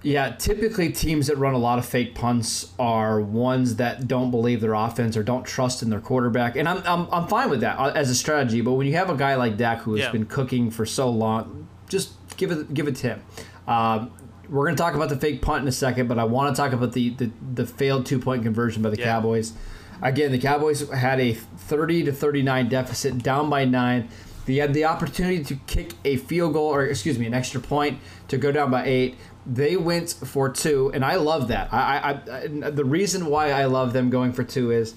yeah, 0.02 0.32
typically 0.32 0.92
teams 0.92 1.28
that 1.28 1.38
run 1.38 1.54
a 1.54 1.58
lot 1.58 1.80
of 1.80 1.86
fake 1.86 2.14
punts 2.14 2.74
are 2.78 3.22
ones 3.22 3.78
that 3.78 4.08
don't 4.08 4.32
believe 4.32 4.60
their 4.60 4.74
offense 4.74 5.16
or 5.16 5.24
don't 5.24 5.46
trust 5.46 5.82
in 5.84 5.90
their 5.90 6.02
quarterback, 6.02 6.56
and 6.56 6.68
I'm 6.68 6.82
I'm, 6.86 7.08
I'm 7.12 7.28
fine 7.28 7.50
with 7.52 7.62
that 7.62 7.78
uh, 7.80 7.92
as 7.96 8.10
a 8.10 8.16
strategy. 8.16 8.62
But 8.62 8.74
when 8.74 8.86
you 8.88 8.94
have 8.96 9.10
a 9.10 9.16
guy 9.16 9.36
like 9.36 9.56
Dak 9.56 9.80
who 9.82 9.94
has 9.94 10.02
Yeah. 10.02 10.12
been 10.12 10.26
cooking 10.26 10.72
for 10.72 10.86
so 10.86 11.10
long, 11.10 11.68
just 11.88 12.14
give 12.38 12.52
it 12.52 12.74
give 12.74 12.88
it 12.88 12.96
to 12.98 13.08
him. 13.10 13.22
Um, 13.68 14.12
we're 14.50 14.66
going 14.66 14.76
to 14.76 14.82
talk 14.82 14.94
about 14.96 15.10
the 15.10 15.18
fake 15.18 15.42
punt 15.42 15.62
in 15.62 15.68
a 15.68 15.72
second, 15.72 16.08
but 16.08 16.20
I 16.20 16.24
want 16.26 16.56
to 16.56 16.62
talk 16.62 16.74
about 16.74 16.94
the, 16.94 17.10
the, 17.12 17.32
the 17.54 17.66
failed 17.66 18.06
two 18.06 18.20
point 18.20 18.44
conversion 18.44 18.82
by 18.82 18.90
the 18.90 18.98
Yeah. 19.00 19.06
Cowboys. 19.06 19.54
Again, 20.02 20.32
the 20.32 20.40
Cowboys 20.40 20.90
had 20.90 21.20
a 21.20 21.34
30 21.34 22.04
to 22.06 22.12
39 22.12 22.68
deficit, 22.70 23.20
down 23.20 23.50
by 23.50 23.64
nine. 23.66 24.10
They 24.46 24.56
had 24.56 24.74
the 24.74 24.84
opportunity 24.86 25.42
to 25.46 25.56
kick 25.68 25.94
a 26.04 26.18
field 26.18 26.54
goal, 26.54 26.68
or 26.74 26.86
excuse 26.86 27.18
me, 27.18 27.26
an 27.26 27.34
extra 27.34 27.62
point 27.62 28.00
to 28.28 28.38
go 28.38 28.52
down 28.52 28.70
by 28.70 28.86
eight. 28.86 29.16
They 29.46 29.78
went 29.78 30.10
for 30.10 30.50
two, 30.50 30.92
and 30.94 31.06
I 31.06 31.16
love 31.16 31.48
that. 31.48 31.74
I, 31.74 31.78
I, 31.80 32.12
I 32.12 32.48
the 32.48 32.84
reason 32.84 33.28
why 33.28 33.52
I 33.52 33.66
love 33.66 33.94
them 33.94 34.10
going 34.10 34.34
for 34.34 34.44
two 34.44 34.72
is 34.72 34.96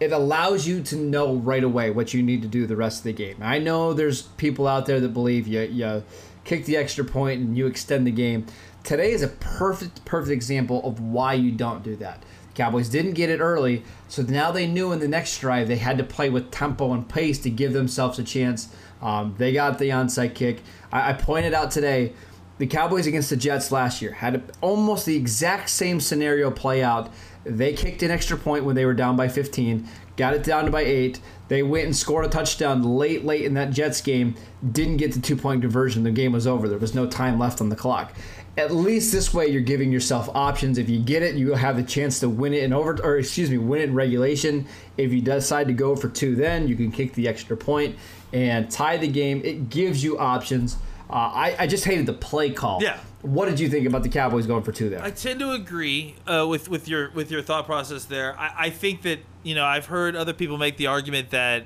it 0.00 0.10
allows 0.10 0.66
you 0.66 0.82
to 0.82 0.96
know 0.96 1.36
right 1.36 1.62
away 1.62 1.90
what 1.90 2.12
you 2.12 2.20
need 2.22 2.42
to 2.42 2.48
do 2.48 2.66
the 2.66 2.76
rest 2.76 2.98
of 2.98 3.04
the 3.04 3.12
game. 3.12 3.36
I 3.40 3.58
know 3.60 3.92
there's 3.92 4.22
people 4.22 4.66
out 4.66 4.86
there 4.86 4.98
that 4.98 5.10
believe 5.14 5.46
you 5.46 5.60
you 5.60 6.02
kick 6.44 6.64
the 6.66 6.76
extra 6.76 7.04
point 7.04 7.40
and 7.40 7.56
you 7.56 7.66
extend 7.66 8.06
the 8.06 8.10
game. 8.10 8.46
Today 8.82 9.12
is 9.12 9.22
a 9.22 9.28
perfect 9.28 10.04
perfect 10.04 10.32
example 10.32 10.86
of 10.86 11.00
why 11.00 11.34
you 11.34 11.50
don't 11.50 11.82
do 11.82 11.96
that. 11.96 12.22
The 12.48 12.54
Cowboys 12.54 12.88
didn't 12.88 13.14
get 13.14 13.30
it 13.30 13.40
early, 13.40 13.82
so 14.08 14.22
now 14.22 14.52
they 14.52 14.66
knew 14.66 14.92
in 14.92 15.00
the 15.00 15.08
next 15.08 15.38
drive 15.38 15.68
they 15.68 15.76
had 15.76 15.98
to 15.98 16.04
play 16.04 16.30
with 16.30 16.50
tempo 16.50 16.92
and 16.92 17.08
pace 17.08 17.38
to 17.40 17.50
give 17.50 17.72
themselves 17.72 18.18
a 18.18 18.24
chance. 18.24 18.68
Um, 19.00 19.34
they 19.38 19.52
got 19.52 19.78
the 19.78 19.88
onside 19.88 20.34
kick. 20.34 20.60
I, 20.92 21.10
I 21.10 21.12
pointed 21.14 21.54
out 21.54 21.70
today 21.70 22.12
the 22.58 22.66
Cowboys 22.66 23.06
against 23.06 23.30
the 23.30 23.36
Jets 23.36 23.72
last 23.72 24.00
year 24.00 24.12
had 24.12 24.52
almost 24.60 25.06
the 25.06 25.16
exact 25.16 25.68
same 25.70 25.98
scenario 26.00 26.50
play 26.50 26.82
out. 26.82 27.12
They 27.44 27.72
kicked 27.72 28.02
an 28.02 28.10
extra 28.10 28.36
point 28.36 28.64
when 28.64 28.76
they 28.76 28.86
were 28.86 28.94
down 28.94 29.16
by 29.16 29.28
15, 29.28 29.88
got 30.16 30.34
it 30.34 30.44
down 30.44 30.66
to 30.66 30.70
by 30.70 30.82
8. 30.82 31.20
They 31.48 31.62
went 31.62 31.86
and 31.86 31.96
scored 31.96 32.24
a 32.24 32.28
touchdown 32.28 32.82
late, 32.82 33.24
late 33.24 33.44
in 33.44 33.54
that 33.54 33.70
Jets 33.70 34.00
game, 34.00 34.34
didn't 34.72 34.96
get 34.96 35.12
the 35.12 35.20
two 35.20 35.36
point 35.36 35.60
conversion. 35.60 36.02
The 36.02 36.10
game 36.10 36.32
was 36.32 36.46
over. 36.46 36.68
There 36.68 36.78
was 36.78 36.94
no 36.94 37.06
time 37.06 37.38
left 37.38 37.60
on 37.60 37.68
the 37.68 37.76
clock. 37.76 38.14
At 38.56 38.72
least 38.72 39.10
this 39.10 39.34
way, 39.34 39.48
you're 39.48 39.62
giving 39.62 39.90
yourself 39.90 40.28
options. 40.32 40.78
If 40.78 40.88
you 40.88 41.00
get 41.00 41.22
it, 41.22 41.34
you 41.34 41.54
have 41.54 41.76
the 41.76 41.82
chance 41.82 42.20
to 42.20 42.28
win 42.28 42.54
it 42.54 42.62
in 42.62 42.72
over, 42.72 42.96
or 43.02 43.18
excuse 43.18 43.50
me, 43.50 43.58
win 43.58 43.80
it 43.80 43.88
in 43.88 43.94
regulation. 43.94 44.66
If 44.96 45.12
you 45.12 45.20
decide 45.20 45.66
to 45.66 45.72
go 45.72 45.96
for 45.96 46.08
two, 46.08 46.36
then 46.36 46.68
you 46.68 46.76
can 46.76 46.92
kick 46.92 47.14
the 47.14 47.26
extra 47.26 47.56
point 47.56 47.96
and 48.32 48.70
tie 48.70 48.96
the 48.96 49.08
game. 49.08 49.42
It 49.44 49.70
gives 49.70 50.04
you 50.04 50.18
options. 50.18 50.76
Uh, 51.08 51.12
I, 51.12 51.56
I 51.60 51.66
just 51.66 51.84
hated 51.84 52.06
the 52.06 52.12
play 52.12 52.50
call. 52.50 52.82
Yeah. 52.82 52.98
What 53.22 53.48
did 53.48 53.60
you 53.60 53.68
think 53.68 53.86
about 53.86 54.02
the 54.02 54.08
Cowboys 54.08 54.46
going 54.46 54.62
for 54.62 54.72
two 54.72 54.88
there? 54.88 55.02
I 55.02 55.10
tend 55.10 55.40
to 55.40 55.52
agree 55.52 56.16
uh, 56.26 56.46
with 56.48 56.68
with 56.68 56.88
your 56.88 57.10
with 57.10 57.30
your 57.30 57.42
thought 57.42 57.66
process 57.66 58.04
there. 58.04 58.38
I, 58.38 58.54
I 58.58 58.70
think 58.70 59.02
that 59.02 59.20
you 59.42 59.54
know 59.54 59.64
I've 59.64 59.86
heard 59.86 60.16
other 60.16 60.32
people 60.32 60.58
make 60.58 60.76
the 60.76 60.86
argument 60.86 61.30
that 61.30 61.64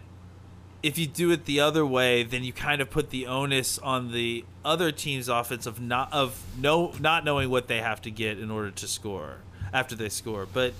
if 0.83 0.98
you 0.98 1.07
do 1.07 1.31
it 1.33 1.44
the 1.44 1.61
other 1.61 1.85
way, 1.85 2.22
then 2.22 2.44
you 2.44 2.53
kind 2.53 2.81
of 2.81 2.90
put 2.90 3.11
the 3.11 3.27
onus 3.27 3.79
on 3.79 4.12
the 4.12 4.44
other 4.64 4.92
team's 4.92 5.29
offense 5.29 5.66
of 5.66 5.81
not 5.81 6.12
of 6.12 6.44
no 6.59 6.92
not 7.01 7.24
knowing 7.24 7.51
what 7.51 7.68
they 7.68 7.79
have 7.81 8.01
to 8.03 8.11
get 8.11 8.38
in 8.38 8.51
order 8.51 8.70
to 8.70 8.87
score 8.87 9.38
after 9.72 9.94
they 9.94 10.09
score. 10.09 10.46
But 10.53 10.74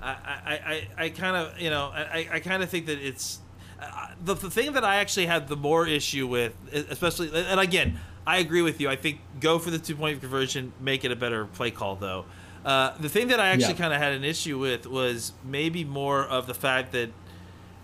I 0.00 0.10
I, 0.10 0.52
I, 0.52 1.04
I 1.04 1.08
kind 1.10 1.36
of 1.36 1.60
you 1.60 1.70
know 1.70 1.90
I, 1.92 2.28
I 2.32 2.40
kind 2.40 2.62
of 2.62 2.68
think 2.68 2.86
that 2.86 2.98
it's 2.98 3.40
uh, 3.80 4.08
the, 4.24 4.34
the 4.34 4.50
thing 4.50 4.72
that 4.74 4.84
I 4.84 4.96
actually 4.96 5.26
had 5.26 5.48
the 5.48 5.56
more 5.56 5.86
issue 5.86 6.26
with, 6.26 6.52
especially 6.72 7.30
and 7.34 7.58
again 7.60 7.98
I 8.26 8.38
agree 8.38 8.62
with 8.62 8.80
you. 8.80 8.88
I 8.88 8.96
think 8.96 9.20
go 9.40 9.58
for 9.58 9.70
the 9.70 9.78
two 9.78 9.96
point 9.96 10.20
conversion, 10.20 10.72
make 10.80 11.04
it 11.04 11.10
a 11.10 11.16
better 11.16 11.46
play 11.46 11.70
call 11.70 11.96
though. 11.96 12.24
Uh, 12.64 12.92
the 12.98 13.08
thing 13.08 13.28
that 13.28 13.40
I 13.40 13.48
actually 13.48 13.72
Yeah. 13.74 13.78
kind 13.80 13.94
of 13.94 14.00
had 14.00 14.12
an 14.12 14.22
issue 14.24 14.58
with 14.58 14.86
was 14.86 15.32
maybe 15.44 15.82
more 15.84 16.22
of 16.24 16.46
the 16.46 16.52
fact 16.54 16.92
that 16.92 17.08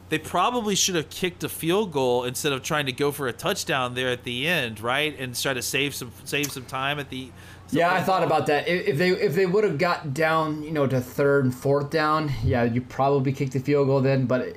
they 0.09 0.19
probably 0.19 0.77
should 0.77 0.95
have 0.95 1.11
kicked 1.11 1.43
a 1.43 1.49
field 1.49 1.91
goal 1.93 2.25
instead 2.25 2.53
of 2.53 2.63
trying 2.63 2.87
to 2.87 2.93
go 2.93 3.11
for 3.11 3.27
a 3.27 3.33
touchdown 3.33 3.95
there 3.95 4.09
at 4.11 4.23
the 4.23 4.47
end, 4.47 4.79
right? 4.81 5.19
And 5.19 5.35
try 5.35 5.55
to 5.55 5.63
save 5.63 5.95
some 5.95 6.13
save 6.25 6.53
some 6.53 6.65
time 6.65 6.99
at 7.01 7.11
the. 7.11 7.31
Yeah, 7.73 7.93
I 7.93 8.03
thought 8.03 8.23
about 8.23 8.47
that. 8.47 8.69
If 8.69 8.87
if 8.89 8.99
they 8.99 9.09
if 9.11 9.35
they 9.35 9.47
would 9.47 9.65
have 9.65 9.79
got 9.79 10.15
down, 10.15 10.63
you 10.63 10.71
know, 10.71 10.87
to 10.87 11.01
third 11.01 11.45
and 11.47 11.53
fourth 11.55 11.91
down, 11.91 12.31
yeah, 12.45 12.63
you 12.63 12.83
probably 12.83 13.33
kicked 13.33 13.55
the 13.55 13.61
field 13.61 13.89
goal 13.89 14.01
then. 14.03 14.27
But 14.27 14.57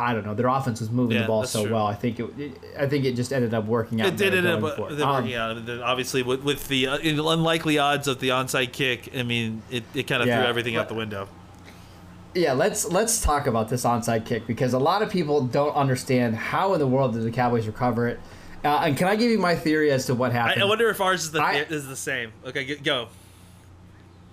I 0.00 0.14
don't 0.14 0.24
know. 0.24 0.34
Their 0.34 0.48
offense 0.48 0.80
was 0.80 0.90
moving 0.90 1.16
Yeah, 1.16 1.22
the 1.22 1.28
ball 1.28 1.44
so 1.44 1.64
true. 1.64 1.74
well. 1.74 1.86
I 1.86 1.94
think 1.94 2.18
it, 2.18 2.38
it- 2.38 2.60
I 2.78 2.86
think 2.86 3.04
it 3.04 3.14
just 3.16 3.32
ended 3.32 3.52
up 3.52 3.66
working 3.66 4.00
out. 4.00 4.08
It 4.08 4.16
did 4.16 4.34
end 4.34 4.46
up 4.46 4.62
uh, 4.62 4.88
them 4.94 5.06
Um, 5.08 5.14
working 5.16 5.34
out. 5.34 5.66
Then 5.66 5.82
Obviously, 5.82 6.22
with, 6.22 6.42
with 6.42 6.68
the 6.68 6.86
uh, 6.86 6.98
unlikely 7.02 7.78
odds 7.78 8.08
of 8.08 8.18
the 8.20 8.30
onside 8.30 8.72
kick, 8.72 9.10
I 9.14 9.22
mean, 9.22 9.62
it, 9.70 9.84
it 9.94 10.06
kind 10.06 10.22
of 10.22 10.28
Yeah, 10.28 10.38
threw 10.40 10.48
everything 10.48 10.76
out 10.76 10.88
the 10.88 10.94
window. 10.94 11.28
Yeah, 12.34 12.52
let's 12.52 12.84
let's 12.90 13.20
talk 13.20 13.46
about 13.48 13.68
this 13.68 13.84
onside 13.84 14.24
kick 14.24 14.46
because 14.46 14.72
a 14.72 14.78
lot 14.78 15.02
of 15.02 15.10
people 15.10 15.42
don't 15.44 15.74
understand 15.74 16.36
how 16.36 16.72
in 16.74 16.78
the 16.78 16.86
world 16.86 17.12
did 17.12 17.24
the 17.24 17.30
Cowboys 17.32 17.66
recover 17.66 18.06
it. 18.08 18.20
Uh, 18.64 18.82
and 18.84 18.96
can 18.96 19.08
I 19.08 19.16
give 19.16 19.30
you 19.30 19.38
my 19.38 19.56
theory 19.56 19.90
as 19.90 20.06
to 20.06 20.14
what 20.14 20.32
happened? 20.32 20.62
I 20.62 20.66
wonder 20.66 20.88
if 20.90 21.00
ours 21.00 21.24
is 21.24 21.32
the 21.32 21.42
I- 21.42 21.66
is 21.68 21.88
the 21.88 21.96
same. 21.96 22.32
Okay, 22.46 22.76
go. 22.76 23.08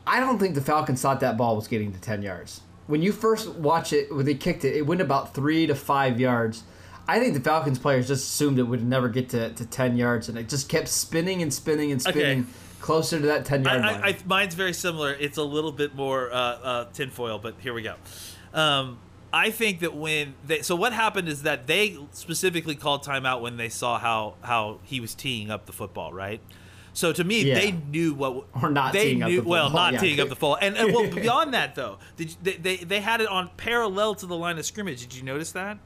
I 0.05 0.19
don't 0.19 0.37
think 0.39 0.55
the 0.55 0.61
Falcons 0.61 1.01
thought 1.01 1.19
that 1.21 1.37
ball 1.37 1.55
was 1.55 1.67
getting 1.67 1.91
to 1.91 1.99
10 1.99 2.21
yards. 2.21 2.61
When 2.87 3.01
you 3.01 3.11
first 3.11 3.49
watch 3.55 3.93
it, 3.93 4.13
when 4.13 4.25
they 4.25 4.33
kicked 4.35 4.63
it, 4.65 4.75
it 4.75 4.85
went 4.85 5.01
about 5.01 5.33
three 5.33 5.67
to 5.67 5.75
five 5.75 6.19
yards. 6.19 6.63
I 7.07 7.19
think 7.19 7.33
the 7.33 7.39
Falcons 7.39 7.79
players 7.79 8.07
just 8.07 8.27
assumed 8.27 8.59
it 8.59 8.63
would 8.63 8.83
never 8.85 9.07
get 9.09 9.29
to, 9.29 9.51
to 9.53 9.65
10 9.65 9.95
yards, 9.97 10.27
and 10.29 10.37
it 10.37 10.49
just 10.49 10.67
kept 10.67 10.87
spinning 10.89 11.41
and 11.41 11.53
spinning 11.53 11.91
and 11.91 12.01
spinning 12.01 12.41
Okay. 12.41 12.49
closer 12.81 13.19
to 13.19 13.25
that 13.27 13.45
10 13.45 13.63
yard 13.63 13.81
line. 13.81 14.01
I, 14.03 14.07
I, 14.09 14.17
mine's 14.25 14.55
very 14.55 14.73
similar. 14.73 15.13
It's 15.13 15.37
a 15.37 15.43
little 15.43 15.71
bit 15.71 15.95
more 15.95 16.31
uh, 16.31 16.35
uh, 16.35 16.85
tinfoil, 16.91 17.39
but 17.39 17.55
here 17.59 17.73
we 17.73 17.81
go. 17.81 17.95
Um, 18.53 18.99
I 19.31 19.51
think 19.51 19.81
that 19.81 19.93
when 19.93 20.35
they 20.45 20.61
so 20.61 20.75
what 20.75 20.93
happened 20.93 21.27
is 21.27 21.43
that 21.43 21.67
they 21.67 21.97
specifically 22.11 22.75
called 22.75 23.03
timeout 23.03 23.41
when 23.41 23.57
they 23.57 23.67
saw 23.69 23.99
how 23.99 24.35
how 24.41 24.79
he 24.83 24.99
was 25.01 25.13
teeing 25.13 25.51
up 25.51 25.65
the 25.65 25.73
football, 25.73 26.13
right? 26.13 26.41
So 26.97 27.13
to 27.13 27.23
me, 27.23 27.43
Yeah. 27.43 27.53
they 27.59 27.71
knew 27.73 28.15
what 28.15 28.45
Or 28.59 28.71
not 28.71 28.91
they 28.91 29.09
teeing 29.09 29.21
up 29.21 29.29
knew, 29.29 29.41
the 29.41 29.47
well, 29.47 29.69
not 29.69 29.93
yeah. 29.93 29.99
teeing 29.99 30.19
up 30.19 30.29
the 30.29 30.35
fall. 30.35 30.57
and, 30.59 30.75
and 30.75 30.91
well 30.91 31.07
beyond 31.23 31.53
that 31.53 31.75
though, 31.75 31.99
did 32.15 32.35
they, 32.41 32.53
they 32.57 32.77
they 32.77 33.01
had 33.01 33.21
it 33.21 33.27
on 33.27 33.51
parallel 33.55 34.15
to 34.15 34.25
the 34.25 34.35
line 34.35 34.57
of 34.57 34.65
scrimmage. 34.65 35.01
Did 35.01 35.13
you 35.13 35.21
notice 35.21 35.51
that? 35.51 35.77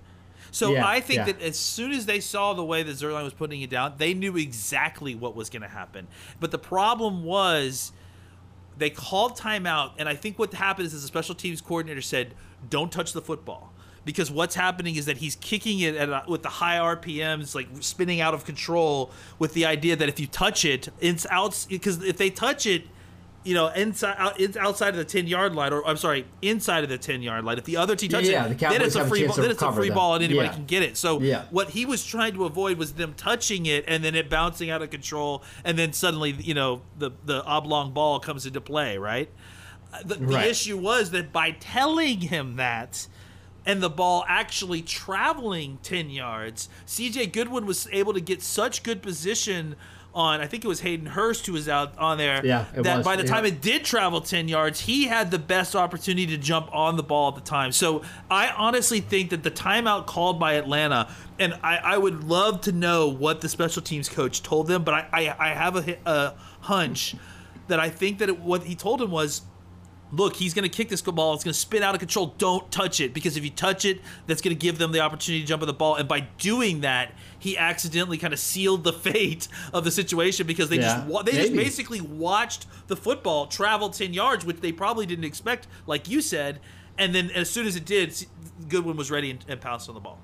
So 0.51 0.71
Yeah, 0.71 0.87
I 0.87 1.01
think 1.01 1.17
yeah. 1.17 1.25
that 1.25 1.41
as 1.41 1.57
soon 1.59 1.91
as 1.91 2.05
they 2.05 2.21
saw 2.21 2.53
the 2.53 2.63
way 2.63 2.81
that 2.83 2.91
Zuerlein 2.95 3.25
was 3.25 3.33
putting 3.33 3.61
it 3.61 3.69
down, 3.69 3.95
they 3.97 4.13
knew 4.13 4.37
exactly 4.37 5.13
what 5.13 5.35
was 5.35 5.49
going 5.49 5.63
to 5.63 5.67
happen. 5.67 6.07
But 6.39 6.51
the 6.51 6.57
problem 6.59 7.25
was 7.25 7.91
they 8.77 8.89
called 8.89 9.37
timeout, 9.37 9.91
and 9.97 10.07
I 10.07 10.15
think 10.15 10.39
what 10.39 10.53
happened 10.53 10.85
is 10.87 10.93
the 10.93 10.99
special 11.05 11.35
teams 11.35 11.59
coordinator 11.59 12.01
said, 12.01 12.35
"Don't 12.69 12.89
touch 12.89 13.11
the 13.11 13.21
football." 13.21 13.70
Because 14.03 14.31
what's 14.31 14.55
happening 14.55 14.95
is 14.95 15.05
that 15.05 15.17
he's 15.17 15.35
kicking 15.35 15.79
it 15.79 15.95
at 15.95 16.09
a, 16.09 16.23
with 16.27 16.41
the 16.41 16.49
high 16.49 16.77
RPMs, 16.77 17.53
like 17.53 17.67
spinning 17.81 18.19
out 18.19 18.33
of 18.33 18.45
control, 18.45 19.11
with 19.37 19.53
the 19.53 19.65
idea 19.65 19.95
that 19.95 20.09
if 20.09 20.19
you 20.19 20.25
touch 20.27 20.65
it, 20.65 20.89
it's 20.99 21.27
out. 21.29 21.65
Because 21.69 22.03
if 22.03 22.17
they 22.17 22.31
touch 22.31 22.65
it, 22.65 22.85
you 23.43 23.53
know, 23.53 23.67
inside 23.67 24.15
out, 24.17 24.39
it's 24.39 24.57
outside 24.57 24.89
of 24.89 24.95
the 24.97 25.05
ten 25.05 25.27
yard 25.27 25.53
line, 25.53 25.71
or 25.71 25.85
I'm 25.87 25.97
sorry, 25.97 26.25
inside 26.41 26.83
of 26.83 26.89
the 26.89 26.97
ten 26.97 27.21
yard 27.21 27.45
line. 27.45 27.59
If 27.59 27.65
the 27.65 27.77
other 27.77 27.95
team 27.95 28.09
touches 28.09 28.29
Yeah, 28.29 28.47
the 28.47 28.53
it, 28.53 28.59
then 28.59 28.71
Cowboys 28.71 28.87
it's 28.87 28.95
a 28.95 29.05
free 29.05 29.27
ball. 29.27 29.35
Then 29.35 29.51
it's 29.51 29.61
a 29.61 29.71
free 29.71 29.87
them. 29.89 29.95
ball, 29.95 30.15
and 30.15 30.23
anybody 30.23 30.47
Yeah. 30.47 30.53
can 30.55 30.65
get 30.65 30.81
it. 30.81 30.97
So 30.97 31.19
Yeah. 31.21 31.43
what 31.51 31.69
he 31.69 31.85
was 31.85 32.03
trying 32.03 32.33
to 32.33 32.45
avoid 32.45 32.79
was 32.79 32.93
them 32.93 33.13
touching 33.15 33.67
it 33.67 33.85
and 33.87 34.03
then 34.03 34.15
it 34.15 34.29
bouncing 34.31 34.71
out 34.71 34.81
of 34.81 34.89
control, 34.89 35.43
and 35.63 35.77
then 35.77 35.93
suddenly, 35.93 36.31
you 36.31 36.55
know, 36.55 36.81
the 36.97 37.11
the 37.25 37.43
oblong 37.45 37.91
ball 37.93 38.19
comes 38.19 38.47
into 38.47 38.61
play, 38.61 38.97
right? 38.97 39.29
Uh, 39.93 39.97
The, 40.05 40.15
the 40.15 40.25
Right. 40.25 40.47
issue 40.47 40.77
was 40.77 41.11
that 41.11 41.31
by 41.31 41.51
telling 41.51 42.21
him 42.21 42.55
that. 42.55 43.07
And 43.65 43.81
the 43.81 43.89
ball 43.89 44.25
actually 44.27 44.81
traveling 44.81 45.77
10 45.83 46.09
yards, 46.09 46.67
CJ 46.87 47.31
Goodwin 47.31 47.65
was 47.65 47.87
able 47.91 48.13
to 48.13 48.21
get 48.21 48.41
such 48.41 48.81
good 48.81 49.03
position 49.03 49.75
on, 50.13 50.41
I 50.41 50.47
think 50.47 50.65
it 50.65 50.67
was 50.67 50.81
Hayden 50.81 51.05
Hurst 51.05 51.45
who 51.45 51.53
was 51.53 51.69
out 51.69 51.97
on 51.97 52.17
there. 52.17 52.45
Yeah, 52.45 52.65
it 52.75 52.83
that 52.83 52.97
was, 52.97 53.05
by 53.05 53.15
the 53.15 53.23
yeah. 53.23 53.29
time 53.29 53.45
it 53.45 53.61
did 53.61 53.83
travel 53.83 54.21
10 54.21 54.47
yards, 54.47 54.81
he 54.81 55.05
had 55.05 55.31
the 55.31 55.39
best 55.39 55.75
opportunity 55.75 56.27
to 56.27 56.37
jump 56.37 56.73
on 56.73 56.97
the 56.97 57.03
ball 57.03 57.29
at 57.29 57.35
the 57.35 57.41
time. 57.41 57.71
So 57.71 58.01
I 58.29 58.49
honestly 58.49 58.99
think 58.99 59.29
that 59.29 59.43
the 59.43 59.51
timeout 59.51 60.07
called 60.07 60.39
by 60.39 60.53
Atlanta, 60.53 61.09
and 61.39 61.53
I, 61.63 61.77
I 61.77 61.97
would 61.97 62.23
love 62.23 62.61
to 62.61 62.71
know 62.71 63.07
what 63.07 63.41
the 63.41 63.49
special 63.49 63.81
teams 63.81 64.09
coach 64.09 64.43
told 64.43 64.67
them, 64.67 64.83
but 64.83 64.93
I, 64.93 65.07
I, 65.13 65.51
I 65.51 65.53
have 65.53 65.75
a, 65.75 65.97
a 66.05 66.33
hunch 66.61 67.15
that 67.67 67.79
I 67.79 67.89
think 67.89 68.19
that 68.19 68.29
it, 68.29 68.39
what 68.39 68.63
he 68.63 68.75
told 68.75 69.01
him 69.01 69.11
was 69.11 69.43
look, 70.11 70.35
he's 70.35 70.53
going 70.53 70.69
to 70.69 70.75
kick 70.75 70.89
this 70.89 71.01
ball. 71.01 71.33
It's 71.33 71.43
going 71.43 71.53
to 71.53 71.59
spin 71.59 71.83
out 71.83 71.93
of 71.95 71.99
control. 71.99 72.33
Don't 72.37 72.69
touch 72.71 72.99
it 72.99 73.13
because 73.13 73.37
if 73.37 73.43
you 73.43 73.49
touch 73.49 73.85
it, 73.85 74.01
that's 74.27 74.41
going 74.41 74.55
to 74.55 74.59
give 74.59 74.77
them 74.77 74.91
the 74.91 74.99
opportunity 74.99 75.41
to 75.41 75.47
jump 75.47 75.61
on 75.61 75.67
the 75.67 75.73
ball. 75.73 75.95
And 75.95 76.07
by 76.07 76.21
doing 76.37 76.81
that, 76.81 77.13
he 77.39 77.57
accidentally 77.57 78.17
kind 78.17 78.33
of 78.33 78.39
sealed 78.39 78.83
the 78.83 78.93
fate 79.07 79.47
of 79.73 79.83
the 79.83 79.91
situation 79.91 80.45
because 80.47 80.69
they 80.69 80.77
Yeah, 80.77 80.81
just 80.97 81.07
wa- 81.07 81.21
they 81.23 81.31
just 81.33 81.53
basically 81.55 82.01
watched 82.01 82.65
the 82.87 82.95
football 82.95 83.47
travel 83.47 83.89
ten 83.89 84.13
yards, 84.13 84.45
which 84.45 84.61
they 84.61 84.71
probably 84.71 85.05
didn't 85.05 85.25
expect, 85.25 85.67
like 85.87 86.09
you 86.09 86.21
said. 86.21 86.59
And 86.97 87.15
then 87.15 87.31
as 87.31 87.49
soon 87.49 87.65
as 87.65 87.75
it 87.75 87.85
did, 87.85 88.13
Goodwin 88.67 88.97
was 88.97 89.09
ready 89.09 89.31
and, 89.31 89.43
and 89.47 89.59
pounced 89.61 89.87
on 89.89 89.95
the 89.95 90.01
ball. 90.01 90.19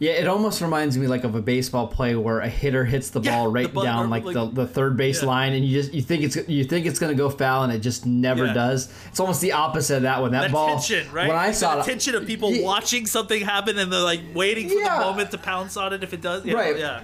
Yeah, 0.00 0.12
it 0.12 0.28
almost 0.28 0.60
reminds 0.60 0.96
me 0.96 1.08
like 1.08 1.24
of 1.24 1.34
a 1.34 1.42
baseball 1.42 1.88
play 1.88 2.14
where 2.14 2.38
a 2.38 2.48
hitter 2.48 2.84
hits 2.84 3.10
the 3.10 3.20
Yeah, 3.20 3.32
ball 3.34 3.44
the 3.46 3.50
right 3.50 3.74
ball- 3.74 3.82
down 3.82 4.10
like, 4.10 4.22
like- 4.24 4.34
the, 4.34 4.46
the 4.46 4.66
third 4.66 4.96
base 4.96 5.22
Yeah. 5.22 5.28
line, 5.28 5.54
and 5.54 5.64
you 5.64 5.82
just 5.82 5.92
you 5.92 6.02
think 6.02 6.22
it's 6.22 6.36
you 6.48 6.62
think 6.64 6.86
it's 6.86 7.00
going 7.00 7.10
to 7.10 7.16
go 7.20 7.28
foul, 7.28 7.64
and 7.64 7.72
it 7.72 7.80
just 7.80 8.06
never 8.06 8.46
Yeah. 8.46 8.52
does. 8.54 8.88
It's 9.08 9.18
almost 9.18 9.40
the 9.40 9.52
opposite 9.52 9.96
of 9.96 10.02
that 10.02 10.20
one. 10.20 10.30
That 10.30 10.52
ball 10.52 10.68
tension, 10.76 11.10
right? 11.12 11.26
When 11.26 11.36
I 11.36 11.48
The 11.48 11.54
saw 11.54 11.80
it, 11.80 11.84
tension 11.84 12.14
of 12.14 12.26
people 12.26 12.52
watching 12.62 13.06
something 13.06 13.42
happen 13.42 13.76
and 13.76 13.92
they're 13.92 13.98
like 14.00 14.20
waiting 14.34 14.68
for 14.68 14.76
the 14.76 14.84
moment 15.00 15.32
to 15.32 15.38
pounce 15.38 15.76
on 15.76 15.92
it 15.92 16.04
if 16.04 16.12
it 16.14 16.20
does. 16.22 16.44
Yeah, 16.44 16.54
Right. 16.54 16.78
Yeah. 16.78 17.00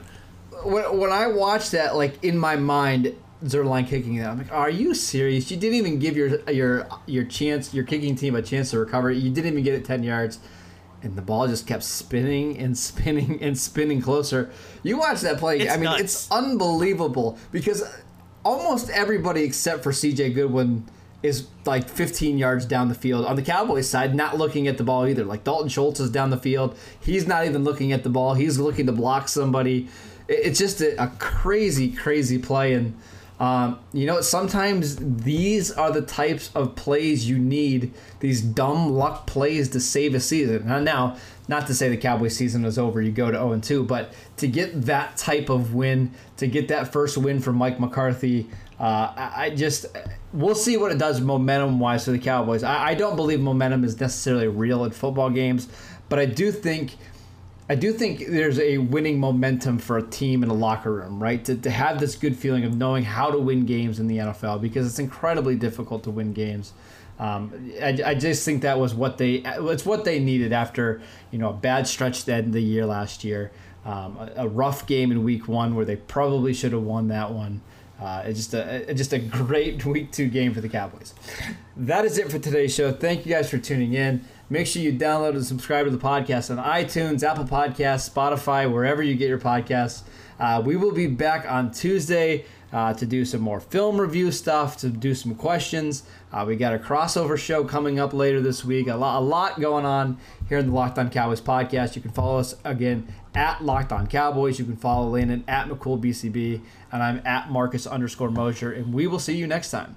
when, 0.62 0.96
when 0.98 1.10
I 1.10 1.26
watched 1.26 1.72
that, 1.72 1.96
like 1.96 2.22
in 2.22 2.38
my 2.38 2.54
mind, 2.54 3.12
Zuerlein 3.44 3.88
kicking 3.88 4.18
that, 4.18 4.30
I'm 4.30 4.38
like, 4.38 4.52
are 4.52 4.70
you 4.70 4.94
serious? 4.94 5.50
You 5.50 5.56
didn't 5.56 5.76
even 5.78 5.98
give 5.98 6.16
your 6.16 6.40
your 6.48 6.86
your 7.06 7.24
chance, 7.24 7.74
your 7.74 7.82
kicking 7.84 8.14
team 8.14 8.36
a 8.36 8.40
chance 8.42 8.70
to 8.70 8.78
recover. 8.78 9.10
You 9.10 9.30
didn't 9.30 9.50
even 9.50 9.64
get 9.64 9.74
it 9.74 9.84
ten 9.84 10.04
yards, 10.04 10.38
and 11.04 11.16
the 11.16 11.22
ball 11.22 11.46
just 11.46 11.66
kept 11.66 11.82
spinning 11.82 12.58
and 12.58 12.76
spinning 12.88 13.42
and 13.42 13.58
spinning 13.58 14.00
closer. 14.00 14.50
You 14.82 14.98
watch 14.98 15.20
that 15.20 15.38
play. 15.38 15.60
It's 15.60 15.72
I 15.72 15.76
mean, 15.76 15.84
nuts. 15.84 16.00
it's 16.00 16.30
unbelievable 16.30 17.38
because 17.52 17.82
almost 18.44 18.90
everybody 18.90 19.42
except 19.42 19.82
for 19.82 19.92
C.J. 19.92 20.30
Goodwin. 20.30 20.84
Is 21.22 21.46
like 21.64 21.88
15 21.88 22.36
yards 22.36 22.66
down 22.66 22.90
the 22.90 22.94
field 22.94 23.24
on 23.24 23.34
the 23.34 23.40
Cowboys 23.40 23.88
side, 23.88 24.14
not 24.14 24.36
looking 24.36 24.68
at 24.68 24.76
the 24.76 24.84
ball 24.84 25.06
either. 25.06 25.24
Like 25.24 25.42
Dalton 25.42 25.70
Schultz 25.70 25.98
is 25.98 26.10
down 26.10 26.28
the 26.28 26.36
field, 26.36 26.76
he's 27.00 27.26
not 27.26 27.46
even 27.46 27.64
looking 27.64 27.92
at 27.92 28.02
the 28.02 28.10
ball. 28.10 28.34
He's 28.34 28.58
looking 28.58 28.84
to 28.84 28.92
block 28.92 29.28
somebody 29.28 29.88
it's 30.28 30.58
just 30.58 30.80
a, 30.80 31.02
a 31.02 31.08
crazy, 31.18 31.90
crazy 31.90 32.38
play. 32.38 32.74
And, 32.74 32.98
um, 33.40 33.80
you 33.92 34.06
know, 34.06 34.20
sometimes 34.20 34.96
these 34.96 35.72
are 35.72 35.90
the 35.90 36.02
types 36.02 36.50
of 36.54 36.76
plays 36.76 37.28
you 37.28 37.38
need, 37.38 37.92
these 38.20 38.40
dumb 38.40 38.92
luck 38.92 39.26
plays 39.26 39.68
to 39.70 39.80
save 39.80 40.14
a 40.14 40.20
season. 40.20 40.66
Now, 40.84 41.16
not 41.48 41.66
to 41.66 41.74
say 41.74 41.88
the 41.88 41.96
Cowboys 41.96 42.36
season 42.36 42.64
is 42.64 42.78
over, 42.78 43.02
you 43.02 43.10
go 43.10 43.30
to 43.30 43.36
0 43.36 43.58
2, 43.58 43.84
but 43.84 44.12
to 44.36 44.46
get 44.46 44.82
that 44.82 45.16
type 45.16 45.48
of 45.48 45.74
win, 45.74 46.12
to 46.36 46.46
get 46.46 46.68
that 46.68 46.92
first 46.92 47.18
win 47.18 47.40
from 47.40 47.56
Mike 47.56 47.80
McCarthy, 47.80 48.48
uh, 48.78 49.12
I, 49.16 49.32
I 49.36 49.50
just. 49.50 49.86
We'll 50.32 50.56
see 50.56 50.76
what 50.76 50.90
it 50.90 50.98
does 50.98 51.20
momentum 51.20 51.78
wise 51.78 52.06
for 52.06 52.10
the 52.10 52.18
Cowboys. 52.18 52.64
I, 52.64 52.88
I 52.88 52.94
don't 52.94 53.14
believe 53.14 53.40
momentum 53.40 53.84
is 53.84 54.00
necessarily 54.00 54.48
real 54.48 54.84
in 54.84 54.90
football 54.90 55.30
games, 55.30 55.68
but 56.08 56.18
I 56.18 56.26
do 56.26 56.50
think 56.50 56.96
I 57.68 57.74
do 57.74 57.92
think 57.92 58.26
there's 58.26 58.58
a 58.58 58.78
winning 58.78 59.18
momentum 59.18 59.78
for 59.78 59.96
a 59.96 60.02
team 60.02 60.42
in 60.42 60.50
a 60.50 60.54
locker 60.54 60.92
room, 60.92 61.22
right? 61.22 61.42
To, 61.46 61.56
to 61.56 61.70
have 61.70 61.98
this 61.98 62.14
good 62.14 62.36
feeling 62.36 62.64
of 62.64 62.76
knowing 62.76 63.04
how 63.04 63.30
to 63.30 63.38
win 63.38 63.64
games 63.64 63.98
in 63.98 64.06
the 64.06 64.18
NFL 64.18 64.60
because 64.60 64.86
it's 64.86 64.98
incredibly 64.98 65.56
difficult 65.56 66.04
to 66.04 66.10
win 66.10 66.34
games. 66.34 66.74
Um, 67.18 67.72
I, 67.80 67.98
I 68.04 68.14
just 68.14 68.44
think 68.44 68.62
that 68.62 68.78
was 68.78 68.94
what 68.94 69.18
they 69.18 69.36
it's 69.36 69.86
what 69.86 70.04
they 70.04 70.18
needed 70.18 70.52
after 70.52 71.00
you 71.30 71.38
know 71.38 71.50
a 71.50 71.52
bad 71.52 71.86
stretch 71.86 72.24
to 72.24 72.34
end 72.34 72.52
the 72.52 72.60
year 72.60 72.84
last 72.84 73.24
year. 73.24 73.52
Um, 73.84 74.16
a, 74.16 74.44
a, 74.44 74.48
rough 74.48 74.86
game 74.86 75.12
in 75.12 75.22
week 75.24 75.46
one 75.46 75.74
where 75.74 75.84
they 75.84 75.96
probably 75.96 76.54
should 76.54 76.72
have 76.72 76.82
won 76.82 77.08
that 77.08 77.32
one. 77.32 77.60
Uh, 78.00 78.22
it's 78.24 78.38
just 78.38 78.54
a, 78.54 78.90
a, 78.90 78.94
just 78.94 79.12
a 79.12 79.18
great 79.20 79.84
week 79.84 80.10
two 80.10 80.26
game 80.26 80.54
for 80.54 80.60
the 80.60 80.68
Cowboys. 80.68 81.14
That 81.76 82.04
is 82.04 82.18
it 82.18 82.30
for 82.30 82.38
today's 82.38 82.74
show. 82.74 82.92
Thank 82.92 83.26
you 83.26 83.32
guys 83.32 83.48
for 83.48 83.58
tuning 83.58 83.94
in. 83.94 84.24
Make 84.50 84.66
sure 84.66 84.82
you 84.82 84.92
download 84.92 85.30
and 85.30 85.44
subscribe 85.44 85.86
to 85.86 85.90
the 85.90 85.98
podcast 85.98 86.50
on 86.50 86.62
iTunes, 86.62 87.22
Apple 87.22 87.44
Podcasts, 87.44 88.10
Spotify, 88.10 88.70
wherever 88.70 89.02
you 89.02 89.14
get 89.14 89.28
your 89.28 89.38
podcasts. 89.38 90.02
Uh, 90.38 90.62
we 90.64 90.76
will 90.76 90.92
be 90.92 91.06
back 91.06 91.50
on 91.50 91.70
Tuesday 91.70 92.44
uh, 92.72 92.92
to 92.92 93.06
do 93.06 93.24
some 93.24 93.40
more 93.40 93.60
film 93.60 94.00
review 94.00 94.32
stuff, 94.32 94.76
to 94.78 94.90
do 94.90 95.14
some 95.14 95.34
questions. 95.34 96.02
Uh, 96.32 96.44
we 96.46 96.56
got 96.56 96.74
a 96.74 96.78
crossover 96.78 97.38
show 97.38 97.64
coming 97.64 97.98
up 97.98 98.12
later 98.12 98.40
this 98.40 98.64
week. 98.64 98.88
A 98.88 98.96
lot, 98.96 99.20
a 99.20 99.24
lot 99.24 99.60
going 99.60 99.86
on 99.86 100.18
here 100.48 100.58
in 100.58 100.66
the 100.66 100.72
Locked 100.72 100.98
On 100.98 101.08
Cowboys 101.08 101.40
podcast. 101.40 101.94
You 101.94 102.02
can 102.02 102.10
follow 102.10 102.38
us 102.38 102.56
again 102.64 103.06
at 103.34 103.64
Locked 103.64 103.92
On 103.92 104.06
Cowboys. 104.06 104.58
You 104.58 104.64
can 104.64 104.76
follow 104.76 105.08
Landon 105.08 105.44
at 105.46 105.68
McCoolBCB, 105.68 106.60
and 106.92 107.02
I'm 107.02 107.22
at 107.24 107.50
Marcus 107.50 107.86
underscore 107.86 108.30
Mosher. 108.30 108.72
And 108.72 108.92
we 108.92 109.06
will 109.06 109.20
see 109.20 109.36
you 109.36 109.46
next 109.46 109.70
time. 109.70 109.96